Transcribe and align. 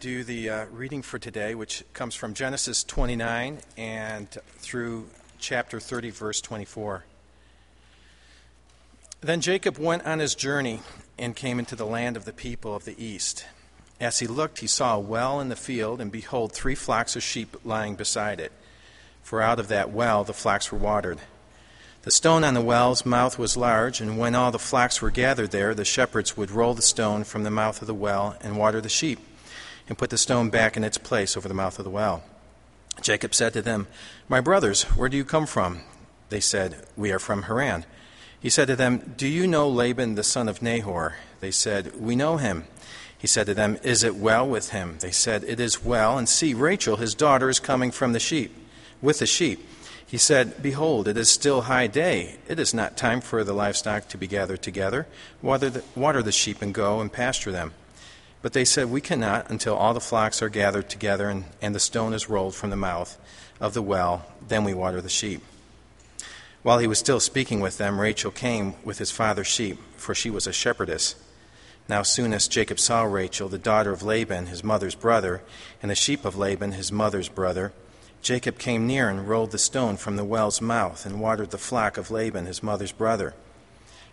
do 0.00 0.22
the 0.22 0.48
uh, 0.48 0.64
reading 0.66 1.02
for 1.02 1.18
today, 1.18 1.56
which 1.56 1.82
comes 1.92 2.14
from 2.14 2.32
Genesis 2.32 2.84
29 2.84 3.58
and 3.76 4.30
through 4.58 5.08
chapter 5.40 5.80
30, 5.80 6.10
verse 6.10 6.40
24. 6.40 7.04
Then 9.20 9.40
Jacob 9.40 9.76
went 9.76 10.06
on 10.06 10.20
his 10.20 10.36
journey 10.36 10.82
and 11.18 11.34
came 11.34 11.58
into 11.58 11.74
the 11.74 11.84
land 11.84 12.16
of 12.16 12.26
the 12.26 12.32
people 12.32 12.76
of 12.76 12.84
the 12.84 12.94
east. 13.04 13.44
As 14.00 14.20
he 14.20 14.28
looked, 14.28 14.60
he 14.60 14.68
saw 14.68 14.94
a 14.94 15.00
well 15.00 15.40
in 15.40 15.48
the 15.48 15.56
field, 15.56 16.00
and 16.00 16.12
behold, 16.12 16.52
three 16.52 16.76
flocks 16.76 17.16
of 17.16 17.24
sheep 17.24 17.56
lying 17.64 17.96
beside 17.96 18.38
it. 18.38 18.52
For 19.24 19.42
out 19.42 19.58
of 19.58 19.66
that 19.66 19.90
well 19.90 20.22
the 20.22 20.32
flocks 20.32 20.70
were 20.70 20.78
watered. 20.78 21.18
The 22.02 22.12
stone 22.12 22.44
on 22.44 22.54
the 22.54 22.60
well's 22.60 23.04
mouth 23.04 23.36
was 23.36 23.56
large, 23.56 24.00
and 24.00 24.16
when 24.16 24.36
all 24.36 24.52
the 24.52 24.60
flocks 24.60 25.02
were 25.02 25.10
gathered 25.10 25.50
there, 25.50 25.74
the 25.74 25.84
shepherds 25.84 26.36
would 26.36 26.52
roll 26.52 26.74
the 26.74 26.82
stone 26.82 27.24
from 27.24 27.42
the 27.42 27.50
mouth 27.50 27.80
of 27.80 27.88
the 27.88 27.94
well 27.94 28.36
and 28.40 28.56
water 28.56 28.80
the 28.80 28.88
sheep 28.88 29.18
and 29.88 29.98
put 29.98 30.10
the 30.10 30.18
stone 30.18 30.50
back 30.50 30.76
in 30.76 30.84
its 30.84 30.98
place 30.98 31.36
over 31.36 31.48
the 31.48 31.54
mouth 31.54 31.78
of 31.78 31.84
the 31.84 31.90
well. 31.90 32.22
Jacob 33.00 33.34
said 33.34 33.52
to 33.52 33.62
them, 33.62 33.86
My 34.28 34.40
brothers, 34.40 34.84
where 34.84 35.08
do 35.08 35.16
you 35.16 35.24
come 35.24 35.46
from? 35.46 35.80
They 36.28 36.40
said, 36.40 36.86
We 36.96 37.12
are 37.12 37.18
from 37.18 37.42
Haran. 37.42 37.84
He 38.40 38.50
said 38.50 38.68
to 38.68 38.76
them, 38.76 39.14
Do 39.16 39.26
you 39.26 39.46
know 39.46 39.68
Laban 39.68 40.14
the 40.14 40.22
son 40.22 40.48
of 40.48 40.62
Nahor? 40.62 41.16
They 41.40 41.50
said, 41.50 41.98
We 41.98 42.16
know 42.16 42.36
him. 42.36 42.64
He 43.16 43.26
said 43.26 43.46
to 43.46 43.54
them, 43.54 43.78
Is 43.82 44.04
it 44.04 44.16
well 44.16 44.46
with 44.46 44.70
him? 44.70 44.96
They 45.00 45.10
said, 45.10 45.42
It 45.44 45.58
is 45.58 45.84
well. 45.84 46.18
And 46.18 46.28
see, 46.28 46.54
Rachel, 46.54 46.96
his 46.96 47.14
daughter, 47.14 47.48
is 47.48 47.58
coming 47.58 47.90
from 47.90 48.12
the 48.12 48.20
sheep, 48.20 48.54
with 49.02 49.18
the 49.18 49.26
sheep. 49.26 49.66
He 50.06 50.18
said, 50.18 50.62
Behold, 50.62 51.08
it 51.08 51.16
is 51.16 51.28
still 51.28 51.62
high 51.62 51.86
day. 51.86 52.36
It 52.48 52.58
is 52.58 52.72
not 52.72 52.96
time 52.96 53.20
for 53.20 53.44
the 53.44 53.52
livestock 53.52 54.08
to 54.08 54.18
be 54.18 54.26
gathered 54.26 54.62
together. 54.62 55.06
Water 55.42 55.68
the, 55.68 55.84
water 55.94 56.22
the 56.22 56.32
sheep 56.32 56.62
and 56.62 56.72
go 56.72 57.00
and 57.00 57.12
pasture 57.12 57.52
them. 57.52 57.74
But 58.40 58.52
they 58.52 58.64
said, 58.64 58.90
We 58.90 59.00
cannot 59.00 59.50
until 59.50 59.74
all 59.74 59.94
the 59.94 60.00
flocks 60.00 60.42
are 60.42 60.48
gathered 60.48 60.88
together 60.88 61.28
and, 61.28 61.44
and 61.60 61.74
the 61.74 61.80
stone 61.80 62.12
is 62.12 62.28
rolled 62.28 62.54
from 62.54 62.70
the 62.70 62.76
mouth 62.76 63.18
of 63.60 63.74
the 63.74 63.82
well. 63.82 64.26
Then 64.46 64.64
we 64.64 64.74
water 64.74 65.00
the 65.00 65.08
sheep. 65.08 65.42
While 66.62 66.78
he 66.78 66.86
was 66.86 66.98
still 66.98 67.20
speaking 67.20 67.60
with 67.60 67.78
them, 67.78 68.00
Rachel 68.00 68.30
came 68.30 68.74
with 68.84 68.98
his 68.98 69.10
father's 69.10 69.46
sheep, 69.46 69.78
for 69.96 70.14
she 70.14 70.30
was 70.30 70.46
a 70.46 70.52
shepherdess. 70.52 71.14
Now, 71.88 72.02
soon 72.02 72.34
as 72.34 72.48
Jacob 72.48 72.78
saw 72.78 73.04
Rachel, 73.04 73.48
the 73.48 73.58
daughter 73.58 73.92
of 73.92 74.02
Laban, 74.02 74.46
his 74.46 74.62
mother's 74.62 74.94
brother, 74.94 75.40
and 75.80 75.90
the 75.90 75.94
sheep 75.94 76.24
of 76.24 76.36
Laban, 76.36 76.72
his 76.72 76.92
mother's 76.92 77.28
brother, 77.28 77.72
Jacob 78.20 78.58
came 78.58 78.86
near 78.86 79.08
and 79.08 79.28
rolled 79.28 79.52
the 79.52 79.58
stone 79.58 79.96
from 79.96 80.16
the 80.16 80.24
well's 80.24 80.60
mouth 80.60 81.06
and 81.06 81.20
watered 81.20 81.50
the 81.50 81.58
flock 81.58 81.96
of 81.96 82.10
Laban, 82.10 82.46
his 82.46 82.62
mother's 82.62 82.92
brother. 82.92 83.34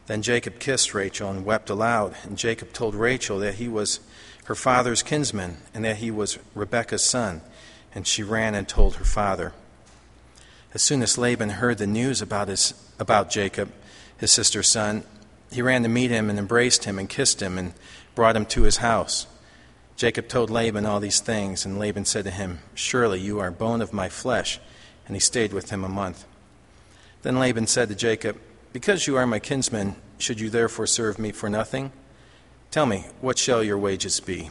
Then 0.08 0.22
Jacob 0.22 0.60
kissed 0.60 0.94
Rachel 0.94 1.30
and 1.30 1.46
wept 1.46 1.70
aloud. 1.70 2.16
And 2.24 2.38
Jacob 2.38 2.74
told 2.74 2.96
Rachel 2.96 3.40
that 3.40 3.56
he 3.56 3.68
was 3.68 4.00
her 4.46 4.56
father's 4.56 5.02
kinsman 5.02 5.58
and 5.74 5.84
that 5.86 5.98
he 5.98 6.12
was 6.12 6.38
Rebekah's 6.54 7.04
son. 7.04 7.42
And 7.94 8.06
she 8.06 8.24
ran 8.24 8.56
and 8.56 8.68
told 8.68 8.96
her 8.96 9.06
father. 9.06 9.54
As 10.74 10.82
soon 10.82 11.02
as 11.02 11.18
Laban 11.18 11.50
heard 11.50 11.78
the 11.78 11.88
news 11.88 12.22
about, 12.22 12.50
his, 12.50 12.74
about 13.00 13.30
Jacob, 13.30 13.72
his 14.18 14.32
sister's 14.32 14.68
son, 14.68 15.04
he 15.52 15.62
ran 15.62 15.84
to 15.84 15.90
meet 15.90 16.12
him 16.12 16.30
and 16.30 16.38
embraced 16.38 16.84
him 16.84 17.00
and 17.00 17.10
kissed 17.10 17.42
him 17.42 17.58
and 17.58 17.74
brought 18.14 18.36
him 18.36 18.46
to 18.48 18.64
his 18.64 18.78
house. 18.78 19.26
Jacob 19.96 20.28
told 20.28 20.50
Laban 20.50 20.86
all 20.86 21.00
these 21.00 21.22
things, 21.22 21.66
and 21.66 21.80
Laban 21.80 22.04
said 22.04 22.26
to 22.26 22.32
him, 22.32 22.60
Surely 22.74 23.22
you 23.22 23.40
are 23.40 23.52
bone 23.52 23.82
of 23.82 23.94
my 23.94 24.10
flesh. 24.10 24.60
And 25.08 25.16
he 25.16 25.20
stayed 25.20 25.54
with 25.54 25.70
him 25.70 25.84
a 25.84 25.90
month. 25.90 26.26
Then 27.22 27.40
Laban 27.40 27.68
said 27.68 27.90
to 27.90 27.96
Jacob, 27.96 28.38
because 28.76 29.08
you 29.08 29.16
are 29.16 29.26
my 29.26 29.40
kinsman, 29.40 29.96
should 30.18 30.38
you 30.38 30.50
therefore 30.50 30.86
serve 30.86 31.18
me 31.18 31.32
for 31.32 31.50
nothing? 31.50 31.94
Tell 32.72 32.86
me, 32.86 33.06
what 33.22 33.38
shall 33.38 33.64
your 33.64 33.78
wages 33.78 34.20
be? 34.20 34.50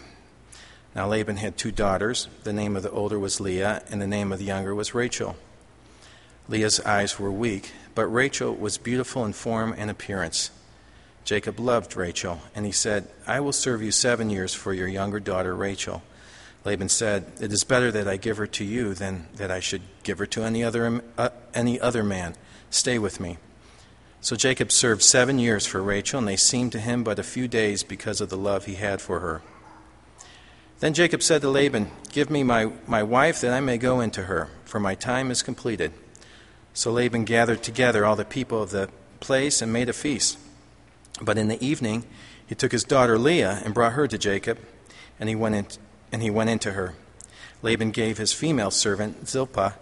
Now 0.94 1.08
Laban 1.08 1.36
had 1.36 1.58
two 1.58 1.70
daughters. 1.70 2.28
The 2.42 2.54
name 2.54 2.74
of 2.74 2.82
the 2.82 2.90
older 2.90 3.18
was 3.18 3.38
Leah, 3.38 3.82
and 3.90 4.00
the 4.00 4.06
name 4.06 4.32
of 4.32 4.38
the 4.38 4.46
younger 4.46 4.74
was 4.74 4.94
Rachel. 4.94 5.36
Leah's 6.48 6.80
eyes 6.80 7.18
were 7.18 7.30
weak, 7.30 7.72
but 7.94 8.06
Rachel 8.06 8.54
was 8.54 8.78
beautiful 8.78 9.26
in 9.26 9.34
form 9.34 9.74
and 9.76 9.90
appearance. 9.90 10.50
Jacob 11.26 11.60
loved 11.60 11.94
Rachel, 11.94 12.40
and 12.54 12.64
he 12.64 12.72
said, 12.72 13.06
I 13.26 13.40
will 13.40 13.52
serve 13.52 13.82
you 13.82 13.90
seven 13.90 14.30
years 14.30 14.54
for 14.54 14.72
your 14.72 14.88
younger 14.88 15.20
daughter 15.20 15.54
Rachel. 15.54 16.02
Laban 16.64 16.88
said, 16.88 17.30
It 17.42 17.52
is 17.52 17.62
better 17.62 17.92
that 17.92 18.08
I 18.08 18.16
give 18.16 18.38
her 18.38 18.46
to 18.46 18.64
you 18.64 18.94
than 18.94 19.26
that 19.34 19.50
I 19.50 19.60
should 19.60 19.82
give 20.02 20.18
her 20.18 20.26
to 20.28 20.44
any 20.44 20.64
other, 20.64 21.02
uh, 21.18 21.28
any 21.52 21.78
other 21.78 22.02
man. 22.02 22.36
Stay 22.70 22.98
with 22.98 23.20
me. 23.20 23.36
So 24.24 24.36
Jacob 24.36 24.72
served 24.72 25.02
seven 25.02 25.38
years 25.38 25.66
for 25.66 25.82
Rachel, 25.82 26.18
and 26.18 26.26
they 26.26 26.36
seemed 26.36 26.72
to 26.72 26.80
him 26.80 27.04
but 27.04 27.18
a 27.18 27.22
few 27.22 27.46
days 27.46 27.82
because 27.82 28.22
of 28.22 28.30
the 28.30 28.38
love 28.38 28.64
he 28.64 28.76
had 28.76 29.02
for 29.02 29.20
her. 29.20 29.42
Then 30.80 30.94
Jacob 30.94 31.22
said 31.22 31.42
to 31.42 31.50
Laban, 31.50 31.90
Give 32.10 32.30
me 32.30 32.42
my, 32.42 32.72
my 32.86 33.02
wife 33.02 33.42
that 33.42 33.52
I 33.52 33.60
may 33.60 33.76
go 33.76 34.00
into 34.00 34.22
her, 34.22 34.48
for 34.64 34.80
my 34.80 34.94
time 34.94 35.30
is 35.30 35.42
completed. 35.42 35.92
So 36.72 36.90
Laban 36.90 37.26
gathered 37.26 37.62
together 37.62 38.06
all 38.06 38.16
the 38.16 38.24
people 38.24 38.62
of 38.62 38.70
the 38.70 38.88
place 39.20 39.60
and 39.60 39.70
made 39.70 39.90
a 39.90 39.92
feast. 39.92 40.38
But 41.20 41.36
in 41.36 41.48
the 41.48 41.62
evening 41.62 42.06
he 42.46 42.54
took 42.54 42.72
his 42.72 42.84
daughter 42.84 43.18
Leah 43.18 43.60
and 43.62 43.74
brought 43.74 43.92
her 43.92 44.08
to 44.08 44.16
Jacob, 44.16 44.58
and 45.20 45.28
he 45.28 45.34
went, 45.34 45.54
in, 45.54 45.66
and 46.10 46.22
he 46.22 46.30
went 46.30 46.48
into 46.48 46.72
her. 46.72 46.94
Laban 47.60 47.90
gave 47.90 48.16
his 48.16 48.32
female 48.32 48.70
servant 48.70 49.28
Zilpah 49.28 49.74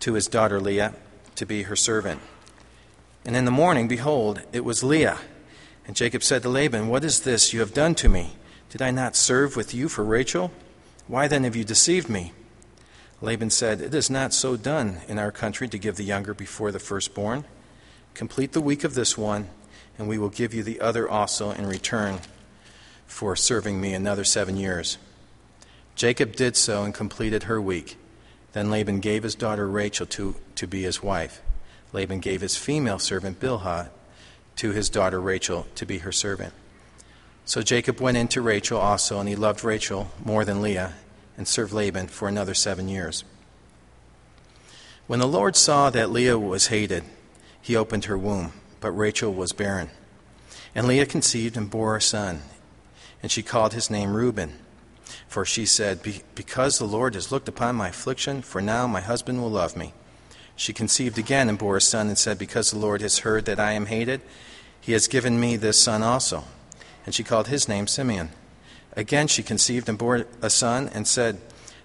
to 0.00 0.14
his 0.14 0.28
daughter 0.28 0.58
Leah 0.58 0.94
to 1.34 1.44
be 1.44 1.64
her 1.64 1.76
servant. 1.76 2.22
And 3.24 3.36
in 3.36 3.44
the 3.44 3.50
morning, 3.50 3.88
behold, 3.88 4.42
it 4.52 4.64
was 4.64 4.82
Leah. 4.82 5.18
And 5.86 5.96
Jacob 5.96 6.22
said 6.22 6.42
to 6.42 6.48
Laban, 6.48 6.88
What 6.88 7.04
is 7.04 7.20
this 7.20 7.52
you 7.52 7.60
have 7.60 7.74
done 7.74 7.94
to 7.96 8.08
me? 8.08 8.36
Did 8.70 8.82
I 8.82 8.90
not 8.90 9.16
serve 9.16 9.56
with 9.56 9.74
you 9.74 9.88
for 9.88 10.04
Rachel? 10.04 10.50
Why 11.06 11.28
then 11.28 11.44
have 11.44 11.56
you 11.56 11.64
deceived 11.64 12.08
me? 12.08 12.32
Laban 13.20 13.50
said, 13.50 13.80
It 13.80 13.94
is 13.94 14.10
not 14.10 14.32
so 14.32 14.56
done 14.56 15.00
in 15.08 15.18
our 15.18 15.30
country 15.30 15.68
to 15.68 15.78
give 15.78 15.96
the 15.96 16.04
younger 16.04 16.34
before 16.34 16.72
the 16.72 16.78
firstborn. 16.78 17.44
Complete 18.14 18.52
the 18.52 18.60
week 18.60 18.84
of 18.84 18.94
this 18.94 19.16
one, 19.16 19.48
and 19.98 20.08
we 20.08 20.18
will 20.18 20.28
give 20.28 20.52
you 20.52 20.62
the 20.62 20.80
other 20.80 21.08
also 21.08 21.50
in 21.50 21.66
return 21.66 22.20
for 23.06 23.36
serving 23.36 23.80
me 23.80 23.94
another 23.94 24.24
seven 24.24 24.56
years. 24.56 24.98
Jacob 25.94 26.34
did 26.34 26.56
so 26.56 26.82
and 26.82 26.94
completed 26.94 27.44
her 27.44 27.60
week. 27.60 27.96
Then 28.52 28.70
Laban 28.70 29.00
gave 29.00 29.22
his 29.22 29.34
daughter 29.34 29.68
Rachel 29.68 30.06
to, 30.06 30.34
to 30.56 30.66
be 30.66 30.82
his 30.82 31.02
wife. 31.02 31.40
Laban 31.92 32.20
gave 32.20 32.40
his 32.40 32.56
female 32.56 32.98
servant 32.98 33.38
Bilhah 33.40 33.90
to 34.56 34.72
his 34.72 34.88
daughter 34.88 35.20
Rachel 35.20 35.66
to 35.74 35.86
be 35.86 35.98
her 35.98 36.12
servant. 36.12 36.54
So 37.44 37.62
Jacob 37.62 38.00
went 38.00 38.16
in 38.16 38.28
to 38.28 38.40
Rachel 38.40 38.78
also, 38.78 39.18
and 39.18 39.28
he 39.28 39.36
loved 39.36 39.64
Rachel 39.64 40.10
more 40.24 40.44
than 40.44 40.62
Leah, 40.62 40.94
and 41.36 41.48
served 41.48 41.72
Laban 41.72 42.08
for 42.08 42.28
another 42.28 42.54
seven 42.54 42.88
years. 42.88 43.24
When 45.06 45.18
the 45.18 45.26
Lord 45.26 45.56
saw 45.56 45.90
that 45.90 46.10
Leah 46.10 46.38
was 46.38 46.68
hated, 46.68 47.04
he 47.60 47.76
opened 47.76 48.04
her 48.04 48.16
womb, 48.16 48.52
but 48.80 48.92
Rachel 48.92 49.32
was 49.34 49.52
barren. 49.52 49.90
And 50.74 50.86
Leah 50.86 51.06
conceived 51.06 51.56
and 51.56 51.68
bore 51.68 51.96
a 51.96 52.00
son, 52.00 52.42
and 53.22 53.30
she 53.30 53.42
called 53.42 53.74
his 53.74 53.90
name 53.90 54.14
Reuben. 54.14 54.58
For 55.28 55.44
she 55.44 55.66
said, 55.66 56.00
Because 56.34 56.78
the 56.78 56.86
Lord 56.86 57.14
has 57.14 57.32
looked 57.32 57.48
upon 57.48 57.74
my 57.76 57.88
affliction, 57.88 58.42
for 58.42 58.60
now 58.60 58.86
my 58.86 59.00
husband 59.00 59.42
will 59.42 59.50
love 59.50 59.76
me. 59.76 59.92
She 60.56 60.72
conceived 60.72 61.18
again 61.18 61.48
and 61.48 61.58
bore 61.58 61.76
a 61.76 61.80
son 61.80 62.08
and 62.08 62.18
said, 62.18 62.38
Because 62.38 62.70
the 62.70 62.78
Lord 62.78 63.00
has 63.00 63.18
heard 63.18 63.44
that 63.46 63.60
I 63.60 63.72
am 63.72 63.86
hated, 63.86 64.20
he 64.80 64.92
has 64.92 65.08
given 65.08 65.40
me 65.40 65.56
this 65.56 65.78
son 65.78 66.02
also. 66.02 66.44
And 67.04 67.14
she 67.14 67.24
called 67.24 67.48
his 67.48 67.68
name 67.68 67.86
Simeon. 67.86 68.30
Again 68.94 69.26
she 69.26 69.42
conceived 69.42 69.88
and 69.88 69.98
bore 69.98 70.26
a 70.40 70.50
son 70.50 70.88
and 70.92 71.06
said, 71.08 71.40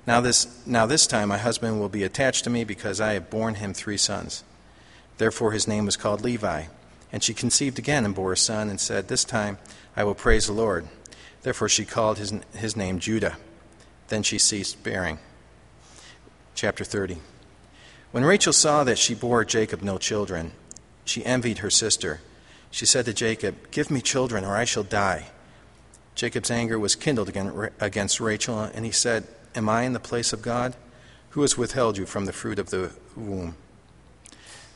now 0.08 0.22
this, 0.22 0.66
now 0.66 0.86
this 0.86 1.06
time 1.06 1.28
my 1.28 1.38
husband 1.38 1.82
will 1.82 1.90
be 1.90 2.04
attached 2.04 2.46
to 2.46 2.50
me 2.50 2.64
because 2.64 3.02
I 3.02 3.14
have 3.14 3.30
borne 3.30 3.56
him 3.56 3.74
three 3.74 3.98
sons. 3.98 4.46
Therefore 5.18 5.52
his 5.52 5.68
name 5.68 5.86
was 5.86 5.98
called 5.98 6.22
Levi. 6.22 6.64
And 7.12 7.22
she 7.22 7.34
conceived 7.34 7.78
again 7.78 8.06
and 8.06 8.16
bore 8.16 8.32
a 8.32 8.38
son 8.38 8.70
and 8.70 8.80
said, 8.80 9.08
This 9.08 9.26
time 9.26 9.58
I 9.98 10.06
will 10.06 10.16
praise 10.16 10.48
the 10.48 10.54
Lord. 10.54 10.88
Therefore 11.42 11.68
she 11.68 11.84
called 11.84 12.18
his, 12.18 12.34
his 12.56 12.78
name 12.78 13.00
Judah. 13.00 13.38
Then 14.08 14.24
she 14.24 14.40
ceased 14.40 14.82
bearing. 14.82 15.20
Chapter 16.56 16.86
30. 16.86 17.18
When 18.12 18.24
Rachel 18.24 18.54
saw 18.54 18.84
that 18.84 18.98
she 18.98 19.14
bore 19.14 19.44
Jacob 19.44 19.82
no 19.82 19.98
children, 19.98 20.54
she 21.04 21.26
envied 21.26 21.60
her 21.60 21.70
sister. 21.70 22.22
She 22.72 22.86
said 22.86 23.06
to 23.06 23.14
Jacob, 23.14 23.72
Give 23.72 23.92
me 23.92 24.02
children, 24.02 24.46
or 24.46 24.56
I 24.56 24.66
shall 24.66 24.84
die. 24.84 25.28
Jacob's 26.16 26.50
anger 26.50 26.80
was 26.80 26.96
kindled 26.96 27.30
against 27.80 28.20
Rachel, 28.20 28.60
and 28.60 28.86
he 28.86 28.92
said, 28.92 29.28
Am 29.56 29.70
I 29.70 29.84
in 29.84 29.94
the 29.94 30.00
place 30.00 30.34
of 30.34 30.42
God? 30.42 30.76
Who 31.32 31.42
has 31.42 31.58
withheld 31.58 31.98
you 31.98 32.06
from 32.06 32.26
the 32.26 32.34
fruit 32.34 32.60
of 32.60 32.70
the 32.70 32.92
womb? 33.16 33.56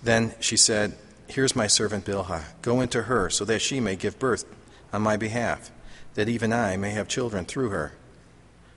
Then 0.04 0.34
she 0.40 0.58
said, 0.58 0.98
Here's 1.28 1.56
my 1.56 1.68
servant 1.68 2.06
Bilhah. 2.06 2.44
Go 2.62 2.82
into 2.82 3.04
her, 3.04 3.30
so 3.30 3.46
that 3.46 3.62
she 3.62 3.80
may 3.80 3.96
give 3.96 4.20
birth 4.20 4.46
on 4.92 5.02
my 5.02 5.18
behalf, 5.18 5.72
that 6.16 6.28
even 6.28 6.52
I 6.52 6.76
may 6.78 6.92
have 6.92 7.08
children 7.08 7.46
through 7.46 7.70
her. 7.70 7.94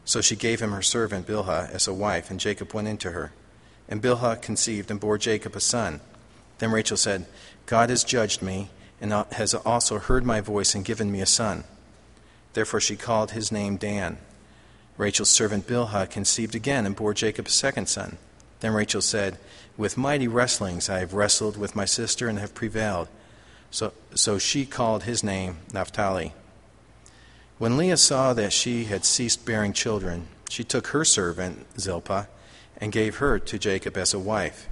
So 0.05 0.21
she 0.21 0.37
gave 0.37 0.61
him 0.61 0.71
her 0.71 0.83
servant 0.83 1.27
Bilhah 1.27 1.71
as 1.71 1.89
a 1.89 1.95
wife, 1.95 2.31
and 2.31 2.39
Jacob 2.39 2.73
went 2.73 2.89
into 2.89 3.11
her. 3.11 3.33
And 3.89 4.03
Bilhah 4.03 4.41
conceived 4.41 4.91
and 4.91 5.01
bore 5.01 5.19
Jacob 5.19 5.55
a 5.57 5.61
son. 5.61 6.01
Then 6.59 6.73
Rachel 6.73 6.97
said, 6.97 7.27
God 7.67 7.91
has 7.91 8.05
judged 8.05 8.43
me, 8.43 8.71
and 9.01 9.13
has 9.33 9.55
also 9.55 9.99
heard 9.99 10.25
my 10.25 10.41
voice 10.41 10.75
and 10.75 10.85
given 10.85 11.11
me 11.11 11.21
a 11.21 11.27
son. 11.27 11.65
Therefore 12.55 12.81
she 12.81 12.97
called 12.97 13.33
his 13.33 13.53
name 13.53 13.77
Dan. 13.77 14.19
Rachel's 14.97 15.31
servant 15.31 15.67
Bilhah 15.67 16.09
conceived 16.09 16.55
again 16.55 16.87
and 16.87 16.95
bore 16.95 17.15
Jacob 17.15 17.47
a 17.47 17.51
second 17.51 17.89
son. 17.89 18.17
Then 18.61 18.73
Rachel 18.73 19.03
said, 19.03 19.39
With 19.77 19.97
mighty 19.97 20.29
wrestlings 20.29 20.89
I 20.89 21.01
have 21.01 21.15
wrestled 21.15 21.57
with 21.57 21.75
my 21.75 21.85
sister 21.85 22.29
and 22.29 22.39
have 22.39 22.55
prevailed. 22.55 23.09
So, 23.71 23.93
so 24.15 24.39
she 24.39 24.65
called 24.65 25.03
his 25.03 25.25
name 25.25 25.57
Naphtali. 25.73 26.33
When 27.59 27.77
Leah 27.77 27.97
saw 27.97 28.33
that 28.35 28.53
she 28.53 28.85
had 28.85 29.05
ceased 29.05 29.45
bearing 29.45 29.73
children, 29.73 30.29
she 30.49 30.63
took 30.63 30.89
her 30.89 31.05
servant 31.05 31.67
Zilpah 31.79 32.29
and 32.85 32.93
gave 32.93 33.17
her 33.17 33.39
to 33.39 33.59
Jacob 33.59 33.97
as 33.97 34.13
a 34.13 34.19
wife. 34.19 34.69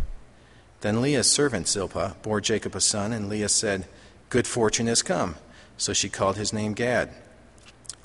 Then 0.82 1.00
Leah's 1.00 1.30
servant 1.30 1.66
Zilpah 1.66 2.14
bore 2.20 2.42
Jacob 2.42 2.76
a 2.76 2.80
son, 2.80 3.10
and 3.10 3.26
Leah 3.26 3.48
said, 3.48 3.86
Good 4.28 4.46
fortune 4.46 4.86
has 4.86 5.02
come. 5.02 5.36
So 5.78 5.94
she 5.94 6.10
called 6.10 6.36
his 6.36 6.52
name 6.52 6.74
Gad. 6.74 7.08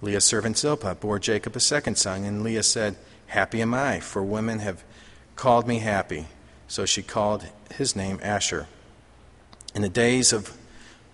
Leah's 0.01 0.24
servant 0.24 0.57
Zilpah 0.57 0.95
bore 0.95 1.19
Jacob 1.19 1.57
a 1.57 1.59
second 1.59 1.98
son, 1.98 2.24
and 2.24 2.42
Leah 2.42 2.63
said, 2.63 2.95
Happy 3.25 3.62
am 3.62 3.74
I, 3.74 4.00
for 4.00 4.24
women 4.24 4.59
have 4.59 4.81
called 5.36 5.68
me 5.68 5.80
happy. 5.80 6.27
So 6.69 6.86
she 6.86 7.03
called 7.03 7.45
his 7.75 7.94
name 7.94 8.18
Asher. 8.24 8.68
In 9.75 9.81
the 9.81 9.89
days 9.89 10.31
of 10.31 10.56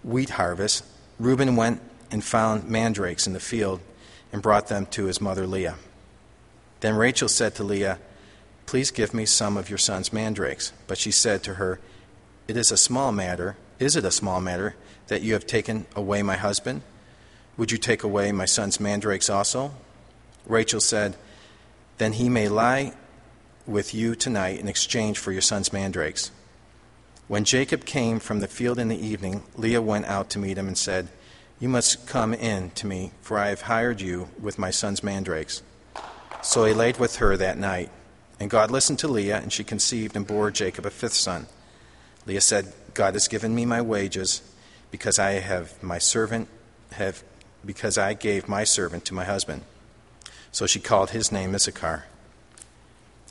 wheat 0.04 0.30
harvest, 0.30 0.86
Reuben 1.18 1.56
went 1.56 1.81
and 2.12 2.24
found 2.24 2.69
mandrakes 2.69 3.25
in 3.25 3.34
the 3.34 3.39
field 3.39 3.80
and 4.31 4.44
brought 4.44 4.68
them 4.68 4.86
to 4.92 5.06
his 5.06 5.19
mother 5.19 5.48
Leah. 5.48 5.78
Then 6.81 6.94
Rachel 6.94 7.28
said 7.28 7.56
to 7.56 7.63
Leah, 7.63 7.98
Please 8.65 8.92
give 8.92 9.13
me 9.13 9.25
some 9.25 9.57
of 9.57 9.69
your 9.69 9.77
son's 9.77 10.13
mandrakes. 10.13 10.74
But 10.88 10.98
she 10.98 11.12
said 11.12 11.44
to 11.44 11.56
her, 11.56 11.80
It 12.48 12.57
is 12.57 12.71
a 12.71 12.77
small 12.77 13.12
matter. 13.12 13.56
Is 13.80 13.95
it 13.95 14.06
a 14.06 14.12
small 14.12 14.42
matter 14.42 14.75
that 15.07 15.21
you 15.21 15.33
have 15.33 15.45
taken 15.45 15.86
away 15.95 16.24
my 16.24 16.38
husband? 16.38 16.81
Would 17.57 17.71
you 17.71 17.77
take 17.77 18.04
away 18.04 18.31
my 18.31 18.45
son's 18.45 18.80
mandrakes 18.80 19.30
also? 19.30 19.74
Rachel 20.45 20.80
said, 20.80 21.15
Then 21.98 22.13
he 22.13 22.30
may 22.30 22.50
lie 22.50 22.94
with 23.65 23.94
you 23.94 24.15
tonight 24.15 24.60
in 24.60 24.68
exchange 24.68 25.18
for 25.19 25.31
your 25.31 25.42
son's 25.42 25.71
mandrakes. 25.71 26.31
When 27.27 27.45
Jacob 27.45 27.86
came 27.86 28.19
from 28.19 28.39
the 28.39 28.48
field 28.48 28.80
in 28.80 28.89
the 28.89 29.06
evening, 29.06 29.44
Leah 29.56 29.81
went 29.81 30.06
out 30.06 30.30
to 30.31 30.39
meet 30.39 30.57
him 30.57 30.68
and 30.68 30.77
said, 30.77 31.07
You 31.60 31.69
must 31.69 32.06
come 32.06 32.33
in 32.33 32.71
to 32.71 32.88
me, 32.88 33.12
for 33.21 33.39
I 33.39 33.50
have 33.50 33.62
hired 33.62 34.01
you 34.01 34.27
with 34.42 34.60
my 34.60 34.71
son's 34.71 35.04
mandrakes. 35.04 35.63
So 36.42 36.65
he 36.65 36.74
laid 36.74 37.00
with 37.00 37.18
her 37.18 37.38
that 37.38 37.57
night. 37.57 37.89
And 38.40 38.50
God 38.50 38.72
listened 38.72 39.00
to 39.00 39.08
Leah, 39.08 39.38
and 39.38 39.54
she 39.54 39.64
conceived 39.64 40.16
and 40.16 40.28
bore 40.28 40.52
Jacob 40.52 40.86
a 40.86 40.90
fifth 40.90 41.14
son. 41.14 41.48
Leah 42.26 42.42
said, 42.42 42.74
God 42.94 43.14
has 43.14 43.28
given 43.28 43.54
me 43.56 43.66
my 43.66 43.82
wages, 43.82 44.42
because 44.92 45.18
I 45.20 45.34
have 45.34 45.82
my 45.82 45.98
servant 45.98 46.48
have 46.94 47.24
because 47.66 47.98
I 47.98 48.14
gave 48.14 48.48
my 48.48 48.64
servant 48.64 49.06
to 49.06 49.14
my 49.14 49.24
husband. 49.24 49.64
So 50.52 50.68
she 50.68 50.80
called 50.80 51.12
his 51.12 51.32
name 51.32 51.56
Issachar. 51.56 52.06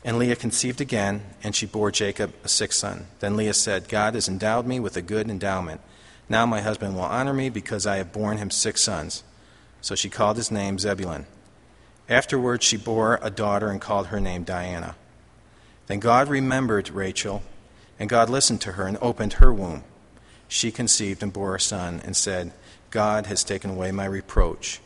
And 0.03 0.19
Leah 0.19 0.35
conceived 0.35 0.81
again, 0.81 1.21
and 1.43 1.55
she 1.55 1.65
bore 1.65 1.91
Jacob 1.91 2.33
a 2.43 2.49
sixth 2.49 2.79
son. 2.79 3.07
Then 3.19 3.37
Leah 3.37 3.53
said, 3.53 3.87
God 3.87 4.15
has 4.15 4.27
endowed 4.27 4.65
me 4.67 4.79
with 4.79 4.97
a 4.97 5.01
good 5.01 5.29
endowment. 5.29 5.79
Now 6.27 6.45
my 6.45 6.61
husband 6.61 6.95
will 6.95 7.03
honor 7.03 7.33
me 7.33 7.49
because 7.49 7.87
I 7.87 7.97
have 7.97 8.11
borne 8.11 8.37
him 8.37 8.49
six 8.49 8.81
sons. 8.81 9.23
So 9.81 9.95
she 9.95 10.09
called 10.09 10.35
his 10.35 10.51
name 10.51 10.79
Zebulun. 10.79 11.25
Afterwards 12.09 12.65
she 12.65 12.77
bore 12.77 13.19
a 13.21 13.29
daughter 13.29 13.69
and 13.69 13.79
called 13.79 14.07
her 14.07 14.19
name 14.19 14.43
Dinah. 14.43 14.95
Then 15.87 15.99
God 15.99 16.27
remembered 16.27 16.89
Rachel, 16.89 17.43
and 17.99 18.09
God 18.09 18.29
listened 18.29 18.61
to 18.61 18.73
her 18.73 18.87
and 18.87 18.97
opened 19.01 19.33
her 19.33 19.53
womb. 19.53 19.83
She 20.47 20.71
conceived 20.71 21.23
and 21.23 21.33
bore 21.33 21.55
a 21.55 21.59
son, 21.59 22.01
and 22.03 22.15
said, 22.15 22.53
God 22.91 23.25
has 23.25 23.43
taken 23.43 23.71
away 23.71 23.91
my 23.91 24.05
reproach. 24.05 24.79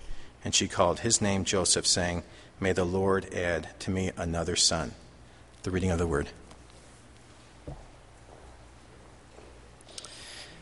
And 0.43 0.55
she 0.55 0.67
called 0.67 0.99
his 0.99 1.21
name 1.21 1.43
Joseph, 1.43 1.85
saying, 1.85 2.23
May 2.59 2.71
the 2.71 2.85
Lord 2.85 3.33
add 3.33 3.69
to 3.79 3.91
me 3.91 4.11
another 4.15 4.55
son. 4.55 4.93
The 5.63 5.71
reading 5.71 5.91
of 5.91 5.99
the 5.99 6.07
word. 6.07 6.29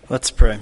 Let's 0.09 0.31
pray. 0.31 0.59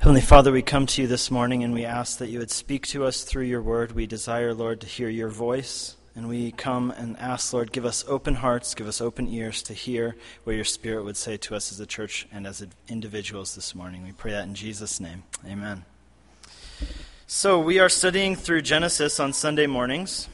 Heavenly 0.00 0.20
Father, 0.20 0.52
we 0.52 0.62
come 0.62 0.86
to 0.86 1.02
you 1.02 1.08
this 1.08 1.28
morning 1.28 1.64
and 1.64 1.74
we 1.74 1.84
ask 1.84 2.18
that 2.18 2.28
you 2.28 2.38
would 2.38 2.52
speak 2.52 2.86
to 2.86 3.04
us 3.04 3.24
through 3.24 3.46
your 3.46 3.60
word. 3.60 3.92
We 3.92 4.06
desire, 4.06 4.54
Lord, 4.54 4.80
to 4.82 4.86
hear 4.86 5.08
your 5.08 5.28
voice. 5.28 5.96
And 6.14 6.28
we 6.28 6.52
come 6.52 6.92
and 6.92 7.16
ask, 7.18 7.52
Lord, 7.52 7.72
give 7.72 7.84
us 7.84 8.04
open 8.06 8.36
hearts, 8.36 8.76
give 8.76 8.86
us 8.86 9.00
open 9.00 9.26
ears 9.26 9.60
to 9.62 9.74
hear 9.74 10.14
what 10.44 10.54
your 10.54 10.64
Spirit 10.64 11.04
would 11.04 11.16
say 11.16 11.36
to 11.38 11.56
us 11.56 11.72
as 11.72 11.80
a 11.80 11.86
church 11.86 12.28
and 12.30 12.46
as 12.46 12.64
individuals 12.86 13.56
this 13.56 13.74
morning. 13.74 14.04
We 14.04 14.12
pray 14.12 14.30
that 14.30 14.44
in 14.44 14.54
Jesus' 14.54 15.00
name. 15.00 15.24
Amen. 15.44 15.84
So, 17.26 17.58
we 17.58 17.80
are 17.80 17.88
studying 17.88 18.36
through 18.36 18.62
Genesis 18.62 19.18
on 19.18 19.32
Sunday 19.32 19.66
mornings. 19.66 20.28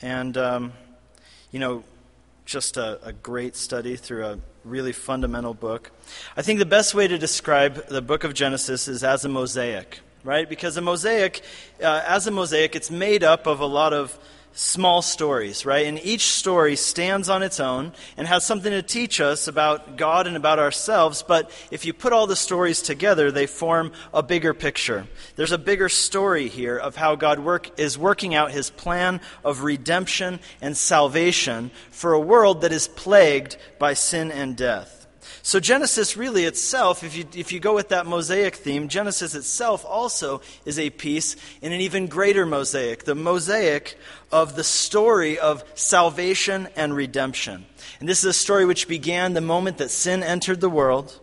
And, 0.00 0.38
um, 0.38 0.72
you 1.50 1.58
know, 1.58 1.84
just 2.44 2.76
a, 2.76 2.98
a 3.04 3.12
great 3.12 3.56
study 3.56 3.96
through 3.96 4.24
a 4.24 4.38
really 4.64 4.92
fundamental 4.92 5.54
book. 5.54 5.90
I 6.36 6.42
think 6.42 6.58
the 6.58 6.66
best 6.66 6.94
way 6.94 7.08
to 7.08 7.18
describe 7.18 7.86
the 7.88 8.02
book 8.02 8.24
of 8.24 8.34
Genesis 8.34 8.88
is 8.88 9.04
as 9.04 9.24
a 9.24 9.28
mosaic, 9.28 10.00
right? 10.24 10.48
Because 10.48 10.76
a 10.76 10.80
mosaic, 10.80 11.42
uh, 11.82 12.02
as 12.06 12.26
a 12.26 12.30
mosaic, 12.30 12.76
it's 12.76 12.90
made 12.90 13.24
up 13.24 13.46
of 13.46 13.60
a 13.60 13.66
lot 13.66 13.92
of 13.92 14.18
small 14.52 15.02
stories, 15.02 15.64
right? 15.64 15.86
And 15.86 15.98
each 16.04 16.28
story 16.28 16.76
stands 16.76 17.28
on 17.28 17.42
its 17.42 17.60
own 17.60 17.92
and 18.16 18.26
has 18.26 18.44
something 18.44 18.70
to 18.70 18.82
teach 18.82 19.20
us 19.20 19.48
about 19.48 19.96
God 19.96 20.26
and 20.26 20.36
about 20.36 20.58
ourselves. 20.58 21.22
But 21.22 21.50
if 21.70 21.84
you 21.84 21.92
put 21.92 22.12
all 22.12 22.26
the 22.26 22.36
stories 22.36 22.82
together, 22.82 23.30
they 23.30 23.46
form 23.46 23.92
a 24.12 24.22
bigger 24.22 24.54
picture. 24.54 25.06
There's 25.36 25.52
a 25.52 25.58
bigger 25.58 25.88
story 25.88 26.48
here 26.48 26.76
of 26.76 26.96
how 26.96 27.14
God 27.16 27.38
work, 27.38 27.78
is 27.78 27.98
working 27.98 28.34
out 28.34 28.50
his 28.50 28.70
plan 28.70 29.20
of 29.44 29.62
redemption 29.62 30.40
and 30.60 30.76
salvation 30.76 31.70
for 31.90 32.12
a 32.12 32.20
world 32.20 32.62
that 32.62 32.72
is 32.72 32.88
plagued 32.88 33.56
by 33.78 33.94
sin 33.94 34.30
and 34.30 34.56
death. 34.56 35.01
So, 35.42 35.58
Genesis 35.58 36.16
really 36.16 36.44
itself, 36.44 37.02
if 37.02 37.16
you, 37.16 37.24
if 37.34 37.52
you 37.52 37.60
go 37.60 37.74
with 37.74 37.88
that 37.88 38.06
mosaic 38.06 38.56
theme, 38.56 38.88
Genesis 38.88 39.34
itself 39.34 39.84
also 39.84 40.40
is 40.64 40.78
a 40.78 40.90
piece 40.90 41.36
in 41.60 41.72
an 41.72 41.80
even 41.80 42.06
greater 42.06 42.44
mosaic 42.44 43.04
the 43.04 43.14
mosaic 43.14 43.98
of 44.30 44.54
the 44.56 44.64
story 44.64 45.38
of 45.38 45.64
salvation 45.74 46.68
and 46.76 46.94
redemption. 46.94 47.66
And 48.00 48.08
this 48.08 48.18
is 48.18 48.24
a 48.26 48.32
story 48.32 48.64
which 48.64 48.88
began 48.88 49.32
the 49.32 49.40
moment 49.40 49.78
that 49.78 49.90
sin 49.90 50.22
entered 50.22 50.60
the 50.60 50.70
world, 50.70 51.18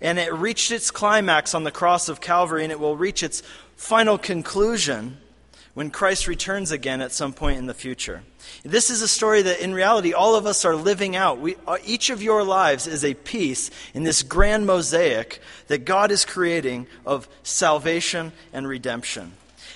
and 0.00 0.18
it 0.18 0.32
reached 0.32 0.70
its 0.70 0.90
climax 0.90 1.54
on 1.54 1.64
the 1.64 1.70
cross 1.70 2.08
of 2.08 2.20
Calvary, 2.20 2.62
and 2.62 2.72
it 2.72 2.80
will 2.80 2.96
reach 2.96 3.22
its 3.22 3.42
final 3.76 4.18
conclusion 4.18 5.18
when 5.74 5.90
Christ 5.90 6.26
returns 6.28 6.70
again 6.70 7.00
at 7.00 7.12
some 7.12 7.32
point 7.32 7.58
in 7.58 7.66
the 7.66 7.74
future. 7.74 8.22
This 8.62 8.90
is 8.90 9.02
a 9.02 9.08
story 9.08 9.42
that 9.42 9.60
in 9.60 9.74
reality 9.74 10.12
all 10.12 10.36
of 10.36 10.46
us 10.46 10.64
are 10.64 10.76
living 10.76 11.16
out. 11.16 11.40
We, 11.40 11.56
uh, 11.66 11.78
each 11.84 12.10
of 12.10 12.22
your 12.22 12.44
lives 12.44 12.86
is 12.86 13.04
a 13.04 13.14
piece 13.14 13.70
in 13.92 14.04
this 14.04 14.22
grand 14.22 14.66
mosaic 14.66 15.40
that 15.66 15.84
God 15.84 16.10
is 16.10 16.24
creating 16.24 16.86
of 17.04 17.28
salvation 17.42 18.32
and 18.52 18.66
redemption. 18.66 19.32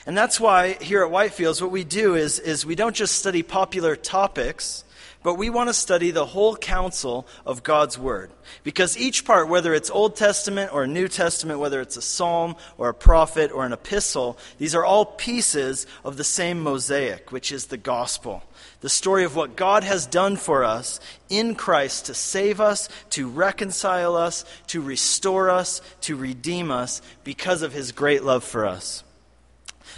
And 0.08 0.16
that's 0.16 0.40
why 0.40 0.72
here 0.80 1.04
at 1.04 1.12
Whitefields, 1.12 1.60
what 1.60 1.70
we 1.70 1.84
do 1.84 2.14
is, 2.14 2.38
is 2.38 2.64
we 2.64 2.74
don't 2.74 2.96
just 2.96 3.16
study 3.16 3.42
popular 3.42 3.94
topics 3.94 4.84
but 5.22 5.34
we 5.34 5.50
want 5.50 5.68
to 5.68 5.74
study 5.74 6.10
the 6.10 6.24
whole 6.24 6.56
counsel 6.56 7.26
of 7.44 7.62
God's 7.62 7.98
Word. 7.98 8.30
Because 8.62 8.96
each 8.96 9.24
part, 9.24 9.48
whether 9.48 9.74
it's 9.74 9.90
Old 9.90 10.16
Testament 10.16 10.72
or 10.72 10.86
New 10.86 11.08
Testament, 11.08 11.58
whether 11.58 11.80
it's 11.80 11.96
a 11.96 12.02
psalm 12.02 12.56
or 12.76 12.88
a 12.88 12.94
prophet 12.94 13.50
or 13.52 13.66
an 13.66 13.72
epistle, 13.72 14.38
these 14.58 14.74
are 14.74 14.84
all 14.84 15.04
pieces 15.04 15.86
of 16.04 16.16
the 16.16 16.24
same 16.24 16.60
mosaic, 16.62 17.32
which 17.32 17.50
is 17.50 17.66
the 17.66 17.76
gospel. 17.76 18.42
The 18.80 18.88
story 18.88 19.24
of 19.24 19.34
what 19.34 19.56
God 19.56 19.82
has 19.82 20.06
done 20.06 20.36
for 20.36 20.62
us 20.62 21.00
in 21.28 21.56
Christ 21.56 22.06
to 22.06 22.14
save 22.14 22.60
us, 22.60 22.88
to 23.10 23.28
reconcile 23.28 24.16
us, 24.16 24.44
to 24.68 24.80
restore 24.80 25.50
us, 25.50 25.82
to 26.02 26.16
redeem 26.16 26.70
us 26.70 27.02
because 27.24 27.62
of 27.62 27.72
his 27.72 27.92
great 27.92 28.22
love 28.22 28.44
for 28.44 28.66
us. 28.66 29.02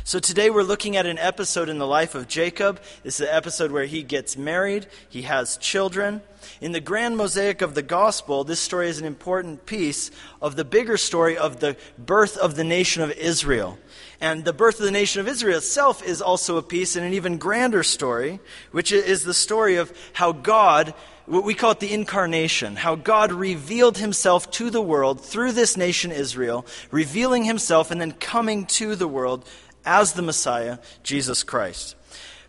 So 0.02 0.19
today 0.19 0.49
we're 0.49 0.62
looking 0.62 0.97
at 0.97 1.04
an 1.04 1.19
episode 1.19 1.69
in 1.69 1.78
the 1.78 1.87
life 1.87 2.14
of 2.14 2.26
Jacob. 2.26 2.80
This 3.02 3.21
is 3.21 3.28
an 3.28 3.35
episode 3.35 3.71
where 3.71 3.85
he 3.85 4.02
gets 4.02 4.35
married, 4.35 4.87
he 5.11 5.23
has 5.23 5.59
children. 5.59 6.23
In 6.62 6.73
the 6.73 6.80
grand 6.80 7.19
mosaic 7.19 7.61
of 7.61 7.75
the 7.75 7.83
gospel, 7.83 8.42
this 8.42 8.61
story 8.61 8.88
is 8.88 8.99
an 8.99 9.04
important 9.04 9.66
piece 9.66 10.11
of 10.40 10.57
the 10.57 10.64
bigger 10.64 10.97
story 10.97 11.37
of 11.37 11.61
the 11.61 11.76
birth 11.99 12.38
of 12.38 12.57
the 12.57 12.64
nation 12.64 13.02
of 13.02 13.12
Israel. 13.12 13.78
And 14.23 14.47
the 14.47 14.54
birth 14.54 14.78
of 14.78 14.87
the 14.87 14.90
nation 14.90 15.21
of 15.21 15.28
Israel 15.28 15.59
itself 15.59 16.02
is 16.02 16.23
also 16.23 16.57
a 16.57 16.62
piece 16.62 16.97
in 16.97 17.04
an 17.04 17.12
even 17.12 17.37
grander 17.37 17.83
story, 17.83 18.40
which 18.73 18.92
is 18.92 19.25
the 19.25 19.35
story 19.35 19.76
of 19.76 19.92
how 20.14 20.33
God 20.33 20.95
what 21.26 21.45
we 21.45 21.54
call 21.54 21.71
it 21.71 21.78
the 21.78 21.92
incarnation, 21.92 22.75
how 22.75 22.97
God 22.97 23.30
revealed 23.30 23.99
himself 23.99 24.50
to 24.52 24.69
the 24.69 24.83
world 24.83 25.25
through 25.25 25.52
this 25.52 25.76
nation 25.76 26.11
Israel, 26.11 26.66
revealing 26.90 27.45
himself 27.45 27.92
and 27.92 28.00
then 28.00 28.11
coming 28.11 28.66
to 28.66 28.97
the 28.97 29.07
world 29.07 29.47
as 29.84 30.12
the 30.12 30.22
Messiah, 30.22 30.78
Jesus 31.02 31.42
Christ. 31.42 31.96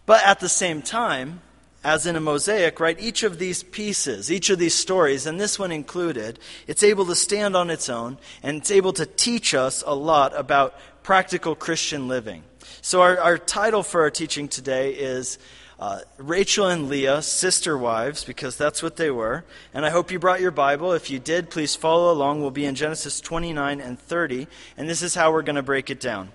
But 0.05 0.23
at 0.25 0.39
the 0.39 0.50
same 0.50 0.81
time, 0.81 1.41
as 1.83 2.05
in 2.05 2.15
a 2.15 2.21
mosaic, 2.21 2.79
right, 2.79 3.00
each 3.00 3.23
of 3.23 3.39
these 3.39 3.63
pieces, 3.63 4.31
each 4.31 4.50
of 4.50 4.59
these 4.59 4.75
stories, 4.75 5.25
and 5.25 5.39
this 5.39 5.57
one 5.57 5.71
included, 5.71 6.38
it's 6.67 6.83
able 6.83 7.05
to 7.05 7.15
stand 7.15 7.55
on 7.55 7.69
its 7.69 7.89
own 7.89 8.17
and 8.43 8.57
it's 8.57 8.71
able 8.71 8.93
to 8.93 9.05
teach 9.05 9.53
us 9.53 9.83
a 9.85 9.95
lot 9.95 10.38
about 10.38 10.75
practical 11.01 11.55
Christian 11.55 12.07
living. 12.07 12.43
So, 12.81 13.01
our, 13.01 13.19
our 13.19 13.38
title 13.38 13.83
for 13.83 14.01
our 14.01 14.11
teaching 14.11 14.47
today 14.47 14.91
is 14.93 15.39
uh, 15.79 16.01
Rachel 16.17 16.67
and 16.67 16.89
Leah, 16.89 17.23
sister 17.23 17.75
wives, 17.75 18.23
because 18.23 18.55
that's 18.55 18.83
what 18.83 18.97
they 18.97 19.09
were. 19.09 19.43
And 19.73 19.83
I 19.83 19.89
hope 19.89 20.11
you 20.11 20.19
brought 20.19 20.39
your 20.39 20.51
Bible. 20.51 20.93
If 20.93 21.09
you 21.09 21.17
did, 21.17 21.50
please 21.50 21.75
follow 21.75 22.11
along. 22.11 22.41
We'll 22.41 22.51
be 22.51 22.65
in 22.65 22.75
Genesis 22.75 23.19
29 23.19 23.81
and 23.81 24.00
30, 24.00 24.47
and 24.77 24.88
this 24.88 25.01
is 25.01 25.15
how 25.15 25.31
we're 25.31 25.41
going 25.41 25.55
to 25.55 25.63
break 25.63 25.89
it 25.89 26.00
down. 26.00 26.31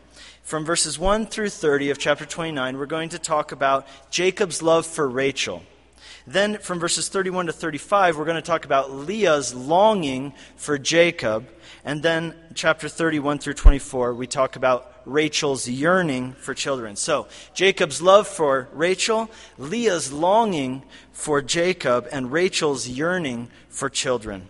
From 0.47 0.65
verses 0.65 0.97
1 0.97 1.27
through 1.27 1.49
30 1.49 1.91
of 1.91 1.99
chapter 1.99 2.25
29, 2.25 2.79
we're 2.79 2.87
going 2.87 3.09
to 3.09 3.19
talk 3.19 3.51
about 3.51 3.85
Jacob's 4.13 4.63
love 4.63 4.87
for 4.87 5.09
Rachel. 5.09 5.65
Then, 6.25 6.59
from 6.59 6.79
verses 6.79 7.09
31 7.09 7.47
to 7.47 7.53
35, 7.53 8.17
we're 8.17 8.25
going 8.25 8.37
to 8.37 8.43
talk 8.43 8.65
about 8.65 8.93
Leah's 8.93 9.57
longing 9.57 10.35
for 10.55 10.79
Jacob. 10.79 11.49
And 11.85 12.01
then, 12.01 12.37
chapter 12.55 12.89
31 12.89 13.41
through 13.41 13.55
24, 13.55 14.15
we 14.15 14.29
talk 14.29 14.55
about 14.55 14.93
Rachel's 15.05 15.69
yearning 15.69 16.35
for 16.35 16.55
children. 16.55 16.95
So, 16.95 17.27
Jacob's 17.53 18.01
love 18.01 18.29
for 18.29 18.69
Rachel, 18.73 19.29
Leah's 19.59 20.13
longing 20.13 20.85
for 21.11 21.43
Jacob, 21.43 22.07
and 22.13 22.31
Rachel's 22.31 22.87
yearning 22.87 23.51
for 23.69 23.91
children. 23.91 24.49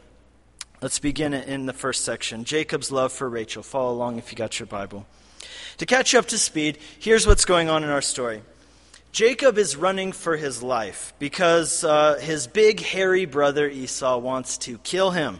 Let's 0.83 0.99
begin 0.99 1.33
in 1.33 1.65
the 1.65 1.73
first 1.73 2.05
section 2.05 2.45
Jacob's 2.45 2.93
love 2.93 3.13
for 3.13 3.31
Rachel. 3.31 3.63
Follow 3.63 3.95
along 3.95 4.19
if 4.19 4.31
you 4.31 4.37
got 4.37 4.61
your 4.61 4.67
Bible. 4.67 5.07
To 5.79 5.87
catch 5.87 6.15
up 6.15 6.27
to 6.27 6.39
speed, 6.39 6.79
here's 6.99 7.27
what's 7.27 7.45
going 7.45 7.69
on 7.69 7.85
in 7.85 7.91
our 7.91 8.01
story. 8.01 8.43
Jacob 9.13 9.59
is 9.59 9.77
running 9.77 10.13
for 10.13 10.37
his 10.37 10.63
life 10.63 11.13
because 11.19 11.85
uh, 11.85 12.19
his 12.21 12.47
big 12.47 12.81
hairy 12.81 13.27
brother 13.27 13.69
Esau 13.69 14.19
wants 14.19 14.59
to 14.59 14.79
kill 14.79 15.11
him. 15.11 15.39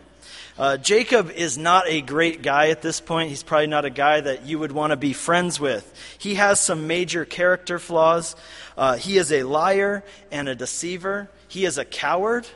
Uh, 0.59 0.77
Jacob 0.77 1.31
is 1.31 1.57
not 1.57 1.85
a 1.87 2.01
great 2.01 2.43
guy 2.43 2.69
at 2.69 2.81
this 2.81 3.01
point. 3.01 3.29
He's 3.31 3.43
probably 3.43 3.67
not 3.67 3.85
a 3.85 3.91
guy 3.91 4.21
that 4.21 4.47
you 4.47 4.59
would 4.59 4.73
want 4.73 4.91
to 4.91 4.97
be 4.97 5.13
friends 5.13 5.59
with. 5.61 5.91
He 6.19 6.35
has 6.35 6.61
some 6.61 6.87
major 6.87 7.25
character 7.25 7.79
flaws. 7.79 8.37
Uh, 8.77 8.97
he 8.97 9.19
is 9.19 9.33
a 9.33 9.43
liar 9.43 10.05
and 10.31 10.49
a 10.49 10.55
deceiver. 10.55 11.29
He 11.49 11.65
is 11.65 11.77
a 11.79 11.85
coward. 11.85 12.47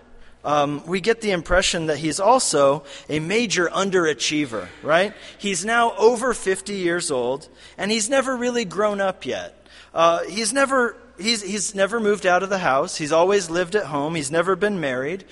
Um, 0.45 0.85
we 0.87 1.01
get 1.01 1.21
the 1.21 1.33
impression 1.33 1.87
that 1.87 1.99
he's 1.99 2.19
also 2.19 2.85
a 3.09 3.19
major 3.21 3.69
underachiever, 3.69 4.69
right? 4.83 5.13
He's 5.39 5.65
now 5.65 5.95
over 5.97 6.33
50 6.33 6.75
years 6.75 7.11
old, 7.11 7.49
and 7.77 7.91
he's 7.91 8.09
never 8.09 8.37
really 8.37 8.65
grown 8.65 9.01
up 9.01 9.27
yet. 9.27 9.67
Uh, 9.93 10.25
he's 10.25 10.53
never 10.53 10.97
he's, 11.19 11.43
he's 11.43 11.75
never 11.75 12.01
moved 12.01 12.27
out 12.27 12.43
of 12.43 12.51
the 12.51 12.59
house. 12.59 12.97
He's 12.97 13.13
always 13.13 13.51
lived 13.51 13.75
at 13.75 13.87
home. 13.87 14.15
He's 14.15 14.31
never 14.31 14.57
been 14.57 14.81
married. 14.81 15.25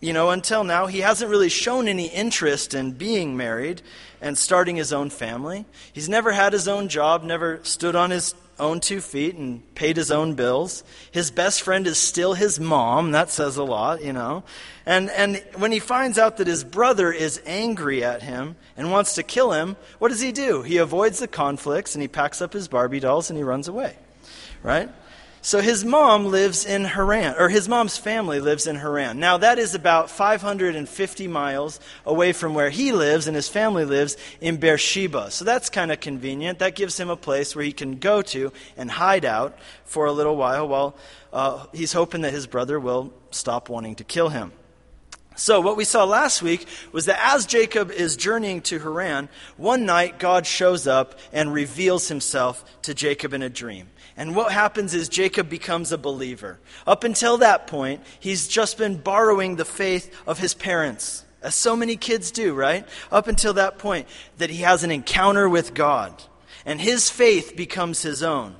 You 0.00 0.12
know, 0.14 0.30
until 0.30 0.64
now, 0.64 0.86
he 0.86 1.00
hasn't 1.00 1.30
really 1.30 1.50
shown 1.50 1.86
any 1.86 2.06
interest 2.06 2.72
in 2.72 2.92
being 2.92 3.36
married 3.36 3.82
and 4.20 4.36
starting 4.36 4.76
his 4.76 4.92
own 4.92 5.10
family. 5.10 5.66
He's 5.92 6.08
never 6.08 6.32
had 6.32 6.52
his 6.54 6.66
own 6.66 6.88
job, 6.88 7.22
never 7.22 7.60
stood 7.64 7.94
on 7.94 8.10
his 8.10 8.34
own 8.60 8.80
two 8.80 9.00
feet 9.00 9.34
and 9.34 9.74
paid 9.74 9.96
his 9.96 10.10
own 10.10 10.34
bills. 10.34 10.84
His 11.10 11.30
best 11.30 11.62
friend 11.62 11.86
is 11.86 11.98
still 11.98 12.34
his 12.34 12.60
mom. 12.60 13.10
That 13.10 13.30
says 13.30 13.56
a 13.56 13.64
lot, 13.64 14.04
you 14.04 14.12
know. 14.12 14.44
And, 14.86 15.10
and 15.10 15.42
when 15.56 15.72
he 15.72 15.78
finds 15.78 16.18
out 16.18 16.36
that 16.36 16.46
his 16.46 16.62
brother 16.62 17.10
is 17.12 17.40
angry 17.46 18.04
at 18.04 18.22
him 18.22 18.56
and 18.76 18.90
wants 18.90 19.14
to 19.14 19.22
kill 19.22 19.52
him, 19.52 19.76
what 19.98 20.08
does 20.08 20.20
he 20.20 20.32
do? 20.32 20.62
He 20.62 20.76
avoids 20.76 21.18
the 21.18 21.28
conflicts 21.28 21.94
and 21.94 22.02
he 22.02 22.08
packs 22.08 22.40
up 22.40 22.52
his 22.52 22.68
Barbie 22.68 23.00
dolls 23.00 23.30
and 23.30 23.36
he 23.36 23.42
runs 23.42 23.68
away, 23.68 23.96
right? 24.62 24.88
So 25.42 25.62
his 25.62 25.86
mom 25.86 26.26
lives 26.26 26.66
in 26.66 26.84
Haran, 26.84 27.34
or 27.38 27.48
his 27.48 27.66
mom's 27.66 27.96
family 27.96 28.40
lives 28.40 28.66
in 28.66 28.76
Haran. 28.76 29.18
Now, 29.18 29.38
that 29.38 29.58
is 29.58 29.74
about 29.74 30.10
550 30.10 31.28
miles 31.28 31.80
away 32.04 32.32
from 32.32 32.52
where 32.52 32.68
he 32.68 32.92
lives, 32.92 33.26
and 33.26 33.34
his 33.34 33.48
family 33.48 33.86
lives 33.86 34.18
in 34.42 34.58
Beersheba. 34.58 35.30
So 35.30 35.46
that's 35.46 35.70
kind 35.70 35.90
of 35.90 36.00
convenient. 36.00 36.58
That 36.58 36.74
gives 36.74 37.00
him 37.00 37.08
a 37.08 37.16
place 37.16 37.56
where 37.56 37.64
he 37.64 37.72
can 37.72 37.96
go 37.96 38.20
to 38.22 38.52
and 38.76 38.90
hide 38.90 39.24
out 39.24 39.58
for 39.84 40.04
a 40.04 40.12
little 40.12 40.36
while 40.36 40.68
while 40.68 40.96
uh, 41.32 41.64
he's 41.72 41.94
hoping 41.94 42.20
that 42.20 42.34
his 42.34 42.46
brother 42.46 42.78
will 42.78 43.10
stop 43.30 43.70
wanting 43.70 43.94
to 43.96 44.04
kill 44.04 44.28
him. 44.28 44.52
So, 45.36 45.62
what 45.62 45.78
we 45.78 45.84
saw 45.84 46.04
last 46.04 46.42
week 46.42 46.66
was 46.92 47.06
that 47.06 47.18
as 47.34 47.46
Jacob 47.46 47.90
is 47.90 48.16
journeying 48.16 48.60
to 48.62 48.78
Haran, 48.78 49.30
one 49.56 49.86
night 49.86 50.18
God 50.18 50.46
shows 50.46 50.86
up 50.86 51.18
and 51.32 51.54
reveals 51.54 52.08
himself 52.08 52.62
to 52.82 52.92
Jacob 52.92 53.32
in 53.32 53.40
a 53.40 53.48
dream. 53.48 53.88
And 54.16 54.36
what 54.36 54.52
happens 54.52 54.94
is 54.94 55.08
Jacob 55.08 55.48
becomes 55.48 55.92
a 55.92 55.98
believer. 55.98 56.58
Up 56.86 57.04
until 57.04 57.38
that 57.38 57.66
point, 57.66 58.02
he's 58.18 58.48
just 58.48 58.76
been 58.76 58.96
borrowing 58.96 59.56
the 59.56 59.64
faith 59.64 60.14
of 60.26 60.38
his 60.38 60.54
parents, 60.54 61.24
as 61.42 61.54
so 61.54 61.74
many 61.74 61.96
kids 61.96 62.30
do, 62.30 62.54
right? 62.54 62.86
Up 63.10 63.28
until 63.28 63.54
that 63.54 63.78
point, 63.78 64.08
that 64.38 64.50
he 64.50 64.58
has 64.58 64.84
an 64.84 64.90
encounter 64.90 65.48
with 65.48 65.74
God. 65.74 66.22
And 66.66 66.80
his 66.80 67.08
faith 67.08 67.56
becomes 67.56 68.02
his 68.02 68.22
own. 68.22 68.56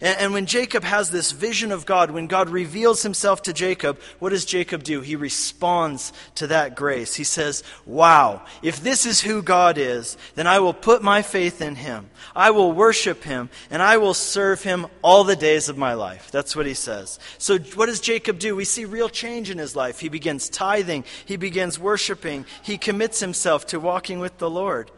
And, 0.00 0.18
and 0.18 0.32
when 0.32 0.46
Jacob 0.46 0.82
has 0.84 1.10
this 1.10 1.32
vision 1.32 1.72
of 1.72 1.86
God, 1.86 2.10
when 2.10 2.26
God 2.26 2.48
reveals 2.48 3.02
himself 3.02 3.42
to 3.42 3.52
Jacob, 3.52 4.00
what 4.18 4.30
does 4.30 4.44
Jacob 4.44 4.82
do? 4.82 5.00
He 5.00 5.16
responds 5.16 6.12
to 6.36 6.46
that 6.48 6.74
grace. 6.74 7.14
He 7.14 7.24
says, 7.24 7.62
Wow, 7.86 8.42
if 8.62 8.82
this 8.82 9.06
is 9.06 9.20
who 9.20 9.42
God 9.42 9.78
is, 9.78 10.16
then 10.34 10.46
I 10.46 10.60
will 10.60 10.74
put 10.74 11.02
my 11.02 11.22
faith 11.22 11.60
in 11.60 11.74
him. 11.76 12.10
I 12.34 12.50
will 12.50 12.72
worship 12.72 13.24
him, 13.24 13.50
and 13.70 13.82
I 13.82 13.98
will 13.98 14.14
serve 14.14 14.62
him 14.62 14.86
all 15.02 15.24
the 15.24 15.36
days 15.36 15.68
of 15.68 15.78
my 15.78 15.94
life. 15.94 16.30
That's 16.30 16.56
what 16.56 16.66
he 16.66 16.74
says. 16.74 17.18
So, 17.38 17.58
what 17.58 17.86
does 17.86 18.00
Jacob 18.00 18.38
do? 18.38 18.56
We 18.56 18.64
see 18.64 18.84
real 18.84 19.08
change 19.08 19.50
in 19.50 19.58
his 19.58 19.76
life. 19.76 20.00
He 20.00 20.08
begins 20.08 20.48
tithing, 20.48 21.04
he 21.24 21.36
begins 21.36 21.78
worshiping, 21.78 22.46
he 22.62 22.78
commits 22.78 23.20
himself 23.20 23.66
to 23.66 23.80
walking 23.80 24.18
with 24.18 24.38
the 24.38 24.50
Lord. 24.50 24.90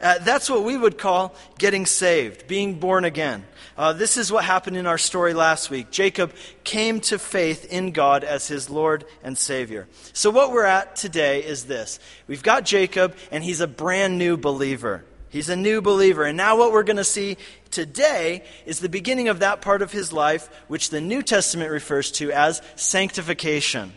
Uh, 0.00 0.18
that's 0.18 0.50
what 0.50 0.64
we 0.64 0.76
would 0.76 0.98
call 0.98 1.34
getting 1.58 1.86
saved, 1.86 2.46
being 2.46 2.78
born 2.78 3.04
again. 3.04 3.44
Uh, 3.76 3.92
this 3.92 4.16
is 4.16 4.30
what 4.30 4.44
happened 4.44 4.76
in 4.76 4.86
our 4.86 4.98
story 4.98 5.34
last 5.34 5.70
week. 5.70 5.90
Jacob 5.90 6.32
came 6.62 7.00
to 7.00 7.18
faith 7.18 7.64
in 7.72 7.90
God 7.90 8.22
as 8.22 8.46
his 8.46 8.70
Lord 8.70 9.04
and 9.22 9.36
Savior. 9.36 9.88
So, 10.12 10.30
what 10.30 10.52
we're 10.52 10.64
at 10.64 10.96
today 10.96 11.42
is 11.44 11.64
this 11.64 11.98
we've 12.26 12.42
got 12.42 12.64
Jacob, 12.64 13.16
and 13.30 13.42
he's 13.42 13.60
a 13.60 13.66
brand 13.66 14.18
new 14.18 14.36
believer. 14.36 15.04
He's 15.28 15.48
a 15.48 15.56
new 15.56 15.82
believer. 15.82 16.22
And 16.22 16.36
now, 16.36 16.56
what 16.56 16.70
we're 16.70 16.84
going 16.84 16.98
to 16.98 17.04
see 17.04 17.36
today 17.72 18.44
is 18.66 18.78
the 18.78 18.88
beginning 18.88 19.26
of 19.28 19.40
that 19.40 19.60
part 19.60 19.82
of 19.82 19.90
his 19.90 20.12
life, 20.12 20.48
which 20.68 20.90
the 20.90 21.00
New 21.00 21.22
Testament 21.22 21.72
refers 21.72 22.12
to 22.12 22.30
as 22.30 22.62
sanctification. 22.76 23.92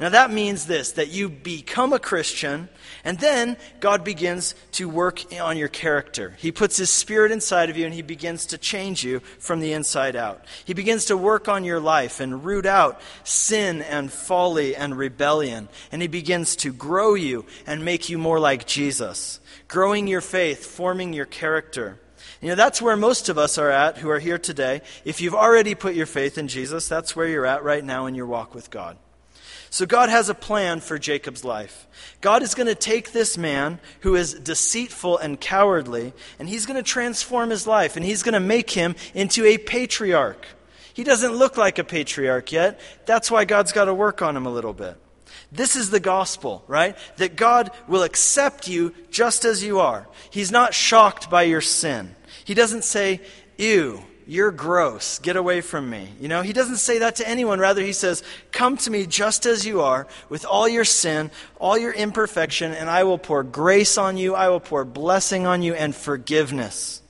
Now, 0.00 0.08
that 0.10 0.30
means 0.30 0.66
this 0.66 0.92
that 0.92 1.08
you 1.08 1.28
become 1.28 1.92
a 1.92 1.98
Christian, 1.98 2.68
and 3.04 3.18
then 3.18 3.56
God 3.80 4.04
begins 4.04 4.54
to 4.72 4.88
work 4.88 5.22
on 5.40 5.56
your 5.56 5.68
character. 5.68 6.36
He 6.38 6.52
puts 6.52 6.76
His 6.76 6.90
Spirit 6.90 7.32
inside 7.32 7.70
of 7.70 7.76
you, 7.76 7.84
and 7.84 7.94
He 7.94 8.02
begins 8.02 8.46
to 8.46 8.58
change 8.58 9.04
you 9.04 9.20
from 9.38 9.60
the 9.60 9.72
inside 9.72 10.16
out. 10.16 10.44
He 10.64 10.74
begins 10.74 11.06
to 11.06 11.16
work 11.16 11.48
on 11.48 11.64
your 11.64 11.80
life 11.80 12.20
and 12.20 12.44
root 12.44 12.66
out 12.66 13.00
sin 13.24 13.82
and 13.82 14.12
folly 14.12 14.74
and 14.74 14.96
rebellion. 14.96 15.68
And 15.92 16.02
He 16.02 16.08
begins 16.08 16.56
to 16.56 16.72
grow 16.72 17.14
you 17.14 17.44
and 17.66 17.84
make 17.84 18.08
you 18.08 18.18
more 18.18 18.40
like 18.40 18.66
Jesus, 18.66 19.40
growing 19.68 20.06
your 20.06 20.20
faith, 20.20 20.66
forming 20.66 21.12
your 21.12 21.26
character. 21.26 22.00
You 22.40 22.50
know, 22.50 22.54
that's 22.54 22.80
where 22.80 22.96
most 22.96 23.28
of 23.28 23.38
us 23.38 23.58
are 23.58 23.70
at 23.70 23.98
who 23.98 24.10
are 24.10 24.20
here 24.20 24.38
today. 24.38 24.82
If 25.04 25.20
you've 25.20 25.34
already 25.34 25.74
put 25.74 25.94
your 25.94 26.06
faith 26.06 26.38
in 26.38 26.46
Jesus, 26.46 26.88
that's 26.88 27.16
where 27.16 27.26
you're 27.26 27.46
at 27.46 27.64
right 27.64 27.84
now 27.84 28.06
in 28.06 28.14
your 28.14 28.26
walk 28.26 28.54
with 28.54 28.70
God. 28.70 28.96
So 29.70 29.86
God 29.86 30.08
has 30.08 30.28
a 30.28 30.34
plan 30.34 30.80
for 30.80 30.98
Jacob's 30.98 31.44
life. 31.44 31.86
God 32.20 32.42
is 32.42 32.54
going 32.54 32.66
to 32.68 32.74
take 32.74 33.12
this 33.12 33.36
man 33.36 33.80
who 34.00 34.16
is 34.16 34.34
deceitful 34.34 35.18
and 35.18 35.40
cowardly, 35.40 36.12
and 36.38 36.48
he's 36.48 36.66
going 36.66 36.76
to 36.76 36.82
transform 36.82 37.50
his 37.50 37.66
life, 37.66 37.96
and 37.96 38.04
he's 38.04 38.22
going 38.22 38.34
to 38.34 38.40
make 38.40 38.70
him 38.70 38.96
into 39.14 39.44
a 39.44 39.58
patriarch. 39.58 40.46
He 40.94 41.04
doesn't 41.04 41.36
look 41.36 41.56
like 41.56 41.78
a 41.78 41.84
patriarch 41.84 42.50
yet. 42.50 42.80
That's 43.06 43.30
why 43.30 43.44
God's 43.44 43.72
got 43.72 43.84
to 43.84 43.94
work 43.94 44.22
on 44.22 44.36
him 44.36 44.46
a 44.46 44.52
little 44.52 44.72
bit. 44.72 44.96
This 45.52 45.76
is 45.76 45.90
the 45.90 46.00
gospel, 46.00 46.64
right? 46.66 46.96
That 47.16 47.36
God 47.36 47.70
will 47.86 48.02
accept 48.02 48.68
you 48.68 48.94
just 49.10 49.44
as 49.44 49.62
you 49.62 49.80
are. 49.80 50.08
He's 50.30 50.50
not 50.50 50.74
shocked 50.74 51.30
by 51.30 51.44
your 51.44 51.60
sin. 51.60 52.14
He 52.44 52.54
doesn't 52.54 52.84
say, 52.84 53.20
Ew, 53.56 54.02
you're 54.28 54.50
gross. 54.50 55.18
Get 55.20 55.36
away 55.36 55.62
from 55.62 55.88
me. 55.88 56.10
You 56.20 56.28
know, 56.28 56.42
he 56.42 56.52
doesn't 56.52 56.76
say 56.76 56.98
that 56.98 57.16
to 57.16 57.26
anyone. 57.26 57.60
Rather, 57.60 57.80
he 57.80 57.94
says, 57.94 58.22
Come 58.52 58.76
to 58.76 58.90
me 58.90 59.06
just 59.06 59.46
as 59.46 59.64
you 59.64 59.80
are, 59.80 60.06
with 60.28 60.44
all 60.44 60.68
your 60.68 60.84
sin, 60.84 61.30
all 61.58 61.78
your 61.78 61.92
imperfection, 61.92 62.72
and 62.72 62.90
I 62.90 63.04
will 63.04 63.16
pour 63.16 63.42
grace 63.42 63.96
on 63.96 64.18
you. 64.18 64.34
I 64.34 64.50
will 64.50 64.60
pour 64.60 64.84
blessing 64.84 65.46
on 65.46 65.62
you 65.62 65.72
and 65.72 65.96
forgiveness. 65.96 67.00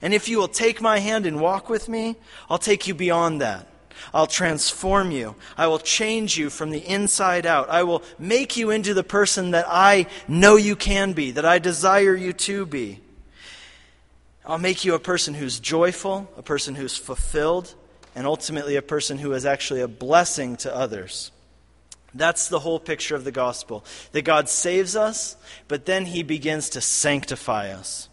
And 0.00 0.14
if 0.14 0.28
you 0.28 0.38
will 0.38 0.46
take 0.46 0.80
my 0.80 1.00
hand 1.00 1.26
and 1.26 1.40
walk 1.40 1.68
with 1.68 1.88
me, 1.88 2.14
I'll 2.48 2.58
take 2.58 2.86
you 2.86 2.94
beyond 2.94 3.40
that. 3.40 3.66
I'll 4.14 4.28
transform 4.28 5.10
you. 5.10 5.34
I 5.58 5.66
will 5.66 5.80
change 5.80 6.38
you 6.38 6.48
from 6.48 6.70
the 6.70 6.86
inside 6.86 7.44
out. 7.44 7.70
I 7.70 7.82
will 7.82 8.04
make 8.20 8.56
you 8.56 8.70
into 8.70 8.94
the 8.94 9.02
person 9.02 9.50
that 9.50 9.66
I 9.68 10.06
know 10.28 10.54
you 10.54 10.76
can 10.76 11.12
be, 11.12 11.32
that 11.32 11.44
I 11.44 11.58
desire 11.58 12.14
you 12.14 12.32
to 12.32 12.66
be. 12.66 13.00
I'll 14.44 14.58
make 14.58 14.84
you 14.84 14.94
a 14.94 14.98
person 14.98 15.34
who's 15.34 15.60
joyful, 15.60 16.30
a 16.36 16.42
person 16.42 16.74
who's 16.74 16.96
fulfilled, 16.96 17.74
and 18.14 18.26
ultimately 18.26 18.76
a 18.76 18.82
person 18.82 19.18
who 19.18 19.32
is 19.32 19.46
actually 19.46 19.80
a 19.80 19.88
blessing 19.88 20.56
to 20.58 20.74
others. 20.74 21.30
That's 22.14 22.48
the 22.48 22.58
whole 22.58 22.80
picture 22.80 23.14
of 23.14 23.24
the 23.24 23.32
gospel. 23.32 23.84
That 24.12 24.22
God 24.22 24.48
saves 24.48 24.96
us, 24.96 25.36
but 25.68 25.86
then 25.86 26.06
he 26.06 26.22
begins 26.22 26.70
to 26.70 26.80
sanctify 26.80 27.70
us. 27.70 28.08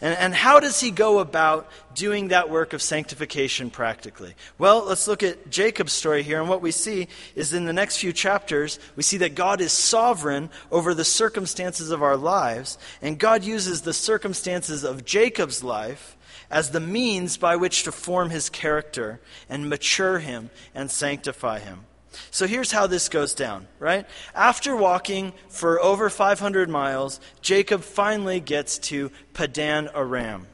And, 0.00 0.16
and 0.16 0.34
how 0.34 0.60
does 0.60 0.80
he 0.80 0.90
go 0.90 1.18
about 1.18 1.68
doing 1.94 2.28
that 2.28 2.48
work 2.48 2.72
of 2.72 2.80
sanctification 2.80 3.70
practically? 3.70 4.34
Well, 4.58 4.84
let's 4.84 5.06
look 5.06 5.22
at 5.22 5.50
Jacob's 5.50 5.92
story 5.92 6.22
here. 6.22 6.40
And 6.40 6.48
what 6.48 6.62
we 6.62 6.70
see 6.70 7.08
is 7.34 7.52
in 7.52 7.66
the 7.66 7.72
next 7.72 7.98
few 7.98 8.12
chapters, 8.12 8.78
we 8.96 9.02
see 9.02 9.18
that 9.18 9.34
God 9.34 9.60
is 9.60 9.72
sovereign 9.72 10.50
over 10.70 10.94
the 10.94 11.04
circumstances 11.04 11.90
of 11.90 12.02
our 12.02 12.16
lives. 12.16 12.78
And 13.02 13.18
God 13.18 13.44
uses 13.44 13.82
the 13.82 13.92
circumstances 13.92 14.84
of 14.84 15.04
Jacob's 15.04 15.62
life 15.62 16.16
as 16.50 16.70
the 16.70 16.80
means 16.80 17.36
by 17.36 17.56
which 17.56 17.84
to 17.84 17.92
form 17.92 18.30
his 18.30 18.48
character 18.48 19.20
and 19.48 19.68
mature 19.68 20.18
him 20.18 20.50
and 20.74 20.90
sanctify 20.90 21.58
him. 21.58 21.84
So 22.30 22.46
here's 22.46 22.72
how 22.72 22.86
this 22.86 23.08
goes 23.08 23.34
down, 23.34 23.68
right? 23.78 24.06
After 24.34 24.74
walking 24.74 25.32
for 25.48 25.80
over 25.80 26.10
500 26.10 26.68
miles, 26.68 27.20
Jacob 27.40 27.82
finally 27.82 28.40
gets 28.40 28.78
to 28.78 29.10
Padan 29.32 29.88
Aram. 29.94 30.46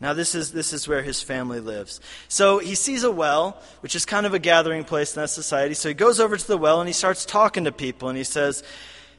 Now, 0.00 0.12
this 0.12 0.34
is, 0.34 0.52
this 0.52 0.72
is 0.72 0.88
where 0.88 1.02
his 1.02 1.22
family 1.22 1.60
lives. 1.60 2.00
So 2.28 2.58
he 2.58 2.74
sees 2.74 3.04
a 3.04 3.10
well, 3.10 3.62
which 3.80 3.94
is 3.94 4.04
kind 4.04 4.26
of 4.26 4.34
a 4.34 4.38
gathering 4.38 4.84
place 4.84 5.14
in 5.14 5.22
that 5.22 5.30
society. 5.30 5.74
So 5.74 5.88
he 5.88 5.94
goes 5.94 6.20
over 6.20 6.36
to 6.36 6.46
the 6.46 6.58
well 6.58 6.80
and 6.80 6.88
he 6.88 6.92
starts 6.92 7.24
talking 7.24 7.64
to 7.64 7.72
people 7.72 8.08
and 8.08 8.18
he 8.18 8.24
says, 8.24 8.62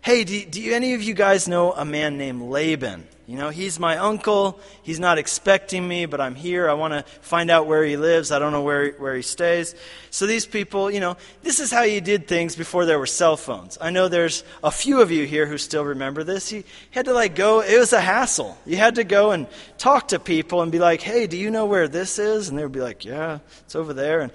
Hey, 0.06 0.24
do, 0.24 0.46
do 0.46 0.72
any 0.72 0.94
of 0.94 1.02
you 1.02 1.16
guys 1.16 1.48
know 1.48 1.74
a 1.74 1.84
man 1.84 2.20
named 2.20 2.44
Laban? 2.44 3.08
You 3.26 3.38
know, 3.38 3.50
he's 3.50 3.80
my 3.80 3.98
uncle. 3.98 4.60
He's 4.84 5.00
not 5.00 5.18
expecting 5.18 5.88
me, 5.88 6.06
but 6.06 6.22
I'm 6.22 6.36
here. 6.36 6.70
I 6.70 6.74
want 6.74 6.94
to 6.94 7.02
find 7.22 7.50
out 7.50 7.66
where 7.66 7.84
he 7.84 7.98
lives. 7.98 8.32
I 8.32 8.38
don't 8.38 8.52
know 8.52 8.62
where, 8.62 8.92
where 8.92 9.16
he 9.16 9.24
stays. 9.24 9.74
So 10.12 10.28
these 10.28 10.46
people, 10.46 10.92
you 10.92 11.00
know, 11.00 11.18
this 11.42 11.60
is 11.60 11.72
how 11.72 11.82
you 11.82 12.02
did 12.02 12.28
things 12.28 12.56
before 12.56 12.86
there 12.86 13.00
were 13.00 13.08
cell 13.08 13.36
phones. 13.36 13.80
I 13.82 13.90
know 13.90 14.08
there's 14.08 14.44
a 14.64 14.70
few 14.70 15.02
of 15.02 15.10
you 15.10 15.26
here 15.26 15.48
who 15.48 15.58
still 15.58 15.84
remember 15.84 16.24
this. 16.24 16.52
You 16.52 16.64
had 16.92 17.06
to, 17.06 17.14
like, 17.14 17.34
go, 17.34 17.62
it 17.62 17.80
was 17.80 17.92
a 17.92 18.00
hassle. 18.00 18.60
You 18.64 18.78
had 18.78 18.94
to 18.96 19.04
go 19.04 19.32
and 19.32 19.48
talk 19.80 20.10
to 20.10 20.20
people 20.20 20.62
and 20.62 20.72
be 20.72 20.78
like, 20.78 21.02
hey, 21.02 21.26
do 21.26 21.36
you 21.36 21.50
know 21.50 21.66
where 21.66 21.88
this 21.88 22.20
is? 22.20 22.48
And 22.48 22.60
they 22.60 22.62
would 22.62 22.72
be 22.72 22.80
like, 22.80 23.06
yeah, 23.06 23.40
it's 23.62 23.76
over 23.76 23.92
there. 23.92 24.22
And, 24.22 24.32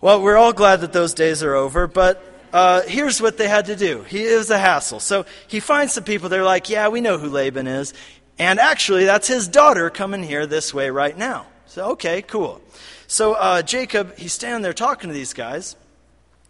well, 0.00 0.22
we're 0.22 0.38
all 0.38 0.54
glad 0.54 0.80
that 0.80 0.94
those 0.94 1.12
days 1.12 1.42
are 1.42 1.54
over, 1.54 1.86
but 1.86 2.32
uh, 2.56 2.80
here's 2.88 3.20
what 3.20 3.36
they 3.36 3.48
had 3.48 3.66
to 3.66 3.76
do. 3.76 4.00
He, 4.04 4.26
it 4.26 4.34
was 4.34 4.48
a 4.48 4.56
hassle. 4.58 4.98
So 4.98 5.26
he 5.46 5.60
finds 5.60 5.92
some 5.92 6.04
people. 6.04 6.30
They're 6.30 6.42
like, 6.42 6.70
yeah, 6.70 6.88
we 6.88 7.02
know 7.02 7.18
who 7.18 7.28
Laban 7.28 7.66
is. 7.66 7.92
And 8.38 8.58
actually, 8.58 9.04
that's 9.04 9.28
his 9.28 9.46
daughter 9.46 9.90
coming 9.90 10.22
here 10.22 10.46
this 10.46 10.72
way 10.72 10.88
right 10.88 11.14
now. 11.18 11.48
So, 11.66 11.90
okay, 11.90 12.22
cool. 12.22 12.62
So 13.06 13.34
uh, 13.34 13.60
Jacob, 13.60 14.16
he's 14.16 14.32
standing 14.32 14.62
there 14.62 14.72
talking 14.72 15.10
to 15.10 15.14
these 15.14 15.34
guys. 15.34 15.76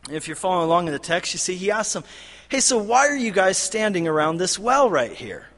If 0.09 0.29
you're 0.29 0.37
following 0.37 0.67
along 0.67 0.87
in 0.87 0.93
the 0.93 1.01
text, 1.01 1.35
you 1.35 1.39
see 1.39 1.57
he 1.57 1.73
asks 1.73 1.95
them, 1.95 2.05
hey, 2.51 2.61
so 2.61 2.79
why 2.79 3.09
are 3.09 3.17
you 3.17 3.33
guys 3.33 3.59
standing 3.59 4.07
around 4.07 4.37
this 4.37 4.61
well 4.61 4.89
right 4.89 5.11
here? 5.11 5.49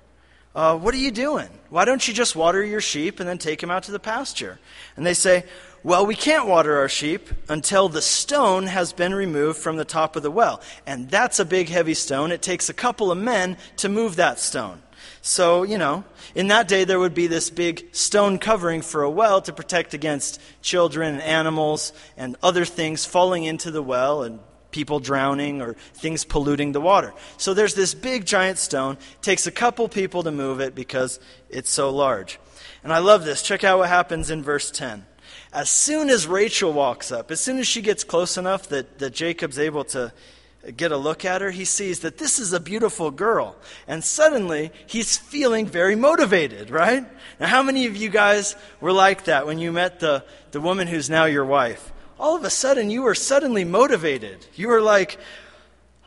Uh, 0.54 0.78
what 0.78 0.94
are 0.94 0.98
you 0.98 1.10
doing? 1.10 1.50
Why 1.68 1.84
don't 1.84 2.08
you 2.08 2.14
just 2.14 2.34
water 2.34 2.64
your 2.64 2.80
sheep 2.80 3.20
and 3.20 3.28
then 3.28 3.36
take 3.36 3.60
them 3.60 3.70
out 3.70 3.82
to 3.82 3.92
the 3.92 4.00
pasture? 4.00 4.58
And 4.96 5.04
they 5.04 5.12
say, 5.12 5.44
well, 5.82 6.04
we 6.06 6.14
can't 6.14 6.46
water 6.46 6.78
our 6.78 6.88
sheep 6.88 7.28
until 7.48 7.88
the 7.88 8.02
stone 8.02 8.66
has 8.66 8.92
been 8.92 9.14
removed 9.14 9.58
from 9.58 9.76
the 9.76 9.84
top 9.84 10.16
of 10.16 10.22
the 10.22 10.30
well. 10.30 10.60
And 10.86 11.08
that's 11.08 11.38
a 11.38 11.44
big, 11.44 11.68
heavy 11.68 11.94
stone. 11.94 12.32
It 12.32 12.42
takes 12.42 12.68
a 12.68 12.74
couple 12.74 13.12
of 13.12 13.18
men 13.18 13.56
to 13.76 13.88
move 13.88 14.16
that 14.16 14.40
stone. 14.40 14.82
So, 15.22 15.62
you 15.62 15.78
know, 15.78 16.04
in 16.34 16.48
that 16.48 16.68
day 16.68 16.84
there 16.84 16.98
would 16.98 17.14
be 17.14 17.26
this 17.26 17.50
big 17.50 17.94
stone 17.94 18.38
covering 18.38 18.82
for 18.82 19.02
a 19.02 19.10
well 19.10 19.40
to 19.42 19.52
protect 19.52 19.94
against 19.94 20.40
children 20.62 21.14
and 21.14 21.22
animals 21.22 21.92
and 22.16 22.36
other 22.42 22.64
things 22.64 23.04
falling 23.04 23.44
into 23.44 23.70
the 23.70 23.82
well 23.82 24.22
and 24.22 24.40
people 24.70 25.00
drowning 25.00 25.62
or 25.62 25.74
things 25.94 26.24
polluting 26.24 26.72
the 26.72 26.80
water. 26.80 27.14
So 27.36 27.54
there's 27.54 27.74
this 27.74 27.94
big 27.94 28.26
giant 28.26 28.58
stone. 28.58 28.94
It 28.94 29.22
takes 29.22 29.46
a 29.46 29.50
couple 29.50 29.88
people 29.88 30.22
to 30.24 30.30
move 30.30 30.60
it 30.60 30.74
because 30.74 31.20
it's 31.48 31.70
so 31.70 31.90
large. 31.90 32.38
And 32.84 32.92
I 32.92 32.98
love 32.98 33.24
this. 33.24 33.42
Check 33.42 33.64
out 33.64 33.78
what 33.78 33.88
happens 33.88 34.30
in 34.30 34.42
verse 34.42 34.70
10. 34.70 35.04
As 35.52 35.70
soon 35.70 36.10
as 36.10 36.26
Rachel 36.26 36.72
walks 36.72 37.10
up, 37.10 37.30
as 37.30 37.40
soon 37.40 37.58
as 37.58 37.66
she 37.66 37.80
gets 37.80 38.04
close 38.04 38.36
enough 38.36 38.68
that, 38.68 38.98
that 38.98 39.14
Jacob's 39.14 39.58
able 39.58 39.84
to 39.84 40.12
get 40.76 40.92
a 40.92 40.96
look 40.96 41.24
at 41.24 41.40
her, 41.40 41.50
he 41.50 41.64
sees 41.64 42.00
that 42.00 42.18
this 42.18 42.38
is 42.38 42.52
a 42.52 42.60
beautiful 42.60 43.10
girl. 43.10 43.56
And 43.86 44.04
suddenly, 44.04 44.72
he's 44.86 45.16
feeling 45.16 45.66
very 45.66 45.96
motivated, 45.96 46.70
right? 46.70 47.06
Now, 47.40 47.46
how 47.46 47.62
many 47.62 47.86
of 47.86 47.96
you 47.96 48.10
guys 48.10 48.56
were 48.80 48.92
like 48.92 49.24
that 49.24 49.46
when 49.46 49.58
you 49.58 49.72
met 49.72 50.00
the, 50.00 50.24
the 50.50 50.60
woman 50.60 50.86
who's 50.86 51.08
now 51.08 51.24
your 51.24 51.44
wife? 51.44 51.92
All 52.18 52.36
of 52.36 52.44
a 52.44 52.50
sudden, 52.50 52.90
you 52.90 53.02
were 53.02 53.14
suddenly 53.14 53.64
motivated. 53.64 54.46
You 54.54 54.68
were 54.68 54.82
like, 54.82 55.18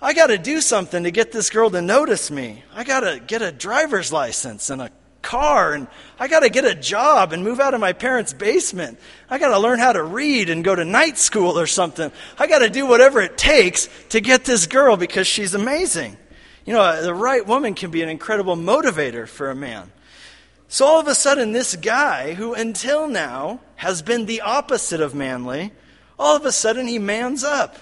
I 0.01 0.13
got 0.13 0.27
to 0.27 0.37
do 0.37 0.61
something 0.61 1.03
to 1.03 1.11
get 1.11 1.31
this 1.31 1.49
girl 1.49 1.69
to 1.69 1.81
notice 1.81 2.29
me. 2.29 2.63
I 2.75 2.83
got 2.83 3.01
to 3.01 3.21
get 3.25 3.41
a 3.41 3.51
driver's 3.51 4.11
license 4.11 4.69
and 4.69 4.81
a 4.81 4.91
car 5.21 5.73
and 5.73 5.87
I 6.19 6.27
got 6.27 6.41
to 6.41 6.49
get 6.49 6.65
a 6.65 6.75
job 6.75 7.33
and 7.33 7.43
move 7.43 7.59
out 7.59 7.73
of 7.73 7.79
my 7.79 7.93
parents' 7.93 8.33
basement. 8.33 8.99
I 9.29 9.39
got 9.39 9.49
to 9.49 9.59
learn 9.59 9.79
how 9.79 9.93
to 9.93 10.03
read 10.03 10.49
and 10.49 10.63
go 10.63 10.75
to 10.75 10.85
night 10.85 11.17
school 11.17 11.57
or 11.57 11.67
something. 11.67 12.11
I 12.37 12.47
got 12.47 12.59
to 12.59 12.69
do 12.69 12.85
whatever 12.85 13.21
it 13.21 13.37
takes 13.37 13.89
to 14.09 14.21
get 14.21 14.45
this 14.45 14.67
girl 14.67 14.97
because 14.97 15.27
she's 15.27 15.53
amazing. 15.53 16.17
You 16.65 16.73
know, 16.73 17.01
the 17.01 17.13
right 17.13 17.45
woman 17.45 17.73
can 17.73 17.91
be 17.91 18.01
an 18.01 18.09
incredible 18.09 18.55
motivator 18.55 19.27
for 19.27 19.49
a 19.49 19.55
man. 19.55 19.91
So 20.67 20.85
all 20.85 20.99
of 20.99 21.07
a 21.07 21.15
sudden, 21.15 21.51
this 21.51 21.75
guy, 21.75 22.33
who 22.33 22.53
until 22.53 23.07
now 23.07 23.59
has 23.75 24.01
been 24.01 24.25
the 24.25 24.41
opposite 24.41 25.01
of 25.01 25.13
manly, 25.13 25.73
all 26.17 26.35
of 26.35 26.45
a 26.45 26.51
sudden 26.51 26.87
he 26.87 26.99
mans 26.99 27.43
up. 27.43 27.77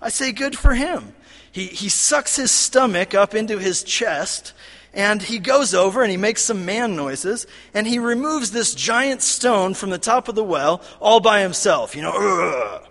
I 0.00 0.10
say, 0.10 0.30
good 0.32 0.56
for 0.56 0.74
him. 0.74 1.14
He, 1.50 1.66
he 1.66 1.88
sucks 1.88 2.36
his 2.36 2.50
stomach 2.50 3.14
up 3.14 3.34
into 3.34 3.58
his 3.58 3.82
chest 3.82 4.52
and 4.98 5.22
he 5.22 5.38
goes 5.38 5.74
over 5.74 6.02
and 6.02 6.10
he 6.10 6.16
makes 6.16 6.42
some 6.42 6.66
man 6.66 6.96
noises 6.96 7.46
and 7.72 7.86
he 7.86 8.00
removes 8.00 8.50
this 8.50 8.74
giant 8.74 9.22
stone 9.22 9.72
from 9.72 9.90
the 9.90 9.98
top 9.98 10.26
of 10.26 10.34
the 10.34 10.42
well 10.42 10.82
all 10.98 11.20
by 11.20 11.40
himself, 11.40 11.94
you 11.94 12.02
know. 12.02 12.12
Ugh. 12.12 12.84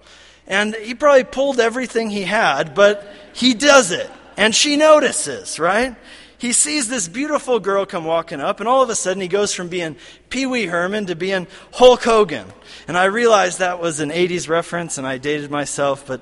And 0.48 0.74
he 0.76 0.96
probably 0.96 1.26
pulled 1.26 1.60
everything 1.60 2.10
he 2.10 2.24
had, 2.24 2.74
but 2.74 3.06
he 3.34 3.54
does 3.54 3.92
it. 3.92 4.10
And 4.38 4.56
she 4.56 4.78
notices, 4.78 5.60
right? 5.60 5.98
He 6.38 6.54
sees 6.54 6.88
this 6.88 7.10
beautiful 7.10 7.60
girl 7.60 7.86
come 7.86 8.06
walking 8.06 8.40
up, 8.40 8.62
and 8.62 8.70
all 8.70 8.82
of 8.82 8.90
a 8.90 8.96
sudden 8.96 9.22
he 9.22 9.28
goes 9.28 9.54
from 9.54 9.68
being 9.68 9.98
Pee 10.30 10.46
Wee 10.46 10.68
Herman 10.68 11.08
to 11.08 11.16
being 11.16 11.48
Hulk 11.74 12.04
Hogan. 12.04 12.46
And 12.88 12.98
I 12.98 13.06
realized 13.06 13.60
that 13.60 13.82
was 13.82 14.00
an 14.00 14.12
80s 14.12 14.48
reference, 14.48 14.98
and 14.98 15.06
I 15.06 15.18
dated 15.18 15.52
myself, 15.52 16.08
but 16.08 16.22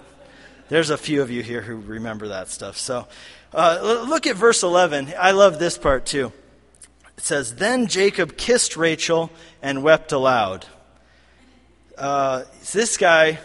there's 0.69 0.89
a 0.89 0.97
few 0.97 1.21
of 1.21 1.29
you 1.29 1.43
here 1.43 1.61
who 1.61 1.75
remember 1.75 2.29
that 2.29 2.47
stuff. 2.47 2.77
So 2.77 3.07
uh, 3.55 4.05
look 4.07 4.27
at 4.27 4.35
verse 4.35 4.63
11. 4.63 5.13
I 5.17 5.31
love 5.31 5.59
this 5.59 5.77
part 5.77 6.05
too. 6.05 6.33
It 7.17 7.23
says, 7.23 7.55
Then 7.55 7.87
Jacob 7.87 8.35
kissed 8.35 8.75
Rachel 8.75 9.31
and 9.61 9.81
wept 9.81 10.11
aloud. 10.11 10.65
Uh, 11.97 12.43
this 12.73 12.97
guy, 12.97 13.39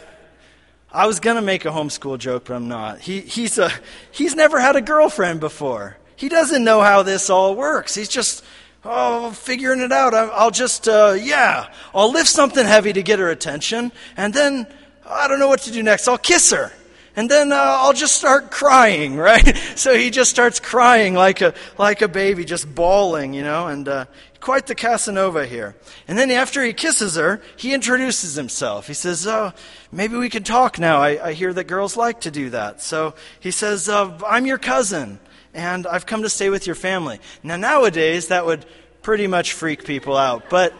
I 0.92 1.07
was 1.07 1.20
going 1.20 1.37
to 1.37 1.42
make 1.42 1.64
a 1.64 1.68
homeschool 1.68 2.18
joke, 2.18 2.46
but 2.46 2.55
I'm 2.55 2.66
not. 2.66 2.99
He, 2.99 3.20
he's, 3.20 3.57
a, 3.59 3.70
he's 4.11 4.35
never 4.35 4.59
had 4.59 4.75
a 4.75 4.81
girlfriend 4.81 5.38
before. 5.38 5.96
He 6.16 6.29
doesn't 6.29 6.64
know 6.64 6.81
how 6.81 7.05
this 7.05 7.31
all 7.31 7.55
works. 7.55 7.94
He's 7.94 8.09
just, 8.09 8.44
oh, 8.85 9.31
figuring 9.31 9.81
it 9.81 9.92
out. 9.92 10.12
I'll 10.12 10.51
just, 10.51 10.88
uh, 10.88 11.16
yeah, 11.18 11.73
I'll 11.94 12.11
lift 12.11 12.29
something 12.29 12.66
heavy 12.66 12.92
to 12.92 13.03
get 13.05 13.20
her 13.20 13.31
attention, 13.31 13.92
and 14.16 14.35
then 14.35 14.66
I 15.09 15.29
don't 15.29 15.38
know 15.38 15.49
what 15.49 15.61
to 15.62 15.70
do 15.70 15.85
next. 15.85 16.09
I'll 16.09 16.18
kiss 16.18 16.51
her 16.51 16.73
and 17.16 17.31
then 17.31 17.53
uh, 17.53 17.57
I'll 17.57 17.92
just 17.92 18.16
start 18.16 18.51
crying, 18.51 19.16
right? 19.16 19.57
So 19.81 19.96
he 19.96 20.11
just 20.11 20.31
starts 20.31 20.61
crying 20.61 21.14
like 21.14 21.40
a 21.40 21.55
like 21.79 22.03
a 22.03 22.09
baby, 22.09 22.44
just 22.44 22.75
bawling, 22.75 23.33
you 23.33 23.42
know, 23.42 23.68
and 23.68 23.88
uh, 23.88 24.05
quite 24.40 24.66
the 24.66 24.75
Casanova 24.75 25.46
here. 25.46 25.75
And 26.07 26.18
then 26.18 26.31
after 26.31 26.62
he 26.62 26.75
kisses 26.75 27.16
her, 27.16 27.40
he 27.57 27.73
introduces 27.73 28.35
himself. 28.35 28.87
He 28.87 28.94
says, 28.94 29.27
"Oh, 29.27 29.53
maybe 29.90 30.16
we 30.16 30.29
can 30.29 30.42
talk 30.42 30.79
now. 30.79 31.01
I, 31.01 31.29
I 31.29 31.33
hear 31.33 31.53
that 31.55 31.64
girls 31.64 31.96
like 31.96 32.20
to 32.23 32.31
do 32.31 32.51
that." 32.51 32.83
So 32.83 33.14
he 33.38 33.51
says, 33.51 33.88
uh, 33.88 34.18
"I'm 34.27 34.44
your 34.44 34.59
cousin, 34.59 35.18
and 35.55 35.87
I've 35.87 36.05
come 36.05 36.23
to 36.23 36.31
stay 36.31 36.51
with 36.51 36.66
your 36.66 36.77
family." 36.77 37.20
Now 37.42 37.57
nowadays 37.57 38.29
that 38.29 38.44
would 38.44 38.66
pretty 39.03 39.27
much 39.27 39.53
freak 39.55 39.85
people 39.85 40.16
out, 40.16 40.51
but 40.51 40.75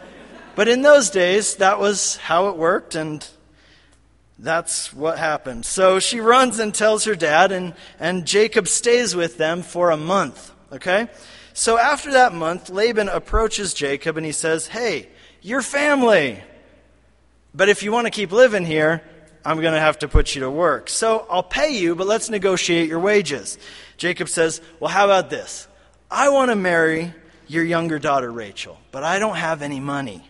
but 0.55 0.67
in 0.67 0.83
those 0.83 1.09
days 1.09 1.55
that 1.55 1.79
was 1.79 2.17
how 2.17 2.49
it 2.49 2.57
worked, 2.57 2.93
and 2.93 3.27
that's 4.41 4.91
what 4.91 5.19
happened. 5.19 5.65
So 5.65 5.99
she 5.99 6.19
runs 6.19 6.57
and 6.57 6.73
tells 6.73 7.05
her 7.05 7.15
dad, 7.15 7.51
and, 7.51 7.75
and 7.99 8.25
Jacob 8.25 8.67
stays 8.67 9.15
with 9.15 9.37
them 9.37 9.61
for 9.61 9.91
a 9.91 9.97
month. 9.97 10.51
Okay? 10.71 11.07
So 11.53 11.77
after 11.77 12.13
that 12.13 12.33
month, 12.33 12.69
Laban 12.69 13.07
approaches 13.07 13.73
Jacob 13.73 14.17
and 14.17 14.25
he 14.25 14.31
says, 14.31 14.67
Hey, 14.67 15.09
you're 15.41 15.61
family. 15.61 16.41
But 17.53 17.69
if 17.69 17.83
you 17.83 17.91
want 17.91 18.07
to 18.07 18.11
keep 18.11 18.31
living 18.31 18.65
here, 18.65 19.03
I'm 19.45 19.59
going 19.59 19.73
to 19.73 19.79
have 19.79 19.99
to 19.99 20.07
put 20.07 20.33
you 20.33 20.41
to 20.41 20.49
work. 20.49 20.89
So 20.89 21.25
I'll 21.29 21.43
pay 21.43 21.77
you, 21.77 21.95
but 21.95 22.07
let's 22.07 22.29
negotiate 22.29 22.87
your 22.87 22.99
wages. 22.99 23.57
Jacob 23.97 24.29
says, 24.29 24.61
Well, 24.79 24.89
how 24.89 25.05
about 25.05 25.29
this? 25.29 25.67
I 26.09 26.29
want 26.29 26.49
to 26.49 26.55
marry 26.55 27.13
your 27.47 27.63
younger 27.63 27.99
daughter, 27.99 28.31
Rachel, 28.31 28.79
but 28.91 29.03
I 29.03 29.19
don't 29.19 29.35
have 29.35 29.61
any 29.61 29.79
money. 29.79 30.23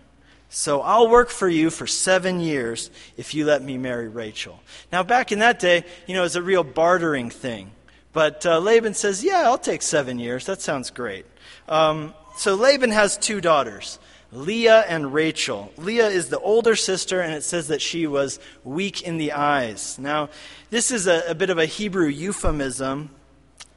So 0.54 0.82
I'll 0.82 1.08
work 1.08 1.30
for 1.30 1.48
you 1.48 1.70
for 1.70 1.88
seven 1.88 2.42
years 2.42 2.92
if 3.16 3.34
you 3.34 3.46
let 3.46 3.64
me 3.64 3.78
marry 3.78 4.10
Rachel. 4.10 4.60
Now, 4.92 5.02
back 5.02 5.32
in 5.32 5.40
that 5.40 5.60
day, 5.60 5.86
you 6.08 6.14
know, 6.14 6.20
it 6.20 6.24
was 6.24 6.36
a 6.36 6.42
real 6.42 6.66
bartering 6.66 7.30
thing. 7.30 7.72
But 8.12 8.46
uh, 8.46 8.60
Laban 8.60 8.94
says, 8.94 9.24
Yeah, 9.24 9.44
I'll 9.46 9.58
take 9.58 9.82
seven 9.82 10.20
years. 10.20 10.46
That 10.48 10.62
sounds 10.62 10.90
great. 10.90 11.26
Um, 11.70 12.14
so 12.36 12.56
Laban 12.56 12.92
has 12.92 13.18
two 13.18 13.40
daughters. 13.40 13.98
Leah 14.34 14.82
and 14.90 15.14
Rachel. 15.14 15.72
Leah 15.78 16.10
is 16.10 16.28
the 16.28 16.40
older 16.40 16.76
sister, 16.76 17.22
and 17.22 17.34
it 17.34 17.44
says 17.44 17.70
that 17.70 17.82
she 17.82 18.06
was 18.06 18.38
weak 18.66 19.04
in 19.04 19.18
the 19.18 19.32
eyes. 19.32 19.98
Now, 19.98 20.30
this 20.70 20.92
is 20.92 21.08
a, 21.08 21.24
a, 21.30 21.36
bit 21.36 21.50
of 21.50 21.60
a 21.60 21.66
Hebrew 21.66 22.08
euphemism, 22.08 23.10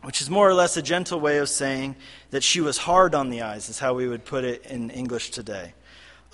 which 0.02 0.20
is 0.20 0.28
more 0.28 0.48
or 0.48 0.54
less 0.54 0.76
a 0.76 0.82
gentle 0.82 1.20
way 1.20 1.38
of 1.38 1.48
saying 1.48 1.94
that 2.30 2.42
she 2.42 2.60
was 2.60 2.78
hard 2.78 3.14
on 3.14 3.30
the 3.30 3.42
eyes, 3.42 3.68
is 3.68 3.78
how 3.78 3.94
we 3.94 4.08
would 4.08 4.24
put 4.24 4.42
it 4.42 4.66
in 4.66 4.90
English 4.90 5.30
today. 5.30 5.74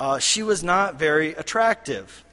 Uh, 0.00 0.18
she 0.18 0.42
was 0.42 0.64
not 0.64 0.94
very 0.98 1.34
attractive. 1.34 2.24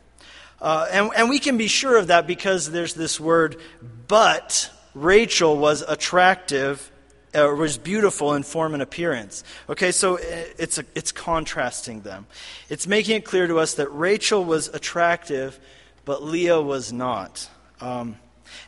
Uh, 0.62 0.88
and, 0.90 1.12
and 1.16 1.30
we 1.30 1.38
can 1.38 1.58
be 1.58 1.68
sure 1.68 1.98
of 1.98 2.08
that 2.08 2.26
because 2.26 2.72
there's 2.72 2.94
this 2.94 3.20
word, 3.20 3.58
but 4.08 4.72
Rachel 4.96 5.58
was 5.58 5.82
attractive 5.82 6.92
or 7.36 7.56
was 7.56 7.78
beautiful 7.78 8.34
in 8.34 8.44
form 8.44 8.74
and 8.74 8.82
appearance. 8.82 9.44
Okay, 9.70 9.92
so 9.92 10.18
it's, 10.18 10.78
a, 10.78 10.86
it's 10.96 11.12
contrasting 11.12 12.02
them. 12.02 12.26
It's 12.70 12.88
making 12.88 13.18
it 13.18 13.26
clear 13.26 13.48
to 13.48 13.60
us 13.60 13.76
that 13.76 13.90
Rachel 13.90 14.44
was 14.44 14.70
attractive, 14.70 15.60
but 16.06 16.24
Leah 16.24 16.62
was 16.62 16.94
not. 16.94 17.50
Um, 17.82 18.16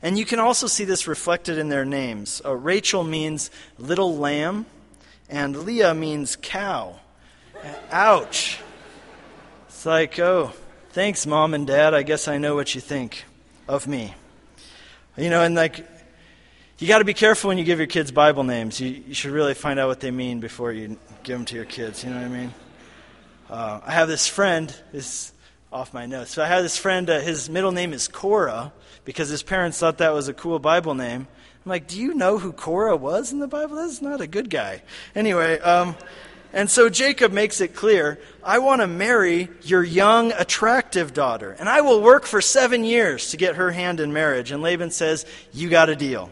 and 0.02 0.20
you 0.20 0.26
can 0.26 0.40
also 0.40 0.68
see 0.68 0.84
this 0.84 1.08
reflected 1.08 1.58
in 1.58 1.70
their 1.70 1.86
names. 1.86 2.42
Uh, 2.44 2.54
Rachel 2.54 3.06
means 3.06 3.50
little 3.78 4.18
lamb, 4.18 4.66
and 5.30 5.64
Leah 5.64 5.96
means 5.96 6.36
cow. 6.36 7.00
Ouch. 7.92 8.60
It's 9.80 9.86
like, 9.86 10.20
oh, 10.20 10.52
thanks, 10.90 11.26
mom 11.26 11.54
and 11.54 11.66
dad. 11.66 11.94
I 11.94 12.04
guess 12.04 12.28
I 12.28 12.38
know 12.38 12.54
what 12.54 12.76
you 12.76 12.82
think 12.82 13.24
of 13.66 13.88
me. 13.88 14.14
You 15.16 15.30
know, 15.30 15.42
and 15.42 15.56
like, 15.56 15.88
you 16.80 16.86
got 16.86 16.98
to 16.98 17.06
be 17.06 17.14
careful 17.14 17.48
when 17.48 17.58
you 17.58 17.64
give 17.64 17.78
your 17.78 17.88
kids 17.88 18.12
Bible 18.12 18.44
names. 18.44 18.82
You, 18.82 18.90
you, 19.08 19.14
should 19.14 19.32
really 19.32 19.54
find 19.54 19.80
out 19.80 19.88
what 19.88 20.02
they 20.02 20.12
mean 20.12 20.42
before 20.42 20.74
you 20.74 20.98
give 21.24 21.38
them 21.38 21.46
to 21.46 21.56
your 21.56 21.64
kids. 21.64 22.04
You 22.04 22.10
know 22.10 22.18
what 22.18 22.26
I 22.26 22.28
mean? 22.28 22.54
Uh, 23.50 23.80
I 23.86 23.92
have 23.94 24.10
this 24.10 24.28
friend, 24.28 24.76
this 24.92 25.32
off 25.72 25.94
my 25.94 26.06
notes. 26.06 26.32
So 26.32 26.44
I 26.44 26.48
have 26.48 26.62
this 26.62 26.78
friend, 26.78 27.10
uh, 27.10 27.22
his 27.22 27.50
middle 27.50 27.72
name 27.72 27.94
is 27.94 28.10
Korah 28.10 28.74
because 29.06 29.30
his 29.30 29.44
parents 29.44 29.80
thought 29.80 30.00
that 30.00 30.12
was 30.12 30.28
a 30.28 30.34
cool 30.34 30.60
Bible 30.60 30.94
name. 30.94 31.26
I'm 31.66 31.70
like, 31.70 31.88
do 31.88 31.98
you 31.98 32.14
know 32.16 32.38
who 32.38 32.52
Korah 32.52 32.98
was 32.98 33.32
in 33.32 33.40
the 33.40 33.48
Bible? 33.48 33.78
That's 33.78 34.02
not 34.02 34.20
a 34.20 34.28
good 34.28 34.50
guy. 34.50 34.82
Anyway, 35.16 35.58
um, 35.60 35.96
and 36.52 36.70
so 36.70 36.90
Jacob 36.90 37.32
makes 37.32 37.62
it 37.62 37.76
clear 37.76 38.20
I 38.44 38.60
want 38.60 38.82
to 38.82 38.88
marry 38.88 39.50
your 39.62 39.84
young, 39.84 40.32
attractive 40.32 41.14
daughter, 41.14 41.56
and 41.60 41.70
I 41.70 41.82
will 41.82 42.02
work 42.02 42.26
for 42.26 42.42
seven 42.42 42.84
years 42.84 43.32
to 43.32 43.38
get 43.38 43.56
her 43.56 43.72
hand 43.72 44.00
in 44.00 44.14
marriage. 44.14 44.52
And 44.52 44.64
Laban 44.64 44.92
says, 44.92 45.26
You 45.54 45.70
got 45.70 45.90
a 45.90 45.96
deal. 45.96 46.32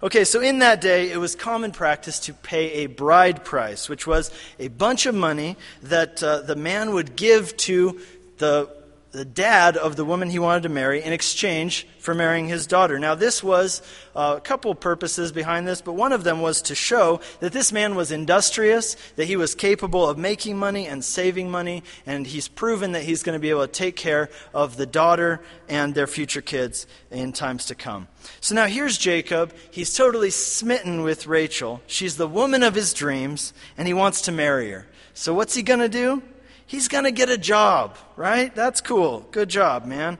Okay, 0.00 0.24
so 0.24 0.40
in 0.40 0.60
that 0.60 0.80
day, 0.80 1.10
it 1.10 1.16
was 1.16 1.34
common 1.34 1.72
practice 1.72 2.20
to 2.20 2.34
pay 2.34 2.84
a 2.84 2.86
bride 2.86 3.44
price, 3.44 3.88
which 3.88 4.06
was 4.06 4.30
a 4.58 4.68
bunch 4.68 5.06
of 5.06 5.14
money 5.14 5.56
that 5.82 6.22
uh, 6.22 6.40
the 6.42 6.54
man 6.54 6.92
would 6.92 7.16
give 7.16 7.56
to 7.56 8.00
the 8.36 8.68
the 9.10 9.24
dad 9.24 9.76
of 9.76 9.96
the 9.96 10.04
woman 10.04 10.28
he 10.28 10.38
wanted 10.38 10.64
to 10.64 10.68
marry 10.68 11.02
in 11.02 11.12
exchange 11.12 11.86
for 11.98 12.14
marrying 12.14 12.46
his 12.48 12.66
daughter. 12.66 12.98
Now, 12.98 13.14
this 13.14 13.42
was 13.42 13.80
uh, 14.14 14.34
a 14.36 14.40
couple 14.40 14.74
purposes 14.74 15.32
behind 15.32 15.66
this, 15.66 15.80
but 15.80 15.94
one 15.94 16.12
of 16.12 16.24
them 16.24 16.40
was 16.40 16.60
to 16.62 16.74
show 16.74 17.20
that 17.40 17.52
this 17.52 17.72
man 17.72 17.94
was 17.94 18.12
industrious, 18.12 18.96
that 19.16 19.24
he 19.24 19.36
was 19.36 19.54
capable 19.54 20.06
of 20.06 20.18
making 20.18 20.58
money 20.58 20.86
and 20.86 21.02
saving 21.02 21.50
money, 21.50 21.82
and 22.04 22.26
he's 22.26 22.48
proven 22.48 22.92
that 22.92 23.04
he's 23.04 23.22
going 23.22 23.36
to 23.36 23.40
be 23.40 23.50
able 23.50 23.66
to 23.66 23.72
take 23.72 23.96
care 23.96 24.28
of 24.52 24.76
the 24.76 24.86
daughter 24.86 25.40
and 25.68 25.94
their 25.94 26.06
future 26.06 26.42
kids 26.42 26.86
in 27.10 27.32
times 27.32 27.64
to 27.66 27.74
come. 27.74 28.08
So 28.40 28.54
now 28.54 28.66
here's 28.66 28.98
Jacob. 28.98 29.54
He's 29.70 29.94
totally 29.94 30.30
smitten 30.30 31.02
with 31.02 31.26
Rachel. 31.26 31.80
She's 31.86 32.18
the 32.18 32.28
woman 32.28 32.62
of 32.62 32.74
his 32.74 32.92
dreams, 32.92 33.54
and 33.78 33.88
he 33.88 33.94
wants 33.94 34.20
to 34.22 34.32
marry 34.32 34.70
her. 34.70 34.86
So 35.14 35.32
what's 35.32 35.54
he 35.54 35.62
going 35.62 35.80
to 35.80 35.88
do? 35.88 36.22
He's 36.68 36.86
going 36.86 37.04
to 37.04 37.10
get 37.10 37.28
a 37.28 37.36
job, 37.36 37.96
right? 38.14 38.54
That's 38.54 38.80
cool. 38.80 39.26
Good 39.32 39.48
job, 39.48 39.84
man. 39.84 40.18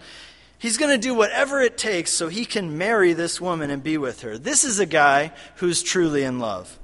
He's 0.59 0.77
going 0.77 0.91
to 0.91 0.99
do 0.99 1.15
whatever 1.15 1.61
it 1.61 1.79
takes 1.79 2.11
so 2.11 2.27
he 2.27 2.45
can 2.45 2.77
marry 2.77 3.13
this 3.13 3.41
woman 3.41 3.71
and 3.71 3.81
be 3.81 3.97
with 3.97 4.23
her. 4.23 4.37
This 4.37 4.65
is 4.65 4.81
a 4.81 4.87
guy 4.87 5.31
who's 5.57 5.85
truly 5.85 6.25
in 6.25 6.41
love. 6.41 6.77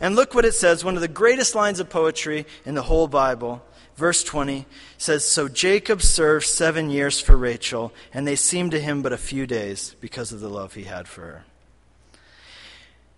And 0.00 0.16
look 0.16 0.34
what 0.34 0.46
it 0.46 0.54
says, 0.54 0.82
one 0.82 0.94
of 0.94 1.02
the 1.02 1.08
greatest 1.08 1.54
lines 1.54 1.80
of 1.80 1.90
poetry 1.90 2.46
in 2.64 2.74
the 2.74 2.82
whole 2.82 3.08
Bible. 3.08 3.62
Verse 3.96 4.24
20 4.24 4.64
says 4.96 5.28
So 5.28 5.48
Jacob 5.48 6.00
served 6.00 6.46
seven 6.46 6.88
years 6.88 7.20
for 7.20 7.36
Rachel, 7.36 7.92
and 8.14 8.26
they 8.26 8.36
seemed 8.36 8.70
to 8.70 8.80
him 8.80 9.02
but 9.02 9.12
a 9.12 9.18
few 9.18 9.46
days 9.46 9.94
because 10.00 10.32
of 10.32 10.40
the 10.40 10.48
love 10.48 10.72
he 10.72 10.84
had 10.84 11.06
for 11.06 11.20
her. 11.20 11.44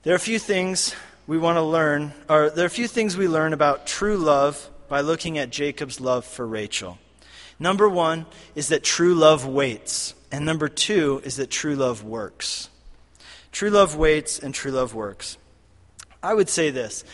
There 0.03 0.13
are 0.13 0.17
a 0.17 0.21
few 0.21 0.41
things 0.41 0.97
we 1.29 1.39
want 1.39 1.57
to 1.57 1.63
learn, 1.63 2.13
or 2.29 2.51
there 2.51 2.65
are 2.65 2.67
a 2.67 2.71
few 2.71 2.89
things 2.89 3.17
we 3.17 3.29
learn 3.29 3.53
about 3.53 3.87
true 3.87 4.17
love 4.17 4.69
by 4.93 5.01
looking 5.01 5.39
at 5.39 5.49
Jacob's 5.49 6.03
love 6.03 6.23
for 6.23 6.47
Rachel. 6.47 6.99
Number 7.59 7.89
one 7.89 8.27
is 8.55 8.69
that 8.69 8.85
true 8.85 9.15
love 9.15 9.47
waits. 9.47 10.13
And 10.31 10.45
number 10.45 10.69
two 10.69 11.23
is 11.25 11.37
that 11.37 11.51
true 11.51 11.77
love 11.77 12.05
works. 12.05 12.69
True 13.53 13.71
love 13.71 13.97
waits 13.97 14.39
and 14.39 14.55
true 14.55 14.71
love 14.71 14.95
works. 14.95 15.39
I 16.23 16.35
would 16.35 16.51
say 16.51 16.69
this 16.69 17.05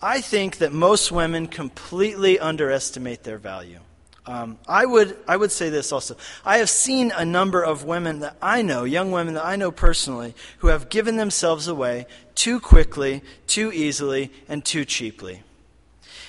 I 0.00 0.20
think 0.20 0.58
that 0.58 0.72
most 0.72 1.10
women 1.10 1.48
completely 1.48 2.38
underestimate 2.38 3.24
their 3.24 3.38
value. 3.38 3.80
Um, 4.26 4.56
I, 4.68 4.86
would, 4.86 5.16
I 5.26 5.36
would 5.36 5.50
say 5.50 5.70
this 5.70 5.90
also. 5.90 6.16
I 6.44 6.58
have 6.58 6.70
seen 6.70 7.10
a 7.10 7.24
number 7.24 7.64
of 7.64 7.82
women 7.82 8.20
that 8.20 8.36
I 8.40 8.62
know, 8.62 8.84
young 8.84 9.10
women 9.10 9.34
that 9.34 9.44
I 9.44 9.56
know 9.56 9.72
personally, 9.72 10.36
who 10.58 10.68
have 10.68 10.88
given 10.88 11.16
themselves 11.16 11.66
away 11.66 12.06
too 12.36 12.60
quickly, 12.60 13.22
too 13.48 13.72
easily, 13.72 14.30
and 14.48 14.64
too 14.64 14.84
cheaply. 14.84 15.42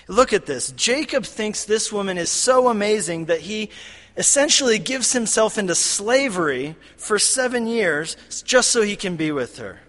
Look 0.08 0.34
at 0.34 0.46
this. 0.46 0.72
Jacob 0.72 1.26
thinks 1.26 1.66
this 1.66 1.92
woman 1.92 2.18
is 2.18 2.30
so 2.30 2.70
amazing 2.70 3.26
that 3.26 3.42
he 3.42 3.70
essentially 4.18 4.80
gives 4.80 5.14
himself 5.14 5.58
into 5.58 5.76
slavery 5.76 6.76
for 6.96 7.20
seven 7.20 7.68
years 7.68 8.16
just 8.46 8.70
so 8.70 8.82
he 8.82 8.96
can 8.96 9.16
be 9.16 9.32
with 9.32 9.58
her. 9.58 9.80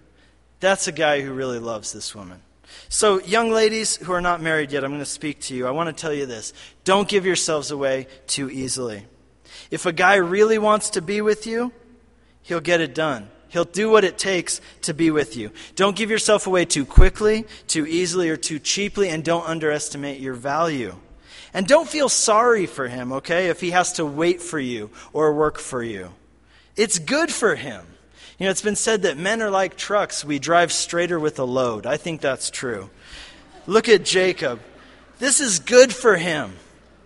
That's 0.59 0.87
a 0.87 0.91
guy 0.91 1.21
who 1.21 1.33
really 1.33 1.59
loves 1.59 1.93
this 1.93 2.15
woman. 2.15 2.41
So, 2.89 3.19
young 3.21 3.51
ladies 3.51 3.97
who 3.97 4.11
are 4.13 4.21
not 4.21 4.41
married 4.41 4.71
yet, 4.71 4.83
I'm 4.83 4.91
going 4.91 4.99
to 4.99 5.05
speak 5.05 5.41
to 5.41 5.55
you. 5.55 5.67
I 5.67 5.71
want 5.71 5.95
to 5.95 6.01
tell 6.01 6.13
you 6.13 6.25
this 6.25 6.53
don't 6.83 7.07
give 7.07 7.25
yourselves 7.25 7.71
away 7.71 8.07
too 8.27 8.49
easily. 8.49 9.05
If 9.71 9.85
a 9.85 9.91
guy 9.91 10.15
really 10.15 10.57
wants 10.57 10.91
to 10.91 11.01
be 11.01 11.21
with 11.21 11.45
you, 11.45 11.71
he'll 12.43 12.59
get 12.59 12.81
it 12.81 12.95
done. 12.95 13.29
He'll 13.49 13.65
do 13.65 13.89
what 13.89 14.03
it 14.03 14.17
takes 14.17 14.61
to 14.83 14.93
be 14.93 15.11
with 15.11 15.37
you. 15.37 15.51
Don't 15.75 15.95
give 15.95 16.09
yourself 16.09 16.47
away 16.47 16.65
too 16.65 16.85
quickly, 16.85 17.45
too 17.67 17.85
easily, 17.85 18.29
or 18.29 18.37
too 18.37 18.59
cheaply, 18.59 19.09
and 19.09 19.23
don't 19.23 19.47
underestimate 19.47 20.19
your 20.19 20.33
value. 20.33 20.95
And 21.53 21.65
don't 21.65 21.87
feel 21.87 22.09
sorry 22.09 22.65
for 22.65 22.87
him, 22.87 23.13
okay, 23.13 23.47
if 23.47 23.61
he 23.61 23.71
has 23.71 23.93
to 23.93 24.05
wait 24.05 24.41
for 24.41 24.59
you 24.59 24.89
or 25.13 25.33
work 25.33 25.57
for 25.59 25.81
you. 25.81 26.11
It's 26.75 26.99
good 26.99 27.31
for 27.31 27.55
him. 27.55 27.85
You 28.37 28.45
know, 28.45 28.51
it's 28.51 28.61
been 28.61 28.75
said 28.75 29.01
that 29.03 29.17
men 29.17 29.41
are 29.41 29.49
like 29.49 29.77
trucks, 29.77 30.23
we 30.23 30.37
drive 30.37 30.71
straighter 30.71 31.19
with 31.19 31.39
a 31.39 31.43
load. 31.43 31.85
I 31.87 31.97
think 31.97 32.21
that's 32.21 32.51
true. 32.51 32.89
Look 33.65 33.89
at 33.89 34.05
Jacob. 34.05 34.59
This 35.19 35.39
is 35.39 35.59
good 35.59 35.93
for 35.93 36.15
him. 36.15 36.53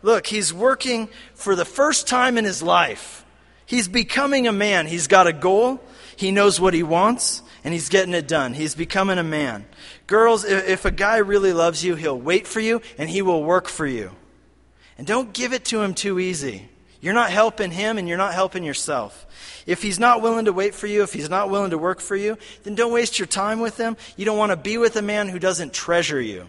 Look, 0.02 0.28
he's 0.28 0.54
working 0.54 1.08
for 1.34 1.56
the 1.56 1.66
first 1.66 2.08
time 2.08 2.38
in 2.38 2.44
his 2.44 2.62
life. 2.62 3.24
He's 3.66 3.88
becoming 3.88 4.48
a 4.48 4.52
man. 4.52 4.88
He's 4.88 5.08
got 5.08 5.28
a 5.28 5.34
goal. 5.34 5.80
He 6.22 6.32
knows 6.32 6.62
what 6.62 6.76
he 6.76 6.84
wants, 6.84 7.42
and 7.64 7.74
he's 7.74 7.90
getting 7.90 8.14
it 8.14 8.28
done. 8.28 8.54
He's 8.54 8.76
becoming 8.76 9.18
a 9.18 9.24
man. 9.24 9.66
Girls, 10.06 10.46
if 10.46 10.86
a 10.86 10.92
guy 10.92 11.18
really 11.18 11.52
loves 11.52 11.84
you, 11.84 11.96
he'll 11.96 12.20
wait 12.20 12.46
for 12.46 12.60
you, 12.60 12.84
and 13.00 13.10
he 13.10 13.24
will 13.24 13.44
work 13.44 13.68
for 13.68 13.88
you. 13.88 14.12
And 15.00 15.08
don't 15.08 15.34
give 15.34 15.52
it 15.52 15.66
to 15.66 15.82
him 15.82 15.96
too 15.96 16.20
easy. 16.20 16.70
You're 17.00 17.16
not 17.16 17.32
helping 17.32 17.72
him, 17.72 17.98
and 17.98 18.08
you're 18.08 18.20
not 18.20 18.36
helping 18.36 18.64
yourself. 18.64 19.26
If 19.66 19.82
he's 19.82 19.98
not 19.98 20.22
willing 20.22 20.46
to 20.46 20.54
wait 20.54 20.76
for 20.76 20.86
you, 20.86 21.02
if 21.02 21.12
he's 21.12 21.28
not 21.28 21.50
willing 21.50 21.72
to 21.72 21.80
work 21.80 22.00
for 22.00 22.16
you, 22.16 22.38
then 22.62 22.76
don't 22.76 22.94
waste 22.94 23.18
your 23.18 23.26
time 23.26 23.60
with 23.60 23.78
him. 23.78 23.98
You 24.16 24.26
don't 24.26 24.38
want 24.38 24.52
to 24.52 24.58
be 24.58 24.78
with 24.78 24.96
a 24.98 25.02
man 25.02 25.28
who 25.28 25.40
doesn't 25.40 25.74
treasure 25.74 26.22
you. 26.22 26.46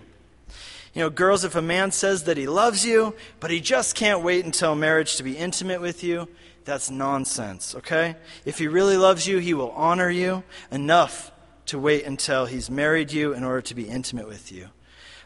You 0.92 1.00
know, 1.00 1.08
girls, 1.08 1.44
if 1.44 1.54
a 1.54 1.62
man 1.62 1.92
says 1.92 2.24
that 2.24 2.36
he 2.36 2.46
loves 2.46 2.84
you, 2.84 3.14
but 3.40 3.50
he 3.50 3.58
just 3.58 3.94
can't 3.94 4.22
wait 4.22 4.44
until 4.44 4.74
marriage 4.74 5.16
to 5.16 5.22
be 5.22 5.38
intimate 5.38 5.80
with 5.80 6.04
you, 6.04 6.28
that's 6.64 6.90
nonsense, 6.90 7.74
okay? 7.76 8.16
If 8.44 8.58
he 8.58 8.68
really 8.68 8.96
loves 8.96 9.26
you, 9.26 9.38
he 9.38 9.54
will 9.54 9.70
honor 9.72 10.10
you 10.10 10.42
enough 10.70 11.32
to 11.66 11.78
wait 11.78 12.04
until 12.04 12.46
he's 12.46 12.70
married 12.70 13.12
you 13.12 13.32
in 13.32 13.44
order 13.44 13.62
to 13.62 13.74
be 13.74 13.88
intimate 13.88 14.28
with 14.28 14.52
you. 14.52 14.68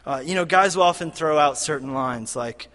Uh, 0.05 0.21
you 0.23 0.35
know, 0.35 0.45
guys 0.45 0.75
will 0.75 0.83
often 0.83 1.11
throw 1.11 1.37
out 1.37 1.57
certain 1.57 1.93
lines 1.93 2.35
like, 2.35 2.69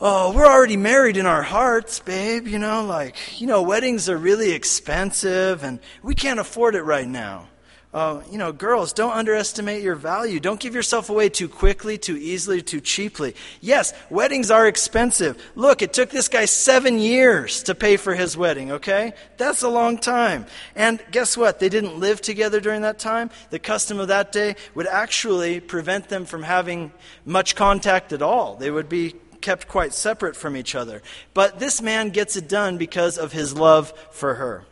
Oh, 0.00 0.32
we're 0.32 0.46
already 0.46 0.76
married 0.76 1.16
in 1.16 1.26
our 1.26 1.42
hearts, 1.42 1.98
babe. 1.98 2.46
You 2.46 2.60
know, 2.60 2.84
like, 2.84 3.40
you 3.40 3.48
know, 3.48 3.62
weddings 3.62 4.08
are 4.08 4.16
really 4.16 4.52
expensive 4.52 5.64
and 5.64 5.80
we 6.04 6.14
can't 6.14 6.38
afford 6.38 6.76
it 6.76 6.82
right 6.82 7.08
now. 7.08 7.48
Uh, 7.94 8.20
you 8.30 8.36
know, 8.36 8.52
girls, 8.52 8.92
don't 8.92 9.14
underestimate 9.14 9.82
your 9.82 9.94
value. 9.94 10.38
Don't 10.40 10.60
give 10.60 10.74
yourself 10.74 11.08
away 11.08 11.30
too 11.30 11.48
quickly, 11.48 11.96
too 11.96 12.18
easily, 12.18 12.60
too 12.60 12.82
cheaply. 12.82 13.34
Yes, 13.62 13.94
weddings 14.10 14.50
are 14.50 14.68
expensive. 14.68 15.42
Look, 15.54 15.80
it 15.80 15.94
took 15.94 16.10
this 16.10 16.28
guy 16.28 16.44
seven 16.44 16.98
years 16.98 17.62
to 17.62 17.74
pay 17.74 17.96
for 17.96 18.14
his 18.14 18.36
wedding, 18.36 18.72
okay? 18.72 19.14
That's 19.38 19.62
a 19.62 19.70
long 19.70 19.96
time. 19.96 20.44
And 20.76 21.02
guess 21.10 21.34
what? 21.34 21.60
They 21.60 21.70
didn't 21.70 21.98
live 21.98 22.20
together 22.20 22.60
during 22.60 22.82
that 22.82 22.98
time. 22.98 23.30
The 23.48 23.58
custom 23.58 23.98
of 23.98 24.08
that 24.08 24.32
day 24.32 24.56
would 24.74 24.86
actually 24.86 25.60
prevent 25.60 26.10
them 26.10 26.26
from 26.26 26.42
having 26.42 26.92
much 27.24 27.56
contact 27.56 28.12
at 28.12 28.20
all. 28.20 28.56
They 28.56 28.70
would 28.70 28.90
be 28.90 29.14
kept 29.40 29.66
quite 29.66 29.94
separate 29.94 30.36
from 30.36 30.56
each 30.56 30.74
other. 30.74 31.00
But 31.32 31.58
this 31.58 31.80
man 31.80 32.10
gets 32.10 32.36
it 32.36 32.50
done 32.50 32.76
because 32.76 33.16
of 33.16 33.32
his 33.32 33.56
love 33.56 33.94
for 34.10 34.34
her. 34.34 34.66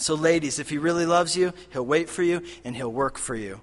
So, 0.00 0.14
ladies, 0.14 0.58
if 0.58 0.70
he 0.70 0.78
really 0.78 1.04
loves 1.04 1.36
you, 1.36 1.52
he'll 1.72 1.84
wait 1.84 2.08
for 2.08 2.22
you 2.22 2.42
and 2.64 2.74
he'll 2.74 2.92
work 2.92 3.18
for 3.18 3.34
you. 3.34 3.60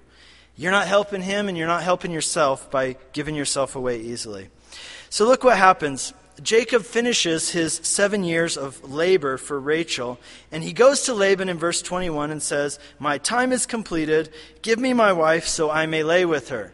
You're 0.56 0.72
not 0.72 0.86
helping 0.86 1.22
him 1.22 1.48
and 1.48 1.58
you're 1.58 1.66
not 1.66 1.82
helping 1.82 2.12
yourself 2.12 2.70
by 2.70 2.96
giving 3.12 3.34
yourself 3.34 3.74
away 3.74 4.00
easily. 4.00 4.48
So, 5.10 5.26
look 5.26 5.42
what 5.42 5.56
happens. 5.56 6.14
Jacob 6.40 6.84
finishes 6.84 7.50
his 7.50 7.80
seven 7.82 8.22
years 8.22 8.56
of 8.56 8.88
labor 8.88 9.36
for 9.36 9.58
Rachel, 9.58 10.20
and 10.52 10.62
he 10.62 10.72
goes 10.72 11.02
to 11.02 11.14
Laban 11.14 11.48
in 11.48 11.58
verse 11.58 11.82
21 11.82 12.30
and 12.30 12.40
says, 12.40 12.78
My 13.00 13.18
time 13.18 13.50
is 13.50 13.66
completed. 13.66 14.32
Give 14.62 14.78
me 14.78 14.92
my 14.92 15.12
wife 15.12 15.48
so 15.48 15.70
I 15.70 15.86
may 15.86 16.04
lay 16.04 16.24
with 16.24 16.50
her. 16.50 16.72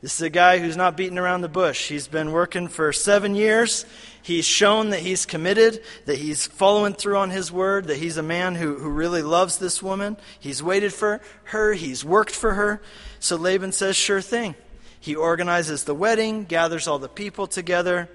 This 0.00 0.14
is 0.14 0.22
a 0.22 0.30
guy 0.30 0.58
who's 0.58 0.76
not 0.76 0.96
beating 0.96 1.18
around 1.18 1.42
the 1.42 1.48
bush. 1.48 1.88
He's 1.88 2.08
been 2.08 2.32
working 2.32 2.68
for 2.68 2.92
seven 2.92 3.34
years. 3.34 3.84
He's 4.22 4.44
shown 4.44 4.90
that 4.90 5.00
he's 5.00 5.26
committed, 5.26 5.82
that 6.06 6.18
he's 6.18 6.46
following 6.46 6.94
through 6.94 7.16
on 7.16 7.30
his 7.30 7.50
word, 7.50 7.86
that 7.86 7.96
he's 7.96 8.16
a 8.16 8.22
man 8.22 8.54
who, 8.54 8.78
who 8.78 8.88
really 8.88 9.22
loves 9.22 9.58
this 9.58 9.82
woman. 9.82 10.16
He's 10.38 10.62
waited 10.62 10.92
for 10.92 11.20
her, 11.44 11.72
he's 11.72 12.04
worked 12.04 12.34
for 12.34 12.54
her. 12.54 12.80
So 13.18 13.36
Laban 13.36 13.72
says, 13.72 13.96
Sure 13.96 14.20
thing. 14.20 14.54
He 15.00 15.16
organizes 15.16 15.82
the 15.82 15.94
wedding, 15.94 16.44
gathers 16.44 16.86
all 16.86 17.00
the 17.00 17.08
people 17.08 17.48
together. 17.48 18.08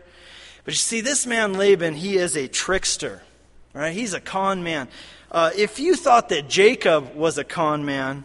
But 0.64 0.74
you 0.74 0.80
see, 0.80 1.02
this 1.02 1.28
man 1.28 1.54
Laban, 1.54 1.96
he 1.96 2.18
is 2.18 2.38
a 2.38 2.48
trickster. 2.48 3.22
Right? 3.74 3.94
He's 3.94 4.14
a 4.14 4.22
con 4.22 4.64
man. 4.64 4.88
Uh, 5.30 5.52
if 5.58 5.78
you 5.80 5.96
thought 5.96 6.30
that 6.30 6.50
Jacob 6.50 7.14
was 7.16 7.38
a 7.38 7.44
con 7.44 7.86
man, 7.86 8.24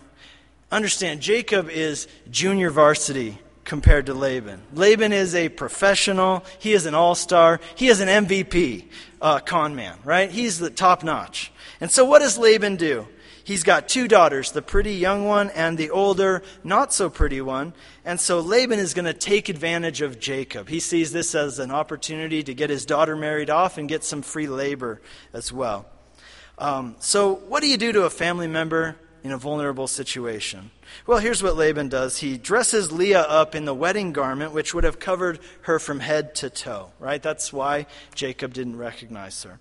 understand 0.70 1.20
Jacob 1.20 1.68
is 1.68 2.06
junior 2.30 2.70
varsity 2.70 3.38
compared 3.64 4.06
to 4.06 4.14
Laban. 4.14 4.62
Laban 4.74 5.12
is 5.12 5.34
a 5.34 5.48
professional, 5.48 6.44
he 6.58 6.72
is 6.72 6.86
an 6.86 6.94
all 6.94 7.14
star, 7.14 7.60
he 7.74 7.88
is 7.88 8.00
an 8.00 8.08
MVP 8.08 8.86
uh, 9.20 9.38
con 9.40 9.74
man, 9.74 9.98
right? 10.04 10.30
He's 10.30 10.58
the 10.58 10.70
top 10.70 11.04
notch. 11.04 11.52
And 11.80 11.90
so, 11.90 12.04
what 12.04 12.20
does 12.20 12.38
Laban 12.38 12.76
do? 12.76 13.06
He's 13.44 13.64
got 13.64 13.88
two 13.88 14.06
daughters, 14.06 14.52
the 14.52 14.62
pretty 14.62 14.94
young 14.94 15.24
one 15.24 15.50
and 15.50 15.76
the 15.76 15.90
older, 15.90 16.42
not 16.62 16.92
so 16.92 17.10
pretty 17.10 17.40
one. 17.40 17.72
And 18.04 18.20
so 18.20 18.40
Laban 18.40 18.78
is 18.78 18.94
going 18.94 19.04
to 19.04 19.12
take 19.12 19.48
advantage 19.48 20.00
of 20.00 20.20
Jacob. 20.20 20.68
He 20.68 20.78
sees 20.78 21.12
this 21.12 21.34
as 21.34 21.58
an 21.58 21.72
opportunity 21.72 22.42
to 22.44 22.54
get 22.54 22.70
his 22.70 22.86
daughter 22.86 23.16
married 23.16 23.50
off 23.50 23.78
and 23.78 23.88
get 23.88 24.04
some 24.04 24.22
free 24.22 24.46
labor 24.46 25.00
as 25.32 25.52
well. 25.52 25.86
Um, 26.58 26.94
so, 27.00 27.34
what 27.34 27.62
do 27.62 27.68
you 27.68 27.76
do 27.76 27.92
to 27.92 28.04
a 28.04 28.10
family 28.10 28.46
member 28.46 28.96
in 29.22 29.32
a 29.32 29.38
vulnerable 29.38 29.86
situation? 29.86 30.70
Well, 31.06 31.18
here's 31.18 31.42
what 31.42 31.56
Laban 31.56 31.88
does. 31.88 32.18
He 32.18 32.38
dresses 32.38 32.92
Leah 32.92 33.22
up 33.22 33.54
in 33.54 33.64
the 33.64 33.74
wedding 33.74 34.12
garment, 34.12 34.52
which 34.52 34.74
would 34.74 34.84
have 34.84 34.98
covered 34.98 35.38
her 35.62 35.78
from 35.78 36.00
head 36.00 36.34
to 36.36 36.50
toe, 36.50 36.90
right? 36.98 37.22
That's 37.22 37.52
why 37.52 37.86
Jacob 38.14 38.54
didn't 38.54 38.76
recognize 38.76 39.42
her. 39.42 39.58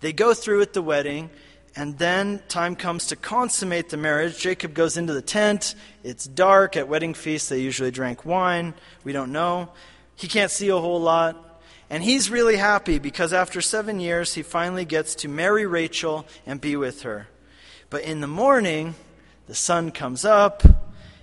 They 0.00 0.12
go 0.12 0.34
through 0.34 0.62
at 0.62 0.74
the 0.74 0.82
wedding, 0.82 1.30
and 1.74 1.98
then 1.98 2.42
time 2.48 2.76
comes 2.76 3.06
to 3.06 3.16
consummate 3.16 3.88
the 3.88 3.96
marriage. 3.96 4.38
Jacob 4.38 4.74
goes 4.74 4.96
into 4.96 5.14
the 5.14 5.22
tent. 5.22 5.74
It's 6.04 6.26
dark. 6.26 6.76
At 6.76 6.88
wedding 6.88 7.14
feasts, 7.14 7.48
they 7.48 7.60
usually 7.60 7.90
drank 7.90 8.26
wine. 8.26 8.74
We 9.04 9.12
don't 9.12 9.32
know. 9.32 9.70
He 10.14 10.28
can't 10.28 10.50
see 10.50 10.68
a 10.68 10.78
whole 10.78 11.00
lot. 11.00 11.48
And 11.88 12.02
he's 12.02 12.30
really 12.30 12.56
happy 12.56 12.98
because 12.98 13.32
after 13.32 13.60
seven 13.60 14.00
years, 14.00 14.34
he 14.34 14.42
finally 14.42 14.84
gets 14.84 15.14
to 15.16 15.28
marry 15.28 15.66
Rachel 15.66 16.26
and 16.46 16.60
be 16.60 16.76
with 16.76 17.02
her. 17.02 17.28
But 17.92 18.04
in 18.04 18.22
the 18.22 18.26
morning, 18.26 18.94
the 19.48 19.54
sun 19.54 19.90
comes 19.90 20.24
up, 20.24 20.62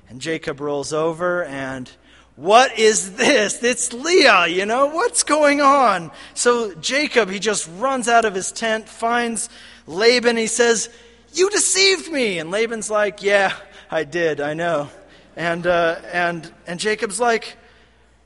and 0.08 0.22
Jacob 0.22 0.60
rolls 0.60 0.94
over, 0.94 1.44
and 1.44 1.90
what 2.36 2.78
is 2.78 3.16
this? 3.16 3.64
It's 3.64 3.92
Leah, 3.92 4.46
you 4.46 4.68
know? 4.68 4.86
What's 4.86 5.24
going 5.24 5.62
on? 5.62 6.12
So 6.36 6.76
Jacob, 6.76 7.32
he 7.32 7.40
just 7.40 7.68
runs 7.80 8.08
out 8.08 8.24
of 8.24 8.36
his 8.36 8.52
tent, 8.52 8.88
finds 8.88 9.50
Laban, 9.88 10.38
he 10.38 10.46
says, 10.46 10.90
You 11.34 11.50
deceived 11.50 12.12
me. 12.12 12.38
And 12.38 12.52
Laban's 12.52 12.92
like, 12.92 13.24
Yeah, 13.24 13.56
I 13.90 14.04
did, 14.04 14.40
I 14.40 14.54
know. 14.54 14.92
And, 15.36 15.66
uh, 15.66 15.96
and, 16.14 16.54
and 16.68 16.80
Jacob's 16.80 17.20
like, 17.20 17.58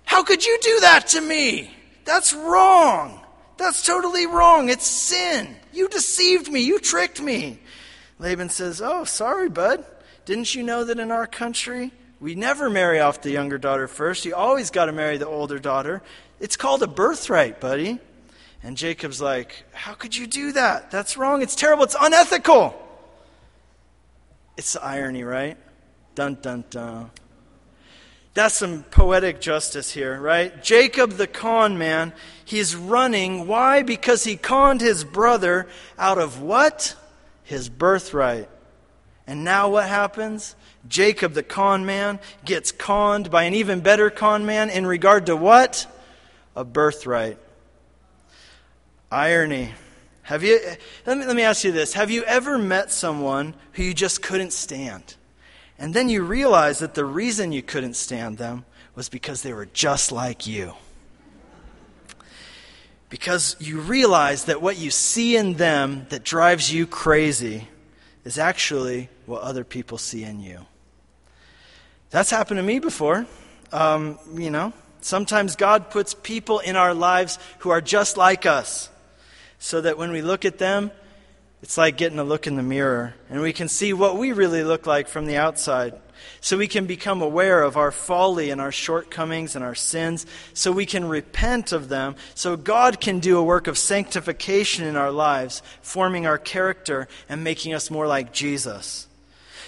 How 0.03 0.21
could 0.21 0.45
you 0.45 0.59
do 0.61 0.79
that 0.81 1.07
to 1.07 1.21
me? 1.21 1.73
That's 2.03 2.33
wrong. 2.33 3.21
That's 3.55 3.85
totally 3.85 4.25
wrong. 4.25 4.67
It's 4.67 4.85
sin. 4.85 5.55
You 5.71 5.87
deceived 5.87 6.51
me. 6.51 6.59
You 6.59 6.79
tricked 6.79 7.21
me. 7.21 7.61
Laban 8.23 8.47
says, 8.47 8.81
Oh, 8.81 9.03
sorry, 9.03 9.49
bud. 9.49 9.85
Didn't 10.23 10.55
you 10.55 10.63
know 10.63 10.85
that 10.85 10.97
in 10.97 11.11
our 11.11 11.27
country, 11.27 11.91
we 12.21 12.35
never 12.35 12.69
marry 12.69 13.01
off 13.01 13.21
the 13.21 13.31
younger 13.31 13.57
daughter 13.57 13.89
first? 13.89 14.23
You 14.23 14.33
always 14.33 14.71
got 14.71 14.85
to 14.85 14.93
marry 14.93 15.17
the 15.17 15.27
older 15.27 15.59
daughter. 15.59 16.01
It's 16.39 16.55
called 16.55 16.81
a 16.83 16.87
birthright, 16.87 17.59
buddy. 17.59 17.99
And 18.63 18.77
Jacob's 18.77 19.21
like, 19.21 19.65
How 19.73 19.93
could 19.93 20.15
you 20.15 20.25
do 20.25 20.53
that? 20.53 20.89
That's 20.89 21.17
wrong. 21.17 21.41
It's 21.41 21.53
terrible. 21.53 21.83
It's 21.83 21.97
unethical. 21.99 22.79
It's 24.55 24.71
the 24.71 24.83
irony, 24.83 25.23
right? 25.25 25.57
Dun, 26.15 26.37
dun, 26.41 26.63
dun. 26.69 27.11
That's 28.35 28.55
some 28.55 28.83
poetic 28.83 29.41
justice 29.41 29.91
here, 29.91 30.17
right? 30.19 30.63
Jacob 30.63 31.11
the 31.11 31.27
con 31.27 31.77
man, 31.77 32.13
he's 32.45 32.73
running. 32.73 33.47
Why? 33.47 33.83
Because 33.83 34.23
he 34.23 34.37
conned 34.37 34.79
his 34.79 35.03
brother 35.03 35.67
out 35.99 36.19
of 36.19 36.41
what? 36.41 36.95
His 37.43 37.69
birthright. 37.69 38.49
And 39.25 39.43
now 39.43 39.69
what 39.69 39.87
happens? 39.87 40.55
Jacob, 40.87 41.33
the 41.33 41.43
con 41.43 41.85
man, 41.85 42.19
gets 42.43 42.71
conned 42.71 43.31
by 43.31 43.43
an 43.43 43.53
even 43.53 43.79
better 43.79 44.09
con 44.09 44.45
man 44.45 44.69
in 44.69 44.85
regard 44.85 45.27
to 45.27 45.35
what? 45.35 45.87
A 46.55 46.63
birthright. 46.63 47.37
Irony. 49.11 49.71
Have 50.23 50.43
you, 50.43 50.59
let 51.05 51.17
me, 51.17 51.25
let 51.25 51.35
me 51.35 51.43
ask 51.43 51.63
you 51.63 51.71
this. 51.71 51.93
Have 51.93 52.11
you 52.11 52.23
ever 52.23 52.57
met 52.57 52.91
someone 52.91 53.53
who 53.73 53.83
you 53.83 53.93
just 53.93 54.21
couldn't 54.21 54.53
stand? 54.53 55.15
And 55.77 55.93
then 55.93 56.09
you 56.09 56.23
realize 56.23 56.79
that 56.79 56.93
the 56.93 57.05
reason 57.05 57.51
you 57.51 57.61
couldn't 57.61 57.95
stand 57.95 58.37
them 58.37 58.65
was 58.95 59.09
because 59.09 59.41
they 59.41 59.53
were 59.53 59.65
just 59.65 60.11
like 60.11 60.47
you 60.47 60.73
because 63.13 63.55
you 63.59 63.79
realize 63.79 64.45
that 64.45 64.59
what 64.59 64.75
you 64.75 64.89
see 64.89 65.35
in 65.35 65.53
them 65.53 66.07
that 66.09 66.23
drives 66.23 66.73
you 66.73 66.87
crazy 66.87 67.67
is 68.25 68.39
actually 68.39 69.07
what 69.27 69.43
other 69.43 69.63
people 69.63 69.99
see 69.99 70.23
in 70.23 70.39
you. 70.39 70.59
That's 72.09 72.31
happened 72.31 72.57
to 72.57 72.63
me 72.63 72.79
before. 72.79 73.27
Um, 73.71 74.17
you 74.33 74.49
know, 74.49 74.73
sometimes 75.01 75.55
God 75.55 75.91
puts 75.91 76.15
people 76.15 76.57
in 76.57 76.75
our 76.75 76.95
lives 76.95 77.37
who 77.59 77.69
are 77.69 77.81
just 77.81 78.17
like 78.17 78.47
us, 78.47 78.89
so 79.59 79.79
that 79.81 79.99
when 79.99 80.11
we 80.11 80.23
look 80.23 80.43
at 80.43 80.57
them, 80.57 80.89
it's 81.61 81.77
like 81.77 81.97
getting 81.97 82.17
a 82.17 82.23
look 82.23 82.47
in 82.47 82.55
the 82.55 82.63
mirror, 82.63 83.13
and 83.29 83.43
we 83.43 83.53
can 83.53 83.67
see 83.67 83.93
what 83.93 84.17
we 84.17 84.31
really 84.31 84.63
look 84.63 84.87
like 84.87 85.07
from 85.07 85.27
the 85.27 85.37
outside 85.37 85.93
so 86.41 86.57
we 86.57 86.67
can 86.67 86.85
become 86.85 87.21
aware 87.21 87.63
of 87.63 87.77
our 87.77 87.91
folly 87.91 88.49
and 88.49 88.59
our 88.59 88.71
shortcomings 88.71 89.55
and 89.55 89.63
our 89.63 89.75
sins, 89.75 90.25
so 90.53 90.71
we 90.71 90.85
can 90.85 91.05
repent 91.05 91.71
of 91.71 91.89
them, 91.89 92.15
so 92.35 92.57
God 92.57 92.99
can 92.99 93.19
do 93.19 93.37
a 93.37 93.43
work 93.43 93.67
of 93.67 93.77
sanctification 93.77 94.85
in 94.85 94.95
our 94.95 95.11
lives, 95.11 95.61
forming 95.81 96.27
our 96.27 96.37
character 96.37 97.07
and 97.29 97.43
making 97.43 97.73
us 97.73 97.89
more 97.89 98.07
like 98.07 98.33
Jesus. 98.33 99.07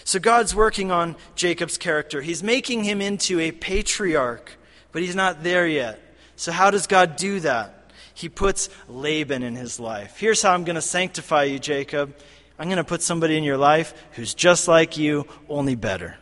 So 0.04 0.20
God's 0.20 0.54
working 0.54 0.92
on 0.92 1.16
Jacob's 1.36 1.78
character. 1.78 2.22
He's 2.22 2.44
making 2.44 2.84
him 2.84 3.02
into 3.02 3.40
a 3.40 3.52
patriarch, 3.52 4.52
but 4.92 5.02
he's 5.02 5.16
not 5.16 5.44
there 5.44 5.68
yet. 5.68 6.00
So, 6.36 6.52
how 6.52 6.70
does 6.70 6.88
God 6.88 7.16
do 7.16 7.40
that? 7.40 7.92
He 8.14 8.30
puts 8.30 8.70
Laban 8.88 9.44
in 9.44 9.56
his 9.56 9.80
life. 9.80 10.18
Here's 10.18 10.42
how 10.42 10.54
I'm 10.54 10.64
going 10.64 10.76
to 10.76 10.82
sanctify 10.82 11.46
you, 11.46 11.60
Jacob. 11.60 12.16
I'm 12.60 12.68
going 12.68 12.78
to 12.78 12.84
put 12.84 13.02
somebody 13.02 13.38
in 13.38 13.44
your 13.44 13.58
life 13.58 13.94
who's 14.12 14.34
just 14.34 14.68
like 14.68 14.98
you, 14.98 15.28
only 15.50 15.76
better 15.76 16.18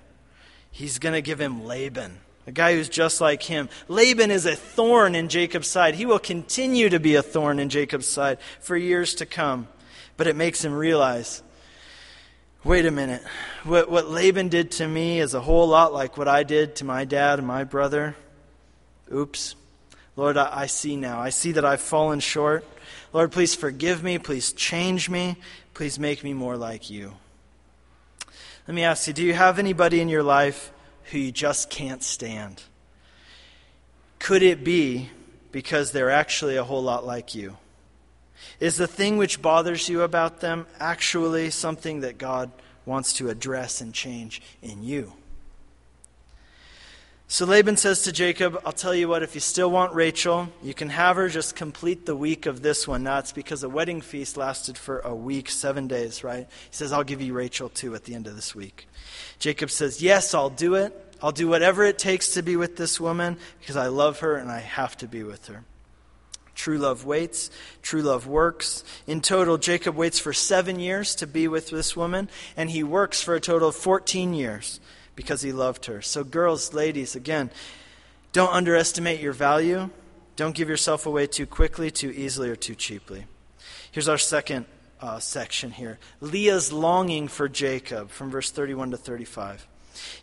he's 0.74 1.00
going 1.00 1.14
to 1.14 1.22
give 1.22 1.40
him 1.40 1.64
Laban, 1.64 2.20
a 2.46 2.52
guy 2.52 2.74
who's 2.74 2.90
just 2.90 3.22
like 3.22 3.44
him. 3.44 3.70
Laban 3.88 4.32
is 4.32 4.46
a 4.46 4.56
thorn 4.56 5.16
in 5.16 5.30
Jacob's 5.30 5.70
side. 5.70 5.96
He 5.96 6.06
will 6.06 6.20
continue 6.20 6.90
to 6.90 7.00
be 7.00 7.16
a 7.16 7.24
thorn 7.24 7.60
in 7.60 7.70
Jacob's 7.70 8.08
side 8.08 8.40
for 8.60 8.76
years 8.76 9.16
to 9.16 9.26
come. 9.26 9.70
But 10.18 10.28
it 10.28 10.36
makes 10.36 10.64
him 10.64 10.74
realize 10.74 11.42
wait 12.64 12.86
a 12.86 12.92
minute. 12.92 13.22
What, 13.64 13.90
what 13.90 14.10
Laban 14.10 14.50
did 14.50 14.72
to 14.72 14.88
me 14.88 15.20
is 15.20 15.34
a 15.34 15.42
whole 15.42 15.68
lot 15.68 15.94
like 15.94 16.18
what 16.18 16.28
I 16.28 16.44
did 16.44 16.78
to 16.78 16.86
my 16.86 17.06
dad 17.06 17.40
and 17.40 17.48
my 17.48 17.64
brother. 17.64 18.16
Oops. 19.14 19.56
Lord, 20.16 20.38
I, 20.38 20.50
I 20.62 20.66
see 20.68 20.96
now. 20.96 21.20
I 21.20 21.30
see 21.30 21.54
that 21.54 21.66
I've 21.66 21.82
fallen 21.82 22.20
short. 22.20 22.66
Lord, 23.12 23.32
please 23.32 23.54
forgive 23.54 24.04
me. 24.04 24.18
Please 24.18 24.54
change 24.54 25.10
me. 25.10 25.38
Please 25.74 26.00
make 26.00 26.24
me 26.24 26.34
more 26.34 26.56
like 26.56 26.90
you. 26.90 27.14
Let 28.67 28.76
me 28.76 28.84
ask 28.84 29.08
you 29.08 29.13
do 29.13 29.23
you 29.23 29.34
have 29.34 29.60
anybody 29.60 29.99
in 29.99 30.10
your 30.10 30.23
life 30.23 30.71
who 31.12 31.17
you 31.17 31.32
just 31.32 31.69
can't 31.69 32.02
stand? 32.02 32.63
Could 34.19 34.41
it 34.41 34.63
be 34.63 35.10
because 35.52 35.91
they're 35.91 36.10
actually 36.10 36.56
a 36.56 36.63
whole 36.63 36.82
lot 36.82 37.06
like 37.06 37.36
you? 37.36 37.58
Is 38.60 38.78
the 38.78 38.88
thing 38.88 39.17
which 39.17 39.41
bothers 39.41 39.89
you 39.89 40.02
about 40.02 40.39
them 40.39 40.65
actually 40.80 41.49
something 41.49 42.02
that 42.02 42.17
God 42.17 42.52
wants 42.86 43.13
to 43.13 43.30
address 43.30 43.82
and 43.82 43.93
change 43.93 44.41
in 44.62 44.84
you? 44.84 45.13
So 47.34 47.48
Laban 47.48 47.78
says 47.78 48.04
to 48.04 48.12
Jacob, 48.12 48.62
I'll 48.63 48.72
tell 48.72 48.93
you 48.93 49.08
what, 49.08 49.24
if 49.24 49.34
you 49.34 49.41
still 49.41 49.72
want 49.72 49.96
Rachel, 49.96 50.50
you 50.62 50.76
can 50.76 50.89
have 50.89 51.15
her 51.15 51.30
just 51.30 51.56
complete 51.56 52.06
the 52.06 52.15
week 52.15 52.46
of 52.46 52.62
this 52.62 52.88
one. 52.88 53.02
Now, 53.02 53.17
it's 53.17 53.32
because 53.32 53.62
the 53.62 53.69
wedding 53.69 54.02
feast 54.02 54.38
lasted 54.38 54.78
for 54.78 55.00
a 55.00 55.15
week, 55.15 55.50
seven 55.50 55.88
days, 55.88 56.24
right? 56.24 56.48
He 56.48 56.76
says, 56.76 56.93
I'll 56.93 57.04
give 57.04 57.24
you 57.24 57.34
Rachel 57.34 57.69
too 57.69 57.96
at 57.96 58.04
the 58.04 58.13
end 58.13 58.28
of 58.28 58.36
this 58.36 58.54
week. 58.54 58.88
Jacob 59.39 59.72
says, 59.72 60.00
Yes, 60.00 60.36
I'll 60.36 60.52
do 60.52 60.76
it. 60.76 60.93
I'll 61.24 61.32
do 61.32 61.48
whatever 61.48 61.84
it 61.84 61.98
takes 61.98 62.36
to 62.36 62.43
be 62.43 62.56
with 62.56 62.78
this 62.78 63.00
woman 63.00 63.38
because 63.60 63.78
I 63.78 63.88
love 63.88 64.19
her 64.19 64.36
and 64.36 64.52
I 64.52 64.60
have 64.60 64.96
to 64.98 65.08
be 65.08 65.24
with 65.24 65.48
her. 65.48 65.63
True 66.54 66.78
love 66.78 67.04
waits, 67.04 67.50
true 67.82 68.04
love 68.04 68.28
works. 68.28 68.84
In 69.08 69.22
total, 69.22 69.58
Jacob 69.58 69.96
waits 69.96 70.19
for 70.19 70.34
seven 70.34 70.80
years 70.80 71.15
to 71.15 71.26
be 71.26 71.48
with 71.48 71.72
this 71.72 71.96
woman, 71.96 72.30
and 72.56 72.69
he 72.69 72.84
works 72.84 73.24
for 73.24 73.34
a 73.34 73.41
total 73.41 73.69
of 73.69 73.76
14 73.76 74.36
years 74.36 74.80
because 75.15 75.41
he 75.41 75.52
loved 75.52 75.86
her. 75.86 76.02
So, 76.02 76.23
girls, 76.23 76.73
ladies, 76.73 77.15
again, 77.15 77.52
don't 78.32 78.52
underestimate 78.52 79.19
your 79.19 79.34
value. 79.34 79.89
Don't 80.36 80.56
give 80.56 80.69
yourself 80.69 81.06
away 81.06 81.28
too 81.28 81.45
quickly, 81.45 81.91
too 81.91 82.12
easily, 82.12 82.49
or 82.49 82.56
too 82.56 82.76
cheaply. 82.76 83.26
Here's 83.91 84.10
our 84.10 84.17
second 84.17 84.65
uh, 84.99 85.19
section 85.19 85.71
here 85.71 85.99
Leah's 86.21 86.71
longing 86.71 87.28
for 87.28 87.49
Jacob 87.49 88.10
from 88.10 88.32
verse 88.32 88.49
31 88.49 88.91
to 88.91 88.97
35. 88.97 89.67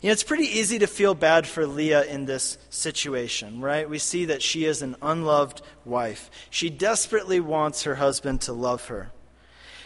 You 0.01 0.07
know, 0.07 0.11
it's 0.11 0.23
pretty 0.23 0.45
easy 0.45 0.79
to 0.79 0.87
feel 0.87 1.13
bad 1.13 1.47
for 1.47 1.65
Leah 1.65 2.03
in 2.03 2.25
this 2.25 2.57
situation, 2.69 3.61
right? 3.61 3.89
We 3.89 3.99
see 3.99 4.25
that 4.25 4.41
she 4.41 4.65
is 4.65 4.81
an 4.81 4.97
unloved 5.01 5.61
wife. 5.85 6.29
She 6.49 6.69
desperately 6.69 7.39
wants 7.39 7.83
her 7.83 7.95
husband 7.95 8.41
to 8.41 8.53
love 8.53 8.87
her. 8.87 9.11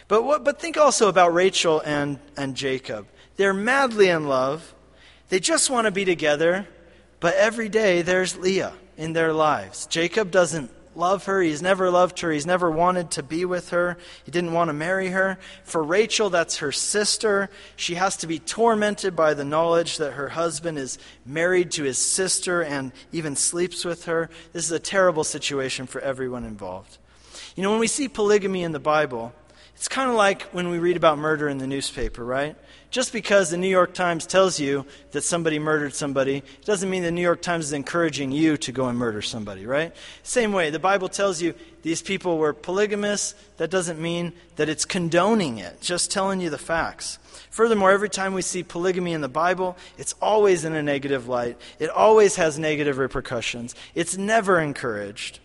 But, 0.08 0.22
what, 0.22 0.44
but 0.44 0.60
think 0.60 0.76
also 0.76 1.08
about 1.08 1.34
Rachel 1.34 1.80
and, 1.84 2.18
and 2.36 2.56
Jacob. 2.56 3.06
They're 3.36 3.54
madly 3.54 4.08
in 4.08 4.26
love, 4.26 4.74
they 5.28 5.40
just 5.40 5.70
want 5.70 5.86
to 5.86 5.90
be 5.90 6.04
together, 6.04 6.66
but 7.20 7.34
every 7.34 7.68
day 7.68 8.02
there's 8.02 8.36
Leah 8.36 8.72
in 8.96 9.12
their 9.12 9.32
lives. 9.32 9.86
Jacob 9.86 10.30
doesn't 10.30 10.70
love 10.96 11.26
her. 11.26 11.42
He's 11.42 11.62
never 11.62 11.90
loved 11.90 12.20
her. 12.20 12.30
He's 12.32 12.46
never 12.46 12.70
wanted 12.70 13.10
to 13.12 13.22
be 13.22 13.44
with 13.44 13.70
her. 13.70 13.96
He 14.24 14.30
didn't 14.30 14.52
want 14.52 14.68
to 14.68 14.72
marry 14.72 15.08
her. 15.08 15.38
For 15.64 15.82
Rachel, 15.82 16.30
that's 16.30 16.58
her 16.58 16.72
sister. 16.72 17.50
She 17.76 17.94
has 17.96 18.16
to 18.18 18.26
be 18.26 18.38
tormented 18.38 19.14
by 19.14 19.34
the 19.34 19.44
knowledge 19.44 19.98
that 19.98 20.12
her 20.12 20.30
husband 20.30 20.78
is 20.78 20.98
married 21.24 21.70
to 21.72 21.84
his 21.84 21.98
sister 21.98 22.62
and 22.62 22.92
even 23.12 23.36
sleeps 23.36 23.84
with 23.84 24.06
her. 24.06 24.30
This 24.52 24.64
is 24.64 24.72
a 24.72 24.78
terrible 24.78 25.24
situation 25.24 25.86
for 25.86 26.00
everyone 26.00 26.44
involved. 26.44 26.98
You 27.54 27.62
know, 27.62 27.70
when 27.70 27.80
we 27.80 27.86
see 27.86 28.08
polygamy 28.08 28.62
in 28.62 28.72
the 28.72 28.80
Bible, 28.80 29.32
it's 29.74 29.88
kind 29.88 30.08
of 30.08 30.16
like 30.16 30.42
when 30.52 30.70
we 30.70 30.78
read 30.78 30.96
about 30.96 31.18
murder 31.18 31.48
in 31.48 31.58
the 31.58 31.66
newspaper, 31.66 32.24
right? 32.24 32.56
Just 32.90 33.12
because 33.12 33.50
the 33.50 33.56
New 33.56 33.68
York 33.68 33.94
Times 33.94 34.26
tells 34.26 34.60
you 34.60 34.86
that 35.10 35.22
somebody 35.22 35.58
murdered 35.58 35.94
somebody, 35.94 36.38
it 36.38 36.64
doesn't 36.64 36.88
mean 36.88 37.02
the 37.02 37.10
New 37.10 37.22
York 37.22 37.42
Times 37.42 37.66
is 37.66 37.72
encouraging 37.72 38.32
you 38.32 38.56
to 38.58 38.72
go 38.72 38.86
and 38.88 38.98
murder 38.98 39.20
somebody, 39.22 39.66
right? 39.66 39.94
Same 40.22 40.52
way, 40.52 40.70
the 40.70 40.78
Bible 40.78 41.08
tells 41.08 41.42
you 41.42 41.54
these 41.82 42.00
people 42.00 42.38
were 42.38 42.52
polygamous. 42.52 43.34
That 43.58 43.70
doesn't 43.70 44.00
mean 44.00 44.32
that 44.56 44.68
it's 44.68 44.84
condoning 44.84 45.58
it, 45.58 45.80
just 45.80 46.10
telling 46.10 46.40
you 46.40 46.48
the 46.48 46.58
facts. 46.58 47.18
Furthermore, 47.50 47.90
every 47.90 48.08
time 48.08 48.34
we 48.34 48.42
see 48.42 48.62
polygamy 48.62 49.12
in 49.12 49.20
the 49.20 49.28
Bible, 49.28 49.76
it's 49.98 50.14
always 50.22 50.64
in 50.64 50.74
a 50.74 50.82
negative 50.82 51.28
light. 51.28 51.58
It 51.78 51.90
always 51.90 52.36
has 52.36 52.58
negative 52.58 52.98
repercussions. 52.98 53.74
It's 53.94 54.16
never 54.16 54.60
encouraged. 54.60 55.40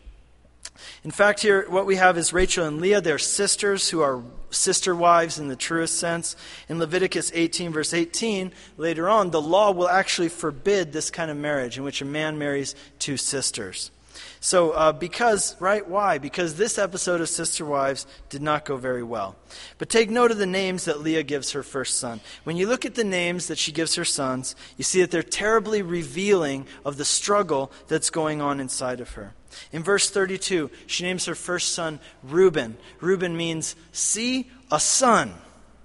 In 1.03 1.11
fact, 1.11 1.41
here 1.41 1.65
what 1.69 1.85
we 1.85 1.95
have 1.95 2.17
is 2.17 2.33
Rachel 2.33 2.65
and 2.65 2.81
Leah. 2.81 3.01
They're 3.01 3.17
sisters 3.17 3.89
who 3.89 4.01
are 4.01 4.21
sister 4.51 4.95
wives 4.95 5.39
in 5.39 5.47
the 5.47 5.55
truest 5.55 5.97
sense. 5.97 6.35
In 6.69 6.79
Leviticus 6.79 7.31
18, 7.33 7.71
verse 7.71 7.93
18, 7.93 8.51
later 8.77 9.09
on, 9.09 9.31
the 9.31 9.41
law 9.41 9.71
will 9.71 9.89
actually 9.89 10.29
forbid 10.29 10.91
this 10.91 11.09
kind 11.09 11.31
of 11.31 11.37
marriage 11.37 11.77
in 11.77 11.83
which 11.83 12.01
a 12.01 12.05
man 12.05 12.37
marries 12.37 12.75
two 12.99 13.17
sisters. 13.17 13.91
So, 14.39 14.71
uh, 14.71 14.91
because, 14.91 15.55
right? 15.59 15.87
Why? 15.87 16.17
Because 16.17 16.55
this 16.55 16.77
episode 16.77 17.21
of 17.21 17.29
Sister 17.29 17.63
Wives 17.63 18.07
did 18.29 18.41
not 18.41 18.65
go 18.65 18.75
very 18.75 19.03
well. 19.03 19.35
But 19.77 19.89
take 19.89 20.09
note 20.09 20.31
of 20.31 20.37
the 20.37 20.45
names 20.45 20.85
that 20.85 21.01
Leah 21.01 21.23
gives 21.23 21.51
her 21.51 21.63
first 21.63 21.99
son. 21.99 22.21
When 22.43 22.57
you 22.57 22.67
look 22.67 22.85
at 22.85 22.95
the 22.95 23.03
names 23.03 23.47
that 23.47 23.57
she 23.57 23.71
gives 23.71 23.95
her 23.95 24.05
sons, 24.05 24.55
you 24.77 24.83
see 24.83 25.01
that 25.01 25.11
they're 25.11 25.23
terribly 25.23 25.81
revealing 25.81 26.65
of 26.83 26.97
the 26.97 27.05
struggle 27.05 27.71
that's 27.87 28.09
going 28.09 28.41
on 28.41 28.59
inside 28.59 28.99
of 28.99 29.11
her. 29.11 29.33
In 29.71 29.83
verse 29.83 30.09
32, 30.09 30.69
she 30.87 31.03
names 31.03 31.25
her 31.25 31.35
first 31.35 31.73
son 31.73 31.99
Reuben. 32.23 32.77
Reuben 32.99 33.35
means, 33.35 33.75
see, 33.91 34.49
a 34.71 34.79
son. 34.79 35.33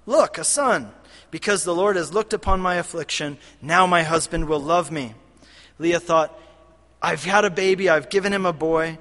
Look, 0.05 0.37
a 0.37 0.43
son. 0.43 0.91
Because 1.31 1.63
the 1.63 1.75
Lord 1.75 1.95
has 1.95 2.13
looked 2.13 2.33
upon 2.33 2.61
my 2.61 2.75
affliction, 2.75 3.37
now 3.61 3.85
my 3.85 4.03
husband 4.03 4.47
will 4.47 4.61
love 4.61 4.91
me. 4.91 5.13
Leah 5.79 5.99
thought, 5.99 6.37
I've 7.01 7.23
had 7.23 7.45
a 7.45 7.49
baby, 7.49 7.89
I've 7.89 8.09
given 8.09 8.33
him 8.33 8.45
a 8.45 8.53
boy. 8.53 8.97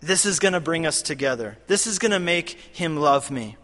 This 0.00 0.24
is 0.24 0.38
going 0.38 0.54
to 0.54 0.60
bring 0.60 0.86
us 0.86 1.02
together. 1.02 1.58
This 1.66 1.86
is 1.86 1.98
going 1.98 2.12
to 2.12 2.20
make 2.20 2.50
him 2.50 2.96
love 2.96 3.30
me. 3.30 3.56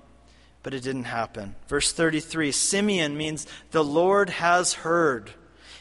But 0.63 0.75
it 0.75 0.83
didn't 0.83 1.05
happen. 1.05 1.55
Verse 1.69 1.93
33 1.93 2.53
Simeon 2.53 3.17
means 3.17 3.47
the 3.71 3.85
Lord 3.85 4.31
has 4.31 4.75
heard. 4.75 5.33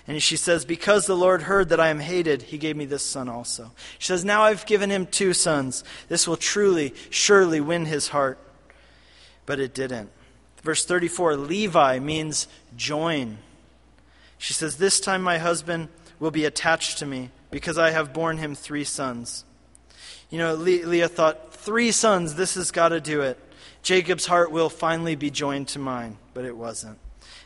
And 0.07 0.21
she 0.21 0.35
says, 0.35 0.65
Because 0.65 1.05
the 1.05 1.15
Lord 1.15 1.43
heard 1.43 1.69
that 1.69 1.79
I 1.79 1.89
am 1.89 1.99
hated, 1.99 2.43
he 2.43 2.57
gave 2.57 2.75
me 2.75 2.85
this 2.85 3.03
son 3.05 3.29
also. 3.29 3.71
She 3.99 4.07
says, 4.07 4.25
Now 4.25 4.43
I've 4.43 4.65
given 4.65 4.89
him 4.89 5.05
two 5.05 5.33
sons. 5.33 5.83
This 6.09 6.27
will 6.27 6.37
truly, 6.37 6.93
surely 7.09 7.61
win 7.61 7.85
his 7.85 8.09
heart. 8.09 8.39
But 9.45 9.59
it 9.59 9.73
didn't. 9.73 10.09
Verse 10.63 10.85
34 10.85 11.35
Levi 11.35 11.99
means 11.99 12.47
join. 12.75 13.37
She 14.37 14.53
says, 14.53 14.77
This 14.77 14.99
time 14.99 15.21
my 15.21 15.37
husband 15.37 15.89
will 16.19 16.31
be 16.31 16.45
attached 16.45 16.97
to 16.99 17.05
me 17.05 17.29
because 17.51 17.77
I 17.77 17.91
have 17.91 18.13
borne 18.13 18.37
him 18.37 18.55
three 18.55 18.83
sons. 18.83 19.45
You 20.29 20.37
know, 20.37 20.55
Le- 20.55 20.85
Leah 20.85 21.09
thought, 21.09 21.53
Three 21.53 21.91
sons, 21.91 22.35
this 22.35 22.55
has 22.55 22.71
got 22.71 22.89
to 22.89 22.99
do 22.99 23.21
it. 23.21 23.37
Jacob's 23.83 24.25
heart 24.25 24.51
will 24.51 24.69
finally 24.69 25.15
be 25.15 25.29
joined 25.29 25.67
to 25.69 25.79
mine. 25.79 26.17
But 26.33 26.45
it 26.45 26.57
wasn't. 26.57 26.97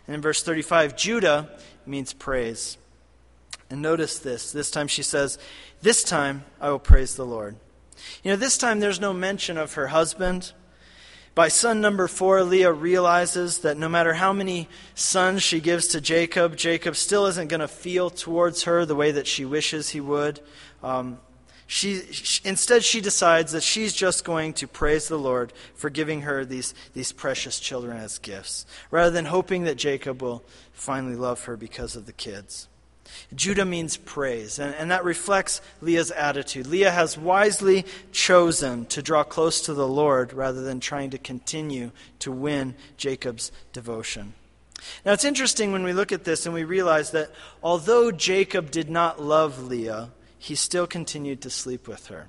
And 0.08 0.16
in 0.16 0.22
verse 0.22 0.42
35, 0.44 0.96
Judah 0.96 1.50
means 1.88 2.14
praise. 2.14 2.78
And 3.70 3.82
notice 3.82 4.20
this. 4.20 4.52
This 4.52 4.72
time 4.72 4.88
she 4.88 5.04
says, 5.04 5.38
This 5.82 6.04
time 6.04 6.46
I 6.62 6.70
will 6.70 6.80
praise 6.80 7.16
the 7.16 7.26
Lord. 7.26 7.56
You 8.24 8.32
know, 8.32 8.38
this 8.38 8.58
time 8.58 8.80
there's 8.80 9.00
no 9.00 9.14
mention 9.14 9.58
of 9.58 9.74
her 9.74 9.88
husband. 9.88 10.54
By 11.34 11.50
son 11.50 11.82
number 11.82 12.08
four, 12.08 12.44
Leah 12.44 12.72
realizes 12.72 13.60
that 13.60 13.78
no 13.78 13.90
matter 13.90 14.14
how 14.14 14.32
many 14.32 14.70
sons 14.94 15.44
she 15.44 15.60
gives 15.60 15.88
to 15.88 16.00
Jacob, 16.00 16.56
Jacob 16.56 16.96
still 16.96 17.26
isn't 17.26 17.50
going 17.50 17.60
to 17.60 17.68
feel 17.68 18.10
towards 18.10 18.64
her 18.64 18.86
the 18.86 18.96
way 18.96 19.12
that 19.12 19.28
she 19.28 19.44
wishes 19.44 19.90
he 19.90 20.00
would. 20.00 20.40
Um, 20.82 21.20
she, 21.68 22.02
she, 22.12 22.48
instead, 22.48 22.84
she 22.84 23.02
decides 23.02 23.52
that 23.54 23.64
she's 23.64 23.94
just 23.94 24.24
going 24.24 24.54
to 24.54 24.68
praise 24.68 25.08
the 25.08 25.18
Lord 25.18 25.52
for 25.74 25.90
giving 25.90 26.22
her 26.22 26.46
these, 26.46 26.76
these 26.94 27.12
precious 27.12 27.60
children 27.60 27.98
as 27.98 28.20
gifts, 28.20 28.66
rather 28.92 29.10
than 29.10 29.26
hoping 29.26 29.64
that 29.64 29.78
Jacob 29.78 30.22
will 30.22 30.44
finally 30.74 31.16
love 31.16 31.46
her 31.46 31.58
because 31.58 31.96
of 31.96 32.06
the 32.06 32.14
kids. 32.14 32.68
Judah 33.34 33.66
means 33.66 33.98
praise, 33.98 34.60
and, 34.60 34.76
and 34.76 34.92
that 34.92 35.04
reflects 35.04 35.62
Leah's 35.82 36.12
attitude. 36.12 36.68
Leah 36.68 36.92
has 36.92 37.18
wisely 37.18 37.86
chosen 38.12 38.86
to 38.88 39.02
draw 39.02 39.24
close 39.24 39.62
to 39.62 39.74
the 39.74 39.88
Lord 39.88 40.34
rather 40.34 40.62
than 40.62 40.80
trying 40.80 41.10
to 41.12 41.18
continue 41.18 41.92
to 42.20 42.32
win 42.32 42.76
Jacob's 42.98 43.52
devotion. 43.74 44.34
Now, 45.04 45.14
it's 45.14 45.26
interesting 45.26 45.72
when 45.72 45.84
we 45.84 45.94
look 45.94 46.12
at 46.12 46.26
this 46.26 46.46
and 46.46 46.54
we 46.54 46.64
realize 46.64 47.12
that 47.12 47.32
although 47.64 48.12
Jacob 48.12 48.70
did 48.70 48.90
not 48.90 49.22
love 49.22 49.64
Leah, 49.64 50.10
he 50.46 50.54
still 50.54 50.86
continued 50.86 51.42
to 51.42 51.50
sleep 51.50 51.88
with 51.88 52.08
her. 52.08 52.28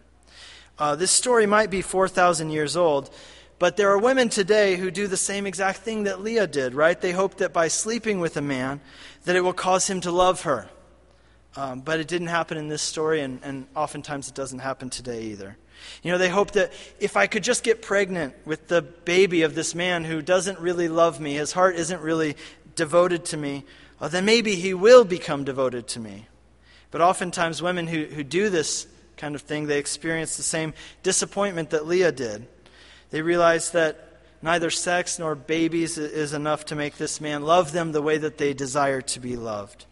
Uh, 0.79 0.97
this 0.97 1.11
story 1.11 1.45
might 1.45 1.69
be 1.69 1.83
4,000 1.83 2.49
years 2.49 2.75
old, 2.75 3.11
but 3.59 3.77
there 3.77 3.91
are 3.91 3.99
women 3.99 4.31
today 4.31 4.77
who 4.77 4.91
do 4.91 5.07
the 5.07 5.19
same 5.19 5.47
exact 5.47 5.81
thing 5.81 6.05
that 6.05 6.23
Leah 6.23 6.47
did, 6.47 6.75
right? 6.75 6.99
They 6.99 7.13
hope 7.13 7.37
that 7.37 7.53
by 7.53 7.69
sleeping 7.69 8.19
with 8.19 8.39
a 8.39 8.43
man, 8.43 8.81
that 9.25 9.37
it 9.37 9.43
will 9.43 9.53
cause 9.53 9.87
him 9.87 10.01
to 10.01 10.11
love 10.11 10.43
her. 10.43 10.67
Um, 11.57 11.81
but 11.81 12.01
it 12.01 12.09
didn't 12.09 12.29
happen 12.29 12.57
in 12.57 12.69
this 12.69 12.81
story, 12.81 13.21
and, 13.21 13.39
and 13.43 13.67
oftentimes 13.77 14.29
it 14.29 14.35
doesn't 14.35 14.61
happen 14.61 14.89
today 14.89 15.25
either. 15.25 15.59
You 16.03 16.11
know, 16.11 16.17
they 16.17 16.31
hope 16.31 16.53
that 16.53 16.73
if 16.99 17.19
I 17.19 17.27
could 17.27 17.45
just 17.45 17.63
get 17.63 17.83
pregnant 17.83 18.35
with 18.47 18.69
the 18.69 18.81
baby 18.81 19.43
of 19.43 19.55
this 19.55 19.75
man 19.75 20.05
who 20.05 20.23
doesn't 20.23 20.59
really 20.59 20.89
love 20.89 21.21
me, 21.21 21.35
his 21.35 21.53
heart 21.53 21.77
isn't 21.77 22.01
really 22.01 22.37
devoted 22.77 23.27
to 23.27 23.37
me, 23.37 23.65
well, 24.01 24.09
then 24.09 24.25
maybe 24.25 24.55
he 24.55 24.73
will 24.73 25.05
become 25.05 25.45
devoted 25.45 25.87
to 25.89 26.01
me. 26.01 26.29
But 26.97 27.03
oftentimes, 27.03 27.61
women 27.61 27.89
who, 27.89 28.05
who 28.07 28.25
do 28.25 28.49
this 28.49 28.87
kind 29.19 29.35
of 29.35 29.43
thing, 29.43 29.67
they 29.67 29.79
experience 29.79 30.39
the 30.39 30.43
same 30.43 30.73
disappointment 31.03 31.69
that 31.69 31.87
Leah 31.87 32.11
did. 32.11 32.47
They 33.11 33.21
realize 33.21 33.73
that 33.73 34.23
neither 34.41 34.71
sex 34.71 35.19
nor 35.19 35.35
babies 35.35 35.99
is 35.99 36.33
enough 36.33 36.65
to 36.65 36.75
make 36.75 36.97
this 36.97 37.21
man 37.21 37.43
love 37.43 37.73
them 37.73 37.93
the 37.93 38.01
way 38.01 38.17
that 38.17 38.39
they 38.39 38.55
desire 38.55 39.03
to 39.03 39.21
be 39.21 39.37
loved. 39.37 39.85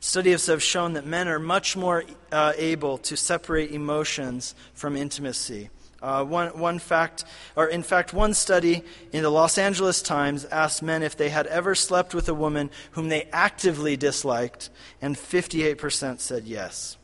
Studies 0.00 0.46
have 0.46 0.62
shown 0.62 0.94
that 0.94 1.04
men 1.04 1.28
are 1.28 1.38
much 1.38 1.76
more 1.76 2.04
uh, 2.32 2.54
able 2.56 2.96
to 2.96 3.14
separate 3.14 3.70
emotions 3.70 4.54
from 4.72 4.96
intimacy. 4.96 5.68
Uh, 6.04 6.22
one, 6.22 6.48
one 6.58 6.78
fact, 6.78 7.24
or 7.56 7.66
in 7.66 7.82
fact, 7.82 8.12
one 8.12 8.34
study 8.34 8.82
in 9.10 9.22
the 9.22 9.30
Los 9.30 9.56
Angeles 9.56 10.02
Times 10.02 10.44
asked 10.44 10.82
men 10.82 11.02
if 11.02 11.16
they 11.16 11.30
had 11.30 11.46
ever 11.46 11.74
slept 11.74 12.14
with 12.14 12.28
a 12.28 12.34
woman 12.34 12.68
whom 12.90 13.08
they 13.08 13.22
actively 13.32 13.96
disliked, 13.96 14.68
and 15.00 15.16
58% 15.16 16.20
said 16.20 16.44
yes. 16.44 16.98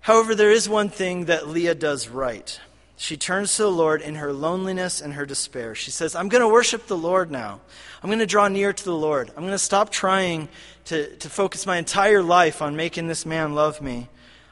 However, 0.00 0.34
there 0.34 0.50
is 0.50 0.68
one 0.68 0.88
thing 0.88 1.26
that 1.26 1.46
Leah 1.46 1.76
does 1.76 2.08
right. 2.08 2.58
She 2.96 3.16
turns 3.16 3.54
to 3.54 3.62
the 3.62 3.70
Lord 3.70 4.02
in 4.02 4.16
her 4.16 4.32
loneliness 4.32 5.00
and 5.00 5.14
her 5.14 5.24
despair. 5.24 5.76
She 5.76 5.92
says, 5.92 6.16
I'm 6.16 6.28
going 6.28 6.42
to 6.42 6.48
worship 6.48 6.88
the 6.88 6.96
Lord 6.96 7.30
now. 7.30 7.60
I'm 8.02 8.08
going 8.08 8.18
to 8.18 8.26
draw 8.26 8.48
near 8.48 8.72
to 8.72 8.84
the 8.84 8.96
Lord. 8.96 9.28
I'm 9.28 9.44
going 9.44 9.52
to 9.52 9.58
stop 9.58 9.90
trying 9.90 10.48
to, 10.86 11.14
to 11.18 11.30
focus 11.30 11.66
my 11.66 11.76
entire 11.76 12.20
life 12.20 12.60
on 12.60 12.74
making 12.74 13.06
this 13.06 13.24
man 13.24 13.54
love 13.54 13.80
me. 13.80 14.08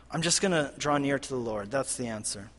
I'm 0.09 0.23
just 0.23 0.41
going 0.41 0.53
to 0.53 0.73
draw 0.79 0.99
near 0.99 1.19
to 1.19 1.29
the 1.29 1.35
Lord. 1.35 1.73
That's 1.73 1.97
the 1.97 2.07
answer. 2.07 2.51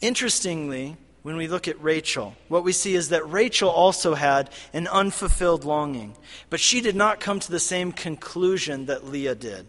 Interestingly, 0.00 0.96
when 1.22 1.36
we 1.36 1.46
look 1.46 1.68
at 1.68 1.80
Rachel, 1.82 2.34
what 2.48 2.64
we 2.64 2.72
see 2.72 2.94
is 2.94 3.10
that 3.10 3.30
Rachel 3.30 3.70
also 3.70 4.14
had 4.14 4.50
an 4.72 4.88
unfulfilled 4.88 5.64
longing, 5.64 6.16
but 6.50 6.60
she 6.60 6.80
did 6.80 6.96
not 6.96 7.20
come 7.20 7.38
to 7.40 7.50
the 7.50 7.60
same 7.60 7.92
conclusion 7.92 8.86
that 8.86 9.06
Leah 9.06 9.36
did. 9.36 9.66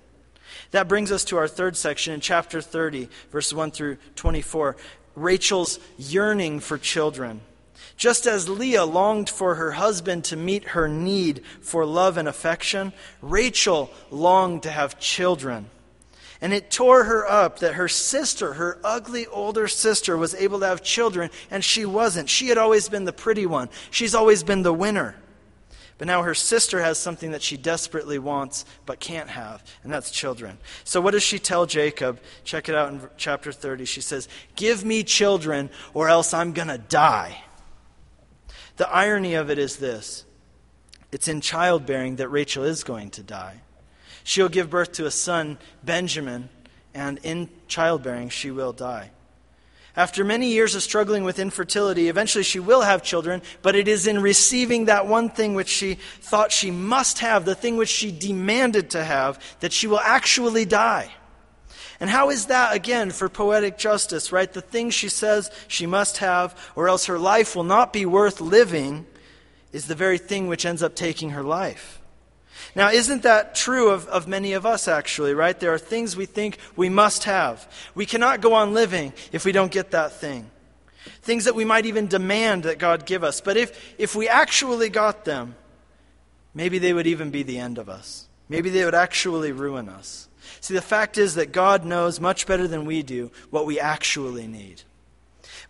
That 0.72 0.88
brings 0.88 1.12
us 1.12 1.24
to 1.26 1.38
our 1.38 1.48
third 1.48 1.78
section 1.78 2.14
in 2.14 2.20
chapter 2.20 2.62
30, 2.62 3.08
verses 3.32 3.54
1 3.54 3.72
through 3.72 3.98
24 4.16 4.76
Rachel's 5.16 5.80
yearning 5.98 6.60
for 6.60 6.80
children. 6.80 7.41
Just 7.96 8.26
as 8.26 8.50
Leah 8.50 8.86
longed 8.86 9.30
for 9.30 9.56
her 9.56 9.74
husband 9.74 10.26
to 10.26 10.36
meet 10.36 10.70
her 10.70 10.88
need 10.88 11.44
for 11.62 11.86
love 11.86 12.18
and 12.18 12.28
affection, 12.28 12.94
Rachel 13.22 13.91
longed 14.10 14.64
to 14.64 14.72
have 14.72 15.00
children. 15.00 15.70
And 16.44 16.52
it 16.54 16.70
tore 16.70 17.06
her 17.06 17.26
up 17.26 17.60
that 17.60 17.76
her 17.76 17.88
sister, 17.88 18.56
her 18.56 18.78
ugly 18.84 19.26
older 19.28 19.70
sister, 19.70 20.18
was 20.18 20.36
able 20.36 20.60
to 20.60 20.68
have 20.68 20.84
children, 20.84 21.30
and 21.50 21.64
she 21.64 21.86
wasn't. 21.86 22.30
She 22.30 22.50
had 22.50 22.58
always 22.58 22.89
been 22.89 23.06
the 23.06 23.14
pretty 23.14 23.46
one, 23.46 23.70
she's 23.91 24.14
always 24.14 24.44
been 24.44 24.62
the 24.62 24.74
winner. 24.74 25.16
But 25.98 26.08
now 26.08 26.24
her 26.24 26.34
sister 26.34 26.82
has 26.82 26.98
something 26.98 27.32
that 27.32 27.41
she 27.41 27.56
desperately 27.56 28.20
wants 28.20 28.66
but 28.86 29.00
can't 29.00 29.30
have, 29.30 29.64
and 29.84 29.94
that's 29.94 30.12
children. 30.12 30.58
So 30.84 31.00
what 31.00 31.12
does 31.12 31.24
she 31.24 31.39
tell 31.39 31.66
Jacob? 31.66 32.20
Check 32.44 32.68
it 32.68 32.76
out 32.76 32.91
in 32.91 33.00
chapter 33.16 33.54
30. 33.54 33.86
She 33.86 34.02
says, 34.02 34.28
Give 34.58 34.84
me 34.84 35.04
children, 35.04 35.70
or 35.94 36.10
else 36.10 36.34
I'm 36.34 36.52
going 36.52 36.68
to 36.68 36.78
die. 36.78 37.41
The 38.76 38.89
irony 38.89 39.36
of 39.36 39.50
it 39.50 39.60
is 39.60 39.78
this 39.78 40.26
it's 41.10 41.30
in 41.30 41.39
childbearing 41.39 42.18
that 42.18 42.28
Rachel 42.28 42.66
is 42.66 42.84
going 42.84 43.12
to 43.12 43.24
die. 43.24 43.62
She'll 44.24 44.49
give 44.49 44.69
birth 44.69 44.93
to 44.93 45.05
a 45.05 45.11
son, 45.11 45.57
Benjamin, 45.84 46.49
and 46.93 47.19
in 47.24 47.49
childbearing 47.67 48.30
she 48.30 48.51
will 48.51 48.74
die. 48.74 49.11
After 49.95 50.24
many 50.24 50.49
years 50.49 50.74
of 50.74 50.82
struggling 50.82 51.24
with 51.24 51.38
infertility, 51.38 52.09
eventually 52.09 52.43
she 52.43 52.59
will 52.59 52.82
have 52.82 53.03
children, 53.03 53.43
but 53.61 53.76
it 53.76 53.88
is 53.88 54.07
in 54.07 54.21
receiving 54.21 54.86
that 54.86 55.05
one 55.05 55.30
thing 55.30 55.53
which 55.53 55.67
she 55.67 55.95
thought 56.19 56.51
she 56.51 56.71
must 56.71 57.19
have, 57.19 57.45
the 57.45 57.53
thing 57.53 57.78
which 57.78 57.89
she 57.89 58.11
demanded 58.11 58.89
to 58.91 59.03
have, 59.03 59.39
that 59.59 59.71
she 59.71 59.86
will 59.86 59.99
actually 59.99 60.65
die. 60.65 61.11
And 61.99 62.09
how 62.09 62.32
is 62.32 62.47
that, 62.47 62.76
again, 62.76 63.11
for 63.11 63.30
poetic 63.30 63.78
justice, 63.78 64.32
right? 64.32 64.51
The 64.51 64.61
thing 64.61 64.89
she 64.89 65.09
says 65.09 65.51
she 65.67 65.86
must 65.86 66.17
have, 66.17 66.71
or 66.76 66.89
else 66.89 67.05
her 67.05 67.19
life 67.19 67.55
will 67.55 67.63
not 67.63 67.93
be 67.93 68.05
worth 68.05 68.41
living, 68.41 69.05
is 69.71 69.86
the 69.86 69.95
very 69.95 70.17
thing 70.17 70.47
which 70.47 70.65
ends 70.65 70.82
up 70.82 70.95
taking 70.95 71.30
her 71.32 71.43
life. 71.43 72.01
Now, 72.76 72.89
isn't 72.89 73.21
that 73.24 73.53
true 73.53 73.89
of, 73.89 74.07
of 74.07 74.28
many 74.28 74.53
of 74.53 74.65
us, 74.65 74.88
actually, 74.88 75.34
right? 75.34 75.59
There 75.59 75.74
are 75.74 75.80
things 75.80 76.15
we 76.15 76.26
think 76.26 76.57
we 76.76 76.89
must 76.89 77.26
have. 77.26 77.71
We 77.93 78.05
cannot 78.05 78.41
go 78.41 78.53
on 78.53 78.74
living 78.74 79.13
if 79.32 79.45
we 79.45 79.51
don't 79.51 79.71
get 79.71 79.91
that 79.91 80.13
thing. 80.13 80.49
Things 81.21 81.45
that 81.45 81.55
we 81.55 81.65
might 81.65 81.86
even 81.86 82.07
demand 82.07 82.63
that 82.63 82.80
God 82.80 83.05
give 83.05 83.24
us. 83.24 83.41
But 83.41 83.57
if, 83.57 83.95
if 83.99 84.15
we 84.15 84.28
actually 84.28 84.89
got 84.89 85.26
them, 85.26 85.55
maybe 86.53 86.80
they 86.80 86.93
would 86.93 87.07
even 87.07 87.30
be 87.30 87.43
the 87.43 87.59
end 87.59 87.78
of 87.78 87.89
us. 87.89 88.28
Maybe 88.49 88.69
they 88.69 88.86
would 88.86 88.95
actually 88.95 89.51
ruin 89.51 89.88
us. 89.88 90.28
See, 90.59 90.74
the 90.74 90.82
fact 90.82 91.17
is 91.17 91.36
that 91.36 91.51
God 91.51 91.86
knows 91.86 92.19
much 92.19 92.47
better 92.47 92.67
than 92.67 92.86
we 92.86 93.03
do 93.03 93.32
what 93.49 93.65
we 93.65 93.80
actually 93.80 94.47
need. 94.47 94.82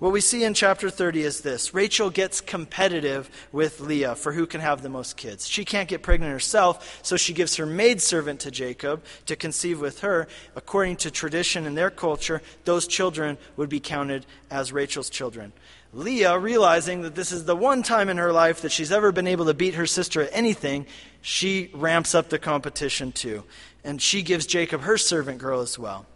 What 0.04 0.12
we 0.12 0.20
see 0.20 0.43
in 0.43 0.54
chapter 0.54 0.89
30 0.89 1.22
is 1.22 1.39
this 1.39 1.74
Rachel 1.74 2.10
gets 2.10 2.41
competitive 2.41 3.30
with 3.54 3.80
Leah 3.80 4.16
for 4.16 4.34
who 4.34 4.45
can 4.45 4.60
have 4.60 4.82
the 4.82 4.89
most 4.89 5.16
kids. 5.16 5.47
She 5.47 5.64
can't 5.64 5.88
get 5.88 6.04
pregnant 6.04 6.34
herself, 6.34 6.99
so 7.04 7.16
she 7.16 7.32
gives 7.32 7.56
her 7.56 7.66
maidservant 7.66 8.41
to 8.41 8.51
Jacob 8.51 9.01
to 9.28 9.38
conceive 9.38 9.80
with 9.80 10.01
her. 10.01 10.28
According 10.58 10.97
to 10.97 11.10
tradition 11.10 11.66
in 11.66 11.76
their 11.76 11.89
culture, 11.89 12.41
those 12.66 12.86
children 12.86 13.38
would 13.56 13.70
be 13.70 13.80
counted 13.80 14.26
as 14.51 14.74
Rachel's 14.74 15.10
children. 15.10 15.54
Leah, 15.93 16.38
realizing 16.38 17.04
that 17.04 17.16
this 17.16 17.32
is 17.32 17.45
the 17.45 17.56
one 17.56 17.82
time 17.82 18.10
in 18.10 18.18
her 18.18 18.34
life 18.34 18.60
that 18.60 18.74
she's 18.74 18.91
ever 18.91 19.14
been 19.14 19.26
able 19.26 19.45
to 19.45 19.54
beat 19.54 19.76
her 19.76 19.86
sister 19.86 20.24
at 20.24 20.30
anything, 20.34 20.86
she 21.22 21.72
ramps 21.74 22.14
up 22.14 22.28
the 22.28 22.38
competition 22.38 23.14
too. 23.14 23.45
And 23.86 24.01
she 24.01 24.22
gives 24.22 24.45
Jacob 24.47 24.82
her 24.82 24.97
servant 24.97 25.38
girl 25.38 25.62
as 25.62 25.80
well. 25.80 26.08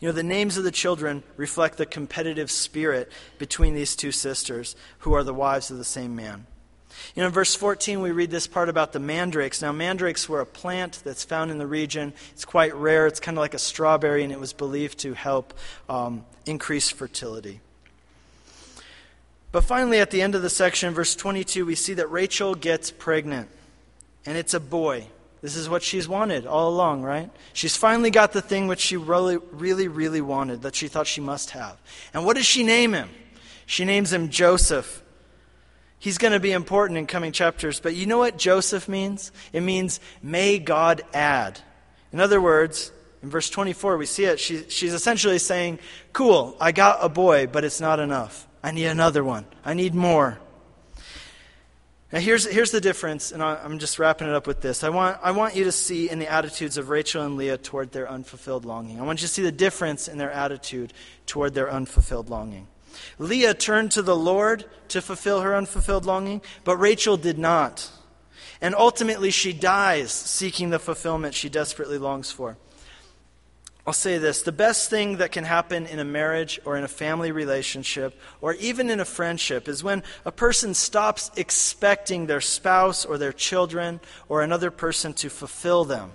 You 0.00 0.08
know, 0.08 0.12
the 0.12 0.22
names 0.22 0.56
of 0.56 0.64
the 0.64 0.70
children 0.70 1.22
reflect 1.36 1.78
the 1.78 1.86
competitive 1.86 2.50
spirit 2.50 3.10
between 3.38 3.74
these 3.74 3.96
two 3.96 4.12
sisters 4.12 4.76
who 5.00 5.12
are 5.14 5.24
the 5.24 5.34
wives 5.34 5.70
of 5.70 5.78
the 5.78 5.84
same 5.84 6.16
man. 6.16 6.46
You 7.14 7.22
know, 7.22 7.26
in 7.28 7.32
verse 7.32 7.54
14, 7.54 8.00
we 8.00 8.10
read 8.10 8.30
this 8.30 8.46
part 8.46 8.68
about 8.68 8.92
the 8.92 8.98
mandrakes. 8.98 9.60
Now, 9.60 9.72
mandrakes 9.72 10.28
were 10.28 10.40
a 10.40 10.46
plant 10.46 11.02
that's 11.04 11.24
found 11.24 11.50
in 11.50 11.58
the 11.58 11.66
region. 11.66 12.12
It's 12.32 12.44
quite 12.44 12.74
rare. 12.74 13.06
It's 13.06 13.20
kind 13.20 13.36
of 13.36 13.40
like 13.40 13.54
a 13.54 13.58
strawberry, 13.58 14.22
and 14.22 14.32
it 14.32 14.40
was 14.40 14.52
believed 14.52 14.98
to 15.00 15.14
help 15.14 15.54
um, 15.88 16.24
increase 16.46 16.90
fertility. 16.90 17.60
But 19.52 19.64
finally, 19.64 20.00
at 20.00 20.10
the 20.10 20.22
end 20.22 20.34
of 20.34 20.42
the 20.42 20.50
section, 20.50 20.94
verse 20.94 21.14
22, 21.14 21.64
we 21.64 21.74
see 21.74 21.94
that 21.94 22.10
Rachel 22.10 22.54
gets 22.54 22.90
pregnant, 22.90 23.48
and 24.24 24.36
it's 24.36 24.54
a 24.54 24.60
boy. 24.60 25.06
This 25.46 25.54
is 25.54 25.68
what 25.68 25.84
she's 25.84 26.08
wanted 26.08 26.44
all 26.44 26.68
along, 26.70 27.04
right? 27.04 27.30
She's 27.52 27.76
finally 27.76 28.10
got 28.10 28.32
the 28.32 28.42
thing 28.42 28.66
which 28.66 28.80
she 28.80 28.96
really, 28.96 29.36
really, 29.36 29.86
really 29.86 30.20
wanted, 30.20 30.62
that 30.62 30.74
she 30.74 30.88
thought 30.88 31.06
she 31.06 31.20
must 31.20 31.50
have. 31.50 31.80
And 32.12 32.26
what 32.26 32.34
does 32.34 32.44
she 32.44 32.64
name 32.64 32.94
him? 32.94 33.08
She 33.64 33.84
names 33.84 34.12
him 34.12 34.28
Joseph. 34.28 35.04
He's 36.00 36.18
going 36.18 36.32
to 36.32 36.40
be 36.40 36.50
important 36.50 36.98
in 36.98 37.06
coming 37.06 37.30
chapters, 37.30 37.78
but 37.78 37.94
you 37.94 38.06
know 38.06 38.18
what 38.18 38.38
Joseph 38.38 38.88
means? 38.88 39.30
It 39.52 39.60
means, 39.60 40.00
may 40.20 40.58
God 40.58 41.02
add. 41.14 41.60
In 42.12 42.18
other 42.18 42.40
words, 42.40 42.90
in 43.22 43.30
verse 43.30 43.48
24, 43.48 43.98
we 43.98 44.06
see 44.06 44.24
it. 44.24 44.40
She, 44.40 44.68
she's 44.68 44.94
essentially 44.94 45.38
saying, 45.38 45.78
Cool, 46.12 46.56
I 46.60 46.72
got 46.72 46.98
a 47.02 47.08
boy, 47.08 47.46
but 47.46 47.62
it's 47.62 47.80
not 47.80 48.00
enough. 48.00 48.48
I 48.64 48.72
need 48.72 48.86
another 48.86 49.22
one. 49.22 49.46
I 49.64 49.74
need 49.74 49.94
more. 49.94 50.40
Now, 52.12 52.20
here's, 52.20 52.46
here's 52.46 52.70
the 52.70 52.80
difference, 52.80 53.32
and 53.32 53.42
I'm 53.42 53.80
just 53.80 53.98
wrapping 53.98 54.28
it 54.28 54.34
up 54.34 54.46
with 54.46 54.60
this. 54.60 54.84
I 54.84 54.90
want, 54.90 55.18
I 55.22 55.32
want 55.32 55.56
you 55.56 55.64
to 55.64 55.72
see 55.72 56.08
in 56.08 56.20
the 56.20 56.30
attitudes 56.30 56.78
of 56.78 56.88
Rachel 56.88 57.24
and 57.24 57.36
Leah 57.36 57.58
toward 57.58 57.90
their 57.90 58.08
unfulfilled 58.08 58.64
longing. 58.64 59.00
I 59.00 59.02
want 59.02 59.20
you 59.20 59.26
to 59.26 59.32
see 59.32 59.42
the 59.42 59.50
difference 59.50 60.06
in 60.06 60.16
their 60.16 60.30
attitude 60.30 60.92
toward 61.26 61.54
their 61.54 61.68
unfulfilled 61.68 62.30
longing. 62.30 62.68
Leah 63.18 63.54
turned 63.54 63.90
to 63.92 64.02
the 64.02 64.16
Lord 64.16 64.66
to 64.88 65.02
fulfill 65.02 65.40
her 65.40 65.54
unfulfilled 65.56 66.06
longing, 66.06 66.42
but 66.62 66.76
Rachel 66.76 67.16
did 67.16 67.38
not. 67.38 67.90
And 68.60 68.74
ultimately, 68.76 69.32
she 69.32 69.52
dies 69.52 70.12
seeking 70.12 70.70
the 70.70 70.78
fulfillment 70.78 71.34
she 71.34 71.48
desperately 71.48 71.98
longs 71.98 72.30
for. 72.30 72.56
I'll 73.86 73.92
say 73.92 74.18
this 74.18 74.42
the 74.42 74.50
best 74.50 74.90
thing 74.90 75.18
that 75.18 75.30
can 75.30 75.44
happen 75.44 75.86
in 75.86 76.00
a 76.00 76.04
marriage 76.04 76.58
or 76.64 76.76
in 76.76 76.82
a 76.82 76.88
family 76.88 77.30
relationship 77.30 78.20
or 78.40 78.54
even 78.54 78.90
in 78.90 78.98
a 78.98 79.04
friendship 79.04 79.68
is 79.68 79.84
when 79.84 80.02
a 80.24 80.32
person 80.32 80.74
stops 80.74 81.30
expecting 81.36 82.26
their 82.26 82.40
spouse 82.40 83.04
or 83.04 83.16
their 83.16 83.32
children 83.32 84.00
or 84.28 84.42
another 84.42 84.72
person 84.72 85.12
to 85.14 85.30
fulfill 85.30 85.84
them, 85.84 86.10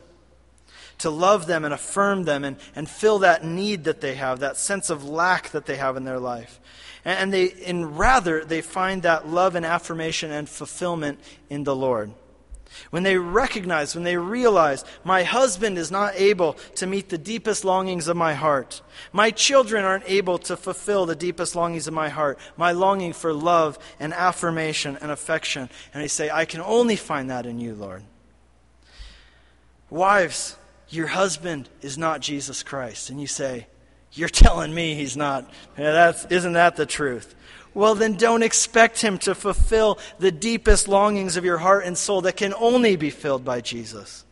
to 0.98 1.10
love 1.10 1.48
them 1.48 1.64
and 1.64 1.74
affirm 1.74 2.26
them 2.26 2.44
and, 2.44 2.58
and 2.76 2.90
fill 2.90 3.20
that 3.20 3.46
need 3.46 3.86
that 3.86 4.02
they 4.02 4.16
have, 4.16 4.40
that 4.40 4.58
sense 4.58 4.90
of 4.90 5.06
lack 5.06 5.52
that 5.52 5.66
they 5.66 5.78
have 5.78 5.96
in 5.96 6.04
their 6.04 6.20
life. 6.20 6.60
And, 7.06 7.20
and 7.20 7.34
they, 7.34 7.54
and 7.66 7.98
rather, 7.98 8.44
they 8.44 8.62
find 8.62 9.04
that 9.04 9.30
love 9.30 9.56
and 9.56 9.66
affirmation 9.66 10.30
and 10.30 10.50
fulfillment 10.50 11.22
in 11.50 11.64
the 11.64 11.76
Lord. 11.76 12.12
When 12.90 13.04
they 13.04 13.18
recognize, 13.18 13.96
when 13.96 14.04
they 14.04 14.18
realize, 14.18 14.84
my 15.04 15.24
husband 15.24 15.78
is 15.78 15.92
not 15.92 16.16
able 16.16 16.54
to 16.76 16.88
meet 16.88 17.10
the 17.10 17.18
deepest 17.18 17.66
longings 17.66 18.08
of 18.08 18.18
my 18.18 18.34
heart. 18.34 18.82
My 19.12 19.32
children 19.32 19.84
aren't 19.84 20.10
able 20.10 20.38
to 20.40 20.58
fulfill 20.58 21.06
the 21.06 21.16
deepest 21.16 21.56
longings 21.56 21.88
of 21.88 21.94
my 21.94 22.10
heart. 22.10 22.40
My 22.58 22.72
longing 22.72 23.14
for 23.14 23.34
love 23.34 23.78
and 24.00 24.14
affirmation 24.14 24.98
and 25.02 25.12
affection. 25.12 25.70
And 25.94 26.04
they 26.04 26.08
say, 26.08 26.30
I 26.30 26.46
can 26.46 26.62
only 26.62 26.96
find 26.96 27.30
that 27.30 27.46
in 27.46 27.60
you, 27.60 27.76
Lord. 27.76 28.04
Wives, 29.90 30.58
your 30.90 31.08
husband 31.08 31.70
is 31.82 31.98
not 31.98 32.22
Jesus 32.22 32.64
Christ. 32.64 33.10
And 33.10 33.20
you 33.20 33.28
say, 33.28 33.68
You're 34.14 34.30
telling 34.30 34.74
me 34.74 34.96
he's 34.96 35.18
not. 35.18 35.50
Yeah, 35.78 35.92
that's, 35.92 36.26
isn't 36.26 36.54
that 36.54 36.76
the 36.76 36.86
truth? 36.86 37.36
Well, 37.74 37.96
then 37.96 38.14
don't 38.14 38.44
expect 38.44 39.02
Him 39.02 39.18
to 39.20 39.36
fulfill 39.36 40.00
the 40.20 40.32
deepest 40.32 40.88
longings 40.88 41.38
of 41.38 41.46
your 41.46 41.60
heart 41.60 41.86
and 41.86 41.98
soul 41.98 42.22
that 42.22 42.38
can 42.38 42.54
only 42.56 42.96
be 42.96 43.10
filled 43.10 43.46
by 43.46 43.62
Jesus. 43.62 44.26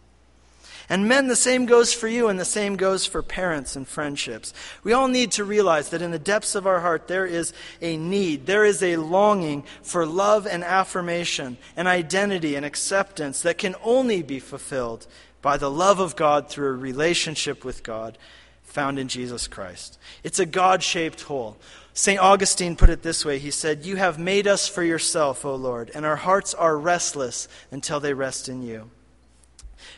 And 0.91 1.07
men, 1.07 1.27
the 1.27 1.35
same 1.35 1.67
goes 1.67 1.93
for 1.93 2.07
you, 2.07 2.29
and 2.29 2.39
the 2.39 2.45
same 2.45 2.75
goes 2.75 3.05
for 3.05 3.21
parents 3.21 3.75
and 3.75 3.87
friendships. 3.87 4.55
We 4.83 4.91
all 4.91 5.07
need 5.07 5.31
to 5.33 5.43
realize 5.43 5.89
that 5.89 6.01
in 6.01 6.09
the 6.09 6.17
depths 6.17 6.55
of 6.55 6.65
our 6.65 6.79
heart, 6.79 7.07
there 7.07 7.27
is 7.27 7.53
a 7.79 7.95
need, 7.95 8.47
there 8.47 8.65
is 8.65 8.81
a 8.81 8.97
longing 8.97 9.63
for 9.83 10.03
love 10.03 10.47
and 10.47 10.63
affirmation, 10.63 11.57
and 11.77 11.87
identity 11.87 12.55
and 12.55 12.65
acceptance 12.65 13.41
that 13.43 13.59
can 13.59 13.75
only 13.83 14.23
be 14.23 14.39
fulfilled 14.39 15.05
by 15.43 15.57
the 15.57 15.69
love 15.69 15.99
of 15.99 16.15
God 16.15 16.49
through 16.49 16.69
a 16.69 16.73
relationship 16.73 17.63
with 17.63 17.83
God 17.83 18.17
found 18.63 18.97
in 18.97 19.07
Jesus 19.07 19.47
Christ. 19.47 19.99
It's 20.23 20.39
a 20.39 20.45
God 20.45 20.81
shaped 20.81 21.21
hole. 21.21 21.57
St. 21.99 22.17
Augustine 22.17 22.77
put 22.77 22.89
it 22.89 23.03
this 23.03 23.25
way 23.25 23.39
He 23.39 23.51
said, 23.51 23.85
You 23.85 23.97
have 23.97 24.17
made 24.17 24.47
us 24.47 24.69
for 24.69 24.81
yourself, 24.81 25.43
O 25.43 25.53
Lord, 25.55 25.91
and 25.93 26.05
our 26.05 26.15
hearts 26.15 26.53
are 26.53 26.77
restless 26.77 27.49
until 27.71 27.99
they 27.99 28.13
rest 28.13 28.47
in 28.47 28.61
you. 28.61 28.89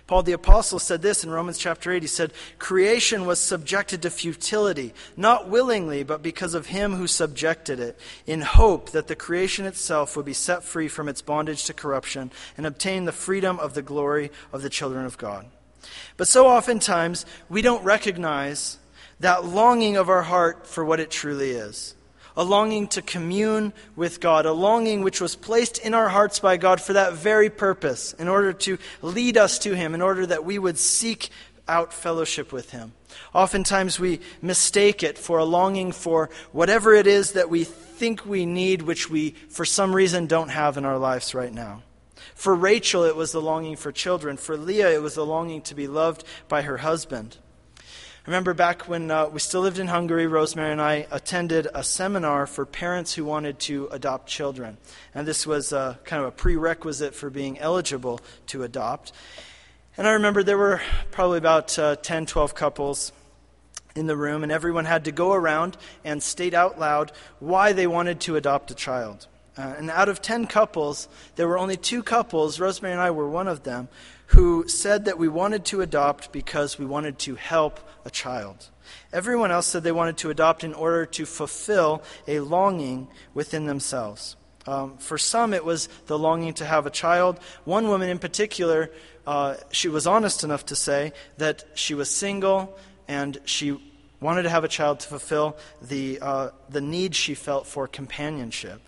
Paul 0.07 0.23
the 0.23 0.31
Apostle 0.31 0.79
said 0.79 1.03
this 1.03 1.23
in 1.23 1.29
Romans 1.29 1.59
chapter 1.59 1.91
8. 1.91 2.01
He 2.01 2.07
said, 2.07 2.33
Creation 2.57 3.27
was 3.27 3.39
subjected 3.39 4.01
to 4.01 4.09
futility, 4.09 4.95
not 5.15 5.47
willingly, 5.47 6.01
but 6.01 6.23
because 6.23 6.55
of 6.55 6.65
him 6.65 6.95
who 6.95 7.05
subjected 7.05 7.79
it, 7.79 7.99
in 8.25 8.41
hope 8.41 8.89
that 8.89 9.05
the 9.05 9.15
creation 9.15 9.67
itself 9.67 10.17
would 10.17 10.25
be 10.25 10.33
set 10.33 10.63
free 10.63 10.87
from 10.87 11.07
its 11.07 11.21
bondage 11.21 11.65
to 11.65 11.73
corruption 11.73 12.31
and 12.57 12.65
obtain 12.65 13.05
the 13.05 13.11
freedom 13.11 13.59
of 13.59 13.75
the 13.75 13.83
glory 13.83 14.31
of 14.51 14.63
the 14.63 14.71
children 14.71 15.05
of 15.05 15.19
God. 15.19 15.45
But 16.17 16.27
so 16.27 16.47
oftentimes, 16.47 17.27
we 17.47 17.61
don't 17.61 17.83
recognize 17.83 18.79
that 19.21 19.45
longing 19.45 19.97
of 19.97 20.09
our 20.09 20.21
heart 20.21 20.67
for 20.67 20.83
what 20.83 20.99
it 20.99 21.09
truly 21.09 21.51
is 21.51 21.95
a 22.37 22.43
longing 22.43 22.87
to 22.87 23.01
commune 23.01 23.73
with 23.95 24.21
God, 24.21 24.45
a 24.45 24.53
longing 24.53 25.01
which 25.01 25.19
was 25.19 25.35
placed 25.35 25.77
in 25.79 25.93
our 25.93 26.07
hearts 26.07 26.39
by 26.39 26.55
God 26.55 26.79
for 26.79 26.93
that 26.93 27.13
very 27.13 27.49
purpose, 27.49 28.13
in 28.13 28.29
order 28.29 28.53
to 28.53 28.77
lead 29.01 29.37
us 29.37 29.59
to 29.59 29.75
Him, 29.75 29.93
in 29.93 30.01
order 30.01 30.25
that 30.25 30.45
we 30.45 30.57
would 30.57 30.77
seek 30.77 31.29
out 31.67 31.93
fellowship 31.93 32.51
with 32.51 32.71
Him. 32.71 32.93
Oftentimes 33.33 33.99
we 33.99 34.21
mistake 34.41 35.03
it 35.03 35.17
for 35.17 35.39
a 35.39 35.45
longing 35.45 35.91
for 35.91 36.29
whatever 36.53 36.93
it 36.93 37.05
is 37.05 37.33
that 37.33 37.49
we 37.49 37.65
think 37.65 38.25
we 38.25 38.45
need, 38.45 38.81
which 38.81 39.09
we, 39.09 39.31
for 39.49 39.65
some 39.65 39.93
reason, 39.93 40.25
don't 40.25 40.49
have 40.49 40.77
in 40.77 40.85
our 40.85 40.97
lives 40.97 41.35
right 41.35 41.53
now. 41.53 41.83
For 42.33 42.55
Rachel, 42.55 43.03
it 43.03 43.15
was 43.15 43.33
the 43.33 43.41
longing 43.41 43.75
for 43.75 43.91
children. 43.91 44.37
For 44.37 44.55
Leah, 44.55 44.91
it 44.91 45.01
was 45.01 45.15
the 45.15 45.25
longing 45.25 45.61
to 45.63 45.75
be 45.75 45.87
loved 45.87 46.23
by 46.47 46.61
her 46.61 46.77
husband. 46.77 47.37
I 48.23 48.29
remember 48.29 48.53
back 48.53 48.87
when 48.87 49.09
uh, 49.09 49.29
we 49.29 49.39
still 49.39 49.61
lived 49.61 49.79
in 49.79 49.87
Hungary, 49.87 50.27
Rosemary 50.27 50.71
and 50.71 50.79
I 50.79 51.07
attended 51.09 51.67
a 51.73 51.83
seminar 51.83 52.45
for 52.45 52.67
parents 52.67 53.15
who 53.15 53.25
wanted 53.25 53.57
to 53.61 53.87
adopt 53.87 54.29
children. 54.29 54.77
And 55.15 55.27
this 55.27 55.47
was 55.47 55.73
uh, 55.73 55.95
kind 56.03 56.21
of 56.21 56.27
a 56.27 56.31
prerequisite 56.31 57.15
for 57.15 57.31
being 57.31 57.57
eligible 57.57 58.21
to 58.45 58.61
adopt. 58.61 59.11
And 59.97 60.07
I 60.07 60.11
remember 60.11 60.43
there 60.43 60.55
were 60.55 60.81
probably 61.09 61.39
about 61.39 61.79
uh, 61.79 61.95
10, 61.95 62.27
12 62.27 62.53
couples 62.53 63.11
in 63.95 64.05
the 64.05 64.15
room, 64.15 64.43
and 64.43 64.51
everyone 64.51 64.85
had 64.85 65.05
to 65.05 65.11
go 65.11 65.33
around 65.33 65.75
and 66.05 66.21
state 66.21 66.53
out 66.53 66.79
loud 66.79 67.11
why 67.39 67.73
they 67.73 67.87
wanted 67.87 68.19
to 68.19 68.35
adopt 68.35 68.69
a 68.69 68.75
child. 68.75 69.25
Uh, 69.57 69.73
and 69.79 69.89
out 69.89 70.09
of 70.09 70.21
10 70.21 70.45
couples, 70.45 71.09
there 71.37 71.47
were 71.47 71.57
only 71.57 71.75
two 71.75 72.03
couples, 72.03 72.59
Rosemary 72.59 72.93
and 72.93 73.01
I 73.01 73.09
were 73.09 73.27
one 73.27 73.47
of 73.47 73.63
them, 73.63 73.89
who 74.31 74.65
said 74.67 75.05
that 75.05 75.17
we 75.17 75.27
wanted 75.27 75.65
to 75.65 75.81
adopt 75.81 76.31
because 76.31 76.79
we 76.79 76.85
wanted 76.85 77.19
to 77.19 77.35
help 77.35 77.79
a 78.05 78.09
child. 78.09 78.69
Everyone 79.11 79.51
else 79.51 79.67
said 79.67 79.83
they 79.83 79.91
wanted 79.91 80.17
to 80.17 80.29
adopt 80.29 80.63
in 80.63 80.73
order 80.73 81.05
to 81.05 81.25
fulfill 81.25 82.01
a 82.27 82.39
longing 82.39 83.09
within 83.33 83.65
themselves. 83.65 84.37
Um, 84.65 84.97
for 84.99 85.17
some, 85.17 85.53
it 85.53 85.65
was 85.65 85.89
the 86.07 86.17
longing 86.17 86.53
to 86.55 86.65
have 86.65 86.85
a 86.85 86.89
child. 86.89 87.39
One 87.65 87.89
woman 87.89 88.09
in 88.09 88.19
particular, 88.19 88.89
uh, 89.27 89.55
she 89.71 89.89
was 89.89 90.07
honest 90.07 90.45
enough 90.45 90.65
to 90.67 90.75
say 90.77 91.11
that 91.37 91.65
she 91.73 91.93
was 91.93 92.09
single 92.09 92.77
and 93.09 93.37
she 93.43 93.81
wanted 94.21 94.43
to 94.43 94.49
have 94.49 94.63
a 94.63 94.69
child 94.69 95.01
to 95.01 95.09
fulfill 95.09 95.57
the, 95.81 96.19
uh, 96.21 96.49
the 96.69 96.79
need 96.79 97.15
she 97.15 97.33
felt 97.33 97.67
for 97.67 97.85
companionship. 97.85 98.79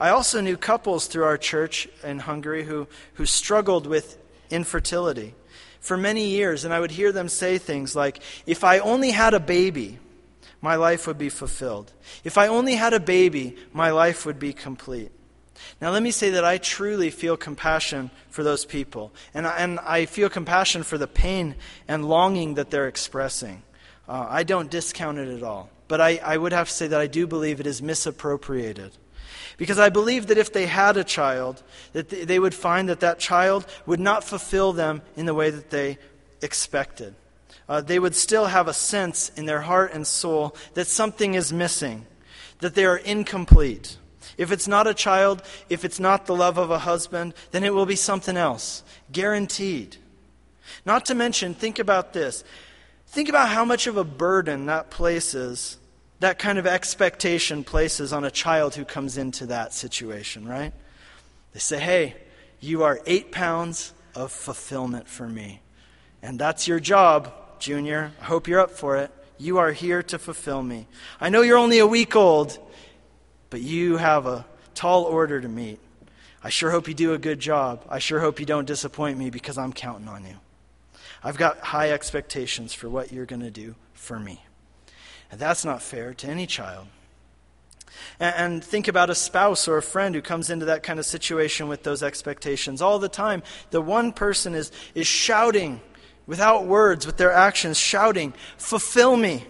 I 0.00 0.08
also 0.08 0.40
knew 0.40 0.56
couples 0.56 1.06
through 1.06 1.24
our 1.24 1.38
church 1.38 1.88
in 2.02 2.20
Hungary 2.20 2.64
who, 2.64 2.88
who 3.14 3.26
struggled 3.26 3.86
with 3.86 4.18
infertility 4.50 5.34
for 5.80 5.96
many 5.96 6.26
years, 6.26 6.64
and 6.64 6.74
I 6.74 6.80
would 6.80 6.90
hear 6.90 7.12
them 7.12 7.28
say 7.28 7.58
things 7.58 7.94
like, 7.94 8.20
If 8.46 8.64
I 8.64 8.78
only 8.78 9.10
had 9.10 9.34
a 9.34 9.40
baby, 9.40 9.98
my 10.60 10.76
life 10.76 11.06
would 11.06 11.18
be 11.18 11.28
fulfilled. 11.28 11.92
If 12.24 12.36
I 12.36 12.48
only 12.48 12.74
had 12.74 12.92
a 12.92 13.00
baby, 13.00 13.56
my 13.72 13.90
life 13.90 14.26
would 14.26 14.38
be 14.38 14.52
complete. 14.52 15.12
Now, 15.80 15.90
let 15.90 16.02
me 16.02 16.10
say 16.10 16.30
that 16.30 16.44
I 16.44 16.58
truly 16.58 17.10
feel 17.10 17.36
compassion 17.36 18.10
for 18.30 18.42
those 18.42 18.64
people, 18.64 19.12
and 19.34 19.46
I, 19.46 19.56
and 19.58 19.78
I 19.80 20.06
feel 20.06 20.28
compassion 20.28 20.82
for 20.82 20.98
the 20.98 21.06
pain 21.06 21.56
and 21.86 22.08
longing 22.08 22.54
that 22.54 22.70
they're 22.70 22.88
expressing. 22.88 23.62
Uh, 24.08 24.26
I 24.28 24.42
don't 24.42 24.70
discount 24.70 25.18
it 25.18 25.28
at 25.28 25.42
all, 25.42 25.70
but 25.86 26.00
I, 26.00 26.20
I 26.22 26.36
would 26.36 26.52
have 26.52 26.68
to 26.68 26.74
say 26.74 26.86
that 26.88 27.00
I 27.00 27.06
do 27.06 27.26
believe 27.26 27.60
it 27.60 27.66
is 27.66 27.82
misappropriated. 27.82 28.92
Because 29.56 29.78
I 29.78 29.88
believe 29.88 30.28
that 30.28 30.38
if 30.38 30.52
they 30.52 30.66
had 30.66 30.96
a 30.96 31.04
child, 31.04 31.62
that 31.92 32.08
they 32.08 32.38
would 32.38 32.54
find 32.54 32.88
that 32.88 33.00
that 33.00 33.18
child 33.18 33.66
would 33.86 34.00
not 34.00 34.24
fulfill 34.24 34.72
them 34.72 35.02
in 35.16 35.26
the 35.26 35.34
way 35.34 35.50
that 35.50 35.70
they 35.70 35.98
expected. 36.42 37.14
Uh, 37.68 37.80
they 37.80 37.98
would 37.98 38.14
still 38.14 38.46
have 38.46 38.68
a 38.68 38.72
sense 38.72 39.30
in 39.36 39.46
their 39.46 39.62
heart 39.62 39.92
and 39.92 40.06
soul 40.06 40.56
that 40.74 40.86
something 40.86 41.34
is 41.34 41.52
missing, 41.52 42.06
that 42.60 42.74
they 42.74 42.84
are 42.84 42.96
incomplete. 42.96 43.98
If 44.38 44.52
it's 44.52 44.68
not 44.68 44.86
a 44.86 44.94
child, 44.94 45.42
if 45.68 45.84
it's 45.84 46.00
not 46.00 46.26
the 46.26 46.34
love 46.34 46.58
of 46.58 46.70
a 46.70 46.78
husband, 46.78 47.34
then 47.50 47.64
it 47.64 47.74
will 47.74 47.86
be 47.86 47.96
something 47.96 48.36
else, 48.36 48.82
guaranteed. 49.12 49.96
Not 50.86 51.04
to 51.06 51.14
mention, 51.14 51.54
think 51.54 51.78
about 51.78 52.12
this. 52.12 52.44
Think 53.06 53.28
about 53.28 53.48
how 53.48 53.64
much 53.64 53.86
of 53.86 53.96
a 53.96 54.04
burden 54.04 54.66
that 54.66 54.90
places 54.90 55.78
that 56.20 56.38
kind 56.38 56.58
of 56.58 56.66
expectation 56.66 57.64
places 57.64 58.12
on 58.12 58.24
a 58.24 58.30
child 58.30 58.74
who 58.74 58.84
comes 58.84 59.16
into 59.16 59.46
that 59.46 59.72
situation, 59.72 60.46
right? 60.46 60.72
They 61.52 61.60
say, 61.60 61.78
hey, 61.78 62.16
you 62.60 62.82
are 62.82 63.00
eight 63.06 63.30
pounds 63.30 63.92
of 64.14 64.32
fulfillment 64.32 65.08
for 65.08 65.28
me. 65.28 65.60
And 66.22 66.38
that's 66.38 66.66
your 66.66 66.80
job, 66.80 67.32
Junior. 67.60 68.12
I 68.20 68.24
hope 68.24 68.48
you're 68.48 68.60
up 68.60 68.72
for 68.72 68.96
it. 68.96 69.12
You 69.38 69.58
are 69.58 69.70
here 69.70 70.02
to 70.04 70.18
fulfill 70.18 70.62
me. 70.62 70.88
I 71.20 71.28
know 71.28 71.42
you're 71.42 71.58
only 71.58 71.78
a 71.78 71.86
week 71.86 72.16
old, 72.16 72.58
but 73.50 73.60
you 73.60 73.96
have 73.96 74.26
a 74.26 74.44
tall 74.74 75.04
order 75.04 75.40
to 75.40 75.48
meet. 75.48 75.78
I 76.42 76.50
sure 76.50 76.70
hope 76.70 76.88
you 76.88 76.94
do 76.94 77.14
a 77.14 77.18
good 77.18 77.38
job. 77.38 77.84
I 77.88 78.00
sure 78.00 78.20
hope 78.20 78.40
you 78.40 78.46
don't 78.46 78.64
disappoint 78.64 79.18
me 79.18 79.30
because 79.30 79.56
I'm 79.56 79.72
counting 79.72 80.08
on 80.08 80.24
you. 80.24 80.34
I've 81.22 81.36
got 81.36 81.58
high 81.60 81.90
expectations 81.90 82.72
for 82.72 82.88
what 82.88 83.12
you're 83.12 83.26
going 83.26 83.42
to 83.42 83.50
do 83.50 83.76
for 83.94 84.18
me. 84.18 84.44
And 85.30 85.40
that's 85.40 85.64
not 85.64 85.82
fair 85.82 86.14
to 86.14 86.26
any 86.26 86.46
child. 86.46 86.86
And, 88.20 88.64
think 88.64 88.88
about 88.88 89.10
a 89.10 89.14
spouse 89.14 89.68
or 89.68 89.76
a 89.76 89.82
friend 89.82 90.14
who 90.14 90.22
comes 90.22 90.50
into 90.50 90.66
that 90.66 90.82
kind 90.82 90.98
of 90.98 91.06
situation 91.06 91.68
with 91.68 91.84
those 91.84 92.02
expectations. 92.02 92.82
All 92.82 92.98
the 92.98 93.08
time, 93.08 93.42
the 93.70 93.80
one 93.80 94.12
person 94.12 94.54
is, 94.54 94.72
is 94.94 95.06
shouting 95.06 95.80
without 96.26 96.66
words, 96.66 97.06
with 97.06 97.16
their 97.16 97.32
actions, 97.32 97.78
shouting, 97.78 98.34
Fulfill 98.56 99.16
me. 99.16 99.44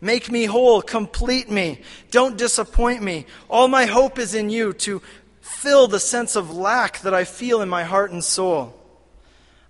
Make 0.00 0.30
me 0.30 0.46
whole. 0.46 0.82
Complete 0.82 1.48
me. 1.50 1.80
Don't 2.10 2.36
disappoint 2.36 3.02
me. 3.02 3.26
All 3.48 3.68
my 3.68 3.86
hope 3.86 4.18
is 4.18 4.34
in 4.34 4.50
you 4.50 4.72
to 4.74 5.02
fill 5.40 5.86
the 5.86 6.00
sense 6.00 6.34
of 6.34 6.54
lack 6.54 7.00
that 7.00 7.14
I 7.14 7.24
feel 7.24 7.60
in 7.60 7.68
my 7.68 7.84
heart 7.84 8.10
and 8.10 8.22
soul. 8.22 8.76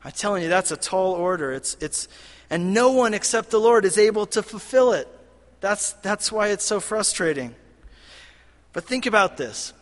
I'm 0.04 0.12
telling 0.12 0.42
you, 0.42 0.48
that's 0.48 0.70
a 0.70 0.76
tall 0.76 1.12
order. 1.12 1.52
It's, 1.52 1.76
it's, 1.80 2.08
and 2.48 2.72
no 2.72 2.92
one 2.92 3.14
except 3.14 3.50
the 3.50 3.60
Lord 3.60 3.84
is 3.84 3.98
able 3.98 4.26
to 4.26 4.42
fulfill 4.42 4.92
it. 4.92 5.08
That's, 5.62 5.92
that's 5.94 6.32
why 6.32 6.48
it's 6.48 6.64
so 6.64 6.80
frustrating. 6.80 7.54
But 8.72 8.84
think 8.84 9.06
about 9.06 9.36
this. 9.36 9.72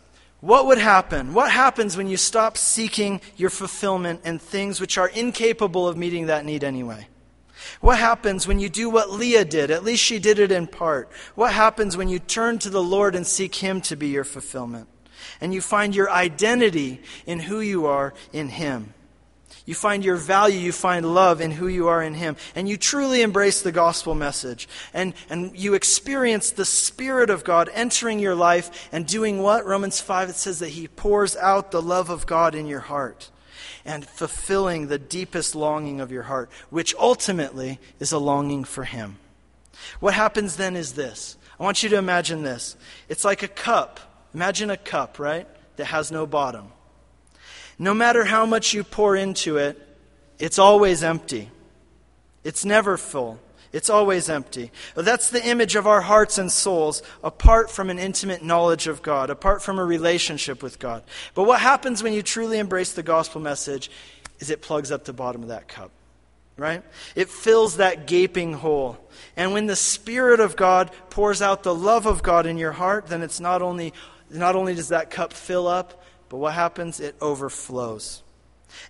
What 0.40 0.66
would 0.66 0.78
happen? 0.78 1.32
What 1.32 1.50
happens 1.50 1.96
when 1.96 2.06
you 2.06 2.18
stop 2.18 2.58
seeking 2.58 3.20
your 3.36 3.48
fulfillment 3.48 4.20
in 4.24 4.38
things 4.38 4.78
which 4.78 4.98
are 4.98 5.08
incapable 5.08 5.88
of 5.88 5.96
meeting 5.96 6.26
that 6.26 6.44
need 6.44 6.64
anyway? 6.64 7.08
What 7.80 7.98
happens 7.98 8.46
when 8.46 8.60
you 8.60 8.68
do 8.68 8.90
what 8.90 9.10
Leah 9.10 9.46
did? 9.46 9.70
At 9.70 9.82
least 9.82 10.02
she 10.02 10.18
did 10.18 10.38
it 10.38 10.52
in 10.52 10.66
part. 10.66 11.10
What 11.34 11.52
happens 11.54 11.96
when 11.96 12.08
you 12.08 12.18
turn 12.18 12.58
to 12.60 12.70
the 12.70 12.82
Lord 12.82 13.14
and 13.14 13.26
seek 13.26 13.54
Him 13.54 13.80
to 13.82 13.96
be 13.96 14.08
your 14.08 14.24
fulfillment? 14.24 14.86
And 15.40 15.54
you 15.54 15.62
find 15.62 15.94
your 15.94 16.10
identity 16.10 17.00
in 17.24 17.40
who 17.40 17.60
you 17.60 17.86
are 17.86 18.12
in 18.34 18.48
Him. 18.48 18.92
You 19.70 19.76
find 19.76 20.04
your 20.04 20.16
value, 20.16 20.58
you 20.58 20.72
find 20.72 21.14
love 21.14 21.40
in 21.40 21.52
who 21.52 21.68
you 21.68 21.86
are 21.86 22.02
in 22.02 22.14
Him. 22.14 22.34
And 22.56 22.68
you 22.68 22.76
truly 22.76 23.22
embrace 23.22 23.62
the 23.62 23.70
gospel 23.70 24.16
message. 24.16 24.68
And, 24.92 25.14
and 25.28 25.56
you 25.56 25.74
experience 25.74 26.50
the 26.50 26.64
Spirit 26.64 27.30
of 27.30 27.44
God 27.44 27.70
entering 27.72 28.18
your 28.18 28.34
life 28.34 28.88
and 28.90 29.06
doing 29.06 29.40
what? 29.40 29.64
Romans 29.64 30.00
5, 30.00 30.30
it 30.30 30.34
says 30.34 30.58
that 30.58 30.70
He 30.70 30.88
pours 30.88 31.36
out 31.36 31.70
the 31.70 31.80
love 31.80 32.10
of 32.10 32.26
God 32.26 32.56
in 32.56 32.66
your 32.66 32.80
heart 32.80 33.30
and 33.84 34.04
fulfilling 34.04 34.88
the 34.88 34.98
deepest 34.98 35.54
longing 35.54 36.00
of 36.00 36.10
your 36.10 36.24
heart, 36.24 36.50
which 36.70 36.92
ultimately 36.96 37.78
is 38.00 38.10
a 38.10 38.18
longing 38.18 38.64
for 38.64 38.82
Him. 38.82 39.18
What 40.00 40.14
happens 40.14 40.56
then 40.56 40.74
is 40.74 40.94
this. 40.94 41.36
I 41.60 41.62
want 41.62 41.84
you 41.84 41.90
to 41.90 41.96
imagine 41.96 42.42
this. 42.42 42.76
It's 43.08 43.24
like 43.24 43.44
a 43.44 43.48
cup 43.48 44.00
Imagine 44.34 44.70
a 44.70 44.76
cup, 44.76 45.18
right, 45.18 45.46
that 45.76 45.86
has 45.86 46.12
no 46.12 46.26
bottom. 46.26 46.72
No 47.80 47.94
matter 47.94 48.24
how 48.24 48.44
much 48.44 48.74
you 48.74 48.84
pour 48.84 49.16
into 49.16 49.56
it, 49.56 49.80
it's 50.38 50.58
always 50.58 51.02
empty. 51.02 51.50
It's 52.44 52.62
never 52.62 52.98
full. 52.98 53.40
It's 53.72 53.88
always 53.88 54.28
empty. 54.28 54.70
That's 54.94 55.30
the 55.30 55.42
image 55.46 55.76
of 55.76 55.86
our 55.86 56.02
hearts 56.02 56.36
and 56.36 56.52
souls 56.52 57.02
apart 57.24 57.70
from 57.70 57.88
an 57.88 57.98
intimate 57.98 58.42
knowledge 58.42 58.86
of 58.86 59.00
God, 59.00 59.30
apart 59.30 59.62
from 59.62 59.78
a 59.78 59.84
relationship 59.84 60.62
with 60.62 60.78
God. 60.78 61.04
But 61.34 61.44
what 61.44 61.60
happens 61.60 62.02
when 62.02 62.12
you 62.12 62.22
truly 62.22 62.58
embrace 62.58 62.92
the 62.92 63.02
gospel 63.02 63.40
message 63.40 63.90
is 64.40 64.50
it 64.50 64.60
plugs 64.60 64.92
up 64.92 65.06
the 65.06 65.14
bottom 65.14 65.42
of 65.42 65.48
that 65.48 65.66
cup, 65.66 65.90
right? 66.58 66.82
It 67.16 67.30
fills 67.30 67.78
that 67.78 68.06
gaping 68.06 68.52
hole. 68.52 68.98
And 69.38 69.54
when 69.54 69.64
the 69.64 69.76
Spirit 69.76 70.40
of 70.40 70.54
God 70.54 70.90
pours 71.08 71.40
out 71.40 71.62
the 71.62 71.74
love 71.74 72.04
of 72.04 72.22
God 72.22 72.44
in 72.44 72.58
your 72.58 72.72
heart, 72.72 73.06
then 73.06 73.22
it's 73.22 73.40
not 73.40 73.62
only, 73.62 73.94
not 74.28 74.54
only 74.54 74.74
does 74.74 74.88
that 74.88 75.10
cup 75.10 75.32
fill 75.32 75.66
up, 75.66 75.99
but 76.30 76.38
what 76.38 76.54
happens? 76.54 77.00
It 77.00 77.16
overflows. 77.20 78.22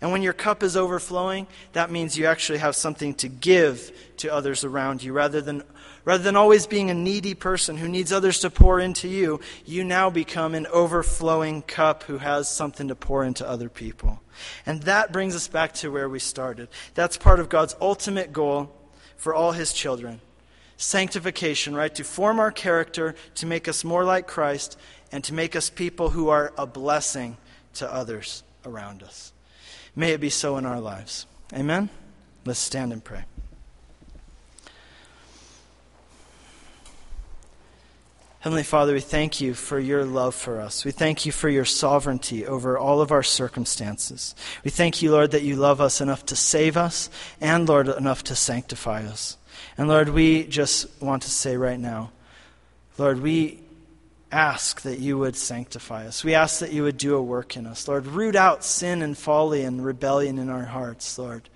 And 0.02 0.12
when 0.12 0.20
your 0.20 0.34
cup 0.34 0.62
is 0.62 0.76
overflowing, 0.76 1.46
that 1.72 1.90
means 1.90 2.16
you 2.16 2.26
actually 2.26 2.58
have 2.58 2.76
something 2.76 3.14
to 3.14 3.28
give 3.28 3.90
to 4.18 4.32
others 4.32 4.62
around 4.62 5.02
you. 5.02 5.14
Rather 5.14 5.40
than, 5.40 5.62
rather 6.04 6.22
than 6.22 6.36
always 6.36 6.66
being 6.66 6.90
a 6.90 6.94
needy 6.94 7.32
person 7.32 7.78
who 7.78 7.88
needs 7.88 8.12
others 8.12 8.40
to 8.40 8.50
pour 8.50 8.78
into 8.78 9.08
you, 9.08 9.40
you 9.64 9.82
now 9.82 10.10
become 10.10 10.54
an 10.54 10.66
overflowing 10.66 11.62
cup 11.62 12.02
who 12.02 12.18
has 12.18 12.46
something 12.46 12.88
to 12.88 12.94
pour 12.94 13.24
into 13.24 13.48
other 13.48 13.70
people. 13.70 14.20
And 14.66 14.82
that 14.82 15.10
brings 15.10 15.34
us 15.34 15.48
back 15.48 15.72
to 15.76 15.90
where 15.90 16.10
we 16.10 16.18
started. 16.18 16.68
That's 16.94 17.16
part 17.16 17.40
of 17.40 17.48
God's 17.48 17.74
ultimate 17.80 18.34
goal 18.34 18.70
for 19.16 19.34
all 19.34 19.52
his 19.52 19.72
children 19.72 20.20
sanctification, 20.80 21.74
right? 21.74 21.94
To 21.94 22.04
form 22.04 22.40
our 22.40 22.50
character, 22.50 23.14
to 23.34 23.46
make 23.46 23.68
us 23.68 23.84
more 23.84 24.02
like 24.02 24.26
Christ, 24.26 24.78
and 25.12 25.24
to 25.24 25.34
make 25.34 25.56
us 25.56 25.70
people 25.70 26.10
who 26.10 26.28
are 26.28 26.52
a 26.56 26.66
blessing 26.66 27.36
to 27.74 27.92
others 27.92 28.42
around 28.64 29.02
us. 29.02 29.32
May 29.96 30.12
it 30.12 30.20
be 30.20 30.30
so 30.30 30.56
in 30.56 30.66
our 30.66 30.80
lives. 30.80 31.26
Amen? 31.52 31.88
Let's 32.44 32.60
stand 32.60 32.92
and 32.92 33.02
pray. 33.02 33.24
Heavenly 38.40 38.62
Father, 38.62 38.94
we 38.94 39.00
thank 39.00 39.42
you 39.42 39.52
for 39.52 39.78
your 39.78 40.06
love 40.06 40.34
for 40.34 40.60
us. 40.60 40.86
We 40.86 40.92
thank 40.92 41.26
you 41.26 41.32
for 41.32 41.50
your 41.50 41.66
sovereignty 41.66 42.46
over 42.46 42.78
all 42.78 43.02
of 43.02 43.12
our 43.12 43.22
circumstances. 43.22 44.34
We 44.64 44.70
thank 44.70 45.02
you, 45.02 45.10
Lord, 45.10 45.32
that 45.32 45.42
you 45.42 45.56
love 45.56 45.78
us 45.82 46.00
enough 46.00 46.24
to 46.26 46.36
save 46.36 46.78
us 46.78 47.10
and, 47.38 47.68
Lord, 47.68 47.88
enough 47.88 48.24
to 48.24 48.34
sanctify 48.34 49.04
us. 49.04 49.36
And, 49.76 49.88
Lord, 49.88 50.08
we 50.08 50.44
just 50.44 50.88
want 51.02 51.22
to 51.24 51.30
say 51.30 51.58
right 51.58 51.78
now, 51.78 52.12
Lord, 52.96 53.20
we 53.20 53.60
ask 54.32 54.82
that 54.82 54.98
you 54.98 55.18
would 55.18 55.36
sanctify 55.36 56.06
us. 56.06 56.22
We 56.24 56.34
ask 56.34 56.60
that 56.60 56.72
you 56.72 56.84
would 56.84 56.96
do 56.96 57.16
a 57.16 57.22
work 57.22 57.56
in 57.56 57.66
us. 57.66 57.88
Lord, 57.88 58.06
root 58.06 58.36
out 58.36 58.64
sin 58.64 59.02
and 59.02 59.16
folly 59.16 59.62
and 59.62 59.84
rebellion 59.84 60.38
in 60.38 60.48
our 60.48 60.64
hearts, 60.64 61.18
Lord. 61.18 61.48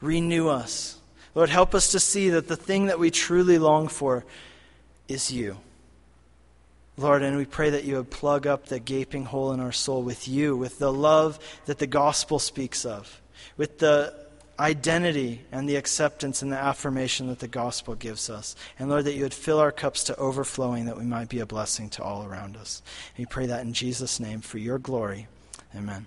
Renew 0.00 0.48
us. 0.48 0.98
Lord, 1.34 1.50
help 1.50 1.74
us 1.74 1.92
to 1.92 2.00
see 2.00 2.30
that 2.30 2.48
the 2.48 2.56
thing 2.56 2.86
that 2.86 2.98
we 2.98 3.10
truly 3.10 3.58
long 3.58 3.88
for 3.88 4.24
is 5.08 5.32
you. 5.32 5.58
Lord, 6.98 7.22
and 7.22 7.36
we 7.36 7.44
pray 7.44 7.70
that 7.70 7.84
you 7.84 7.96
would 7.96 8.10
plug 8.10 8.46
up 8.46 8.66
the 8.66 8.78
gaping 8.78 9.26
hole 9.26 9.52
in 9.52 9.60
our 9.60 9.72
soul 9.72 10.02
with 10.02 10.26
you, 10.26 10.56
with 10.56 10.78
the 10.78 10.92
love 10.92 11.38
that 11.66 11.78
the 11.78 11.86
gospel 11.86 12.38
speaks 12.38 12.86
of, 12.86 13.20
with 13.58 13.78
the 13.78 14.14
identity 14.58 15.42
and 15.52 15.68
the 15.68 15.76
acceptance 15.76 16.42
and 16.42 16.50
the 16.50 16.56
affirmation 16.56 17.28
that 17.28 17.38
the 17.38 17.48
gospel 17.48 17.94
gives 17.94 18.30
us. 18.30 18.56
And 18.78 18.88
Lord, 18.88 19.04
that 19.04 19.14
you 19.14 19.22
would 19.22 19.34
fill 19.34 19.58
our 19.58 19.72
cups 19.72 20.04
to 20.04 20.16
overflowing 20.16 20.86
that 20.86 20.98
we 20.98 21.04
might 21.04 21.28
be 21.28 21.40
a 21.40 21.46
blessing 21.46 21.88
to 21.90 22.02
all 22.02 22.24
around 22.24 22.56
us. 22.56 22.82
And 23.16 23.26
we 23.26 23.30
pray 23.30 23.46
that 23.46 23.64
in 23.64 23.72
Jesus' 23.72 24.20
name 24.20 24.40
for 24.40 24.58
your 24.58 24.78
glory. 24.78 25.28
Amen. 25.74 26.06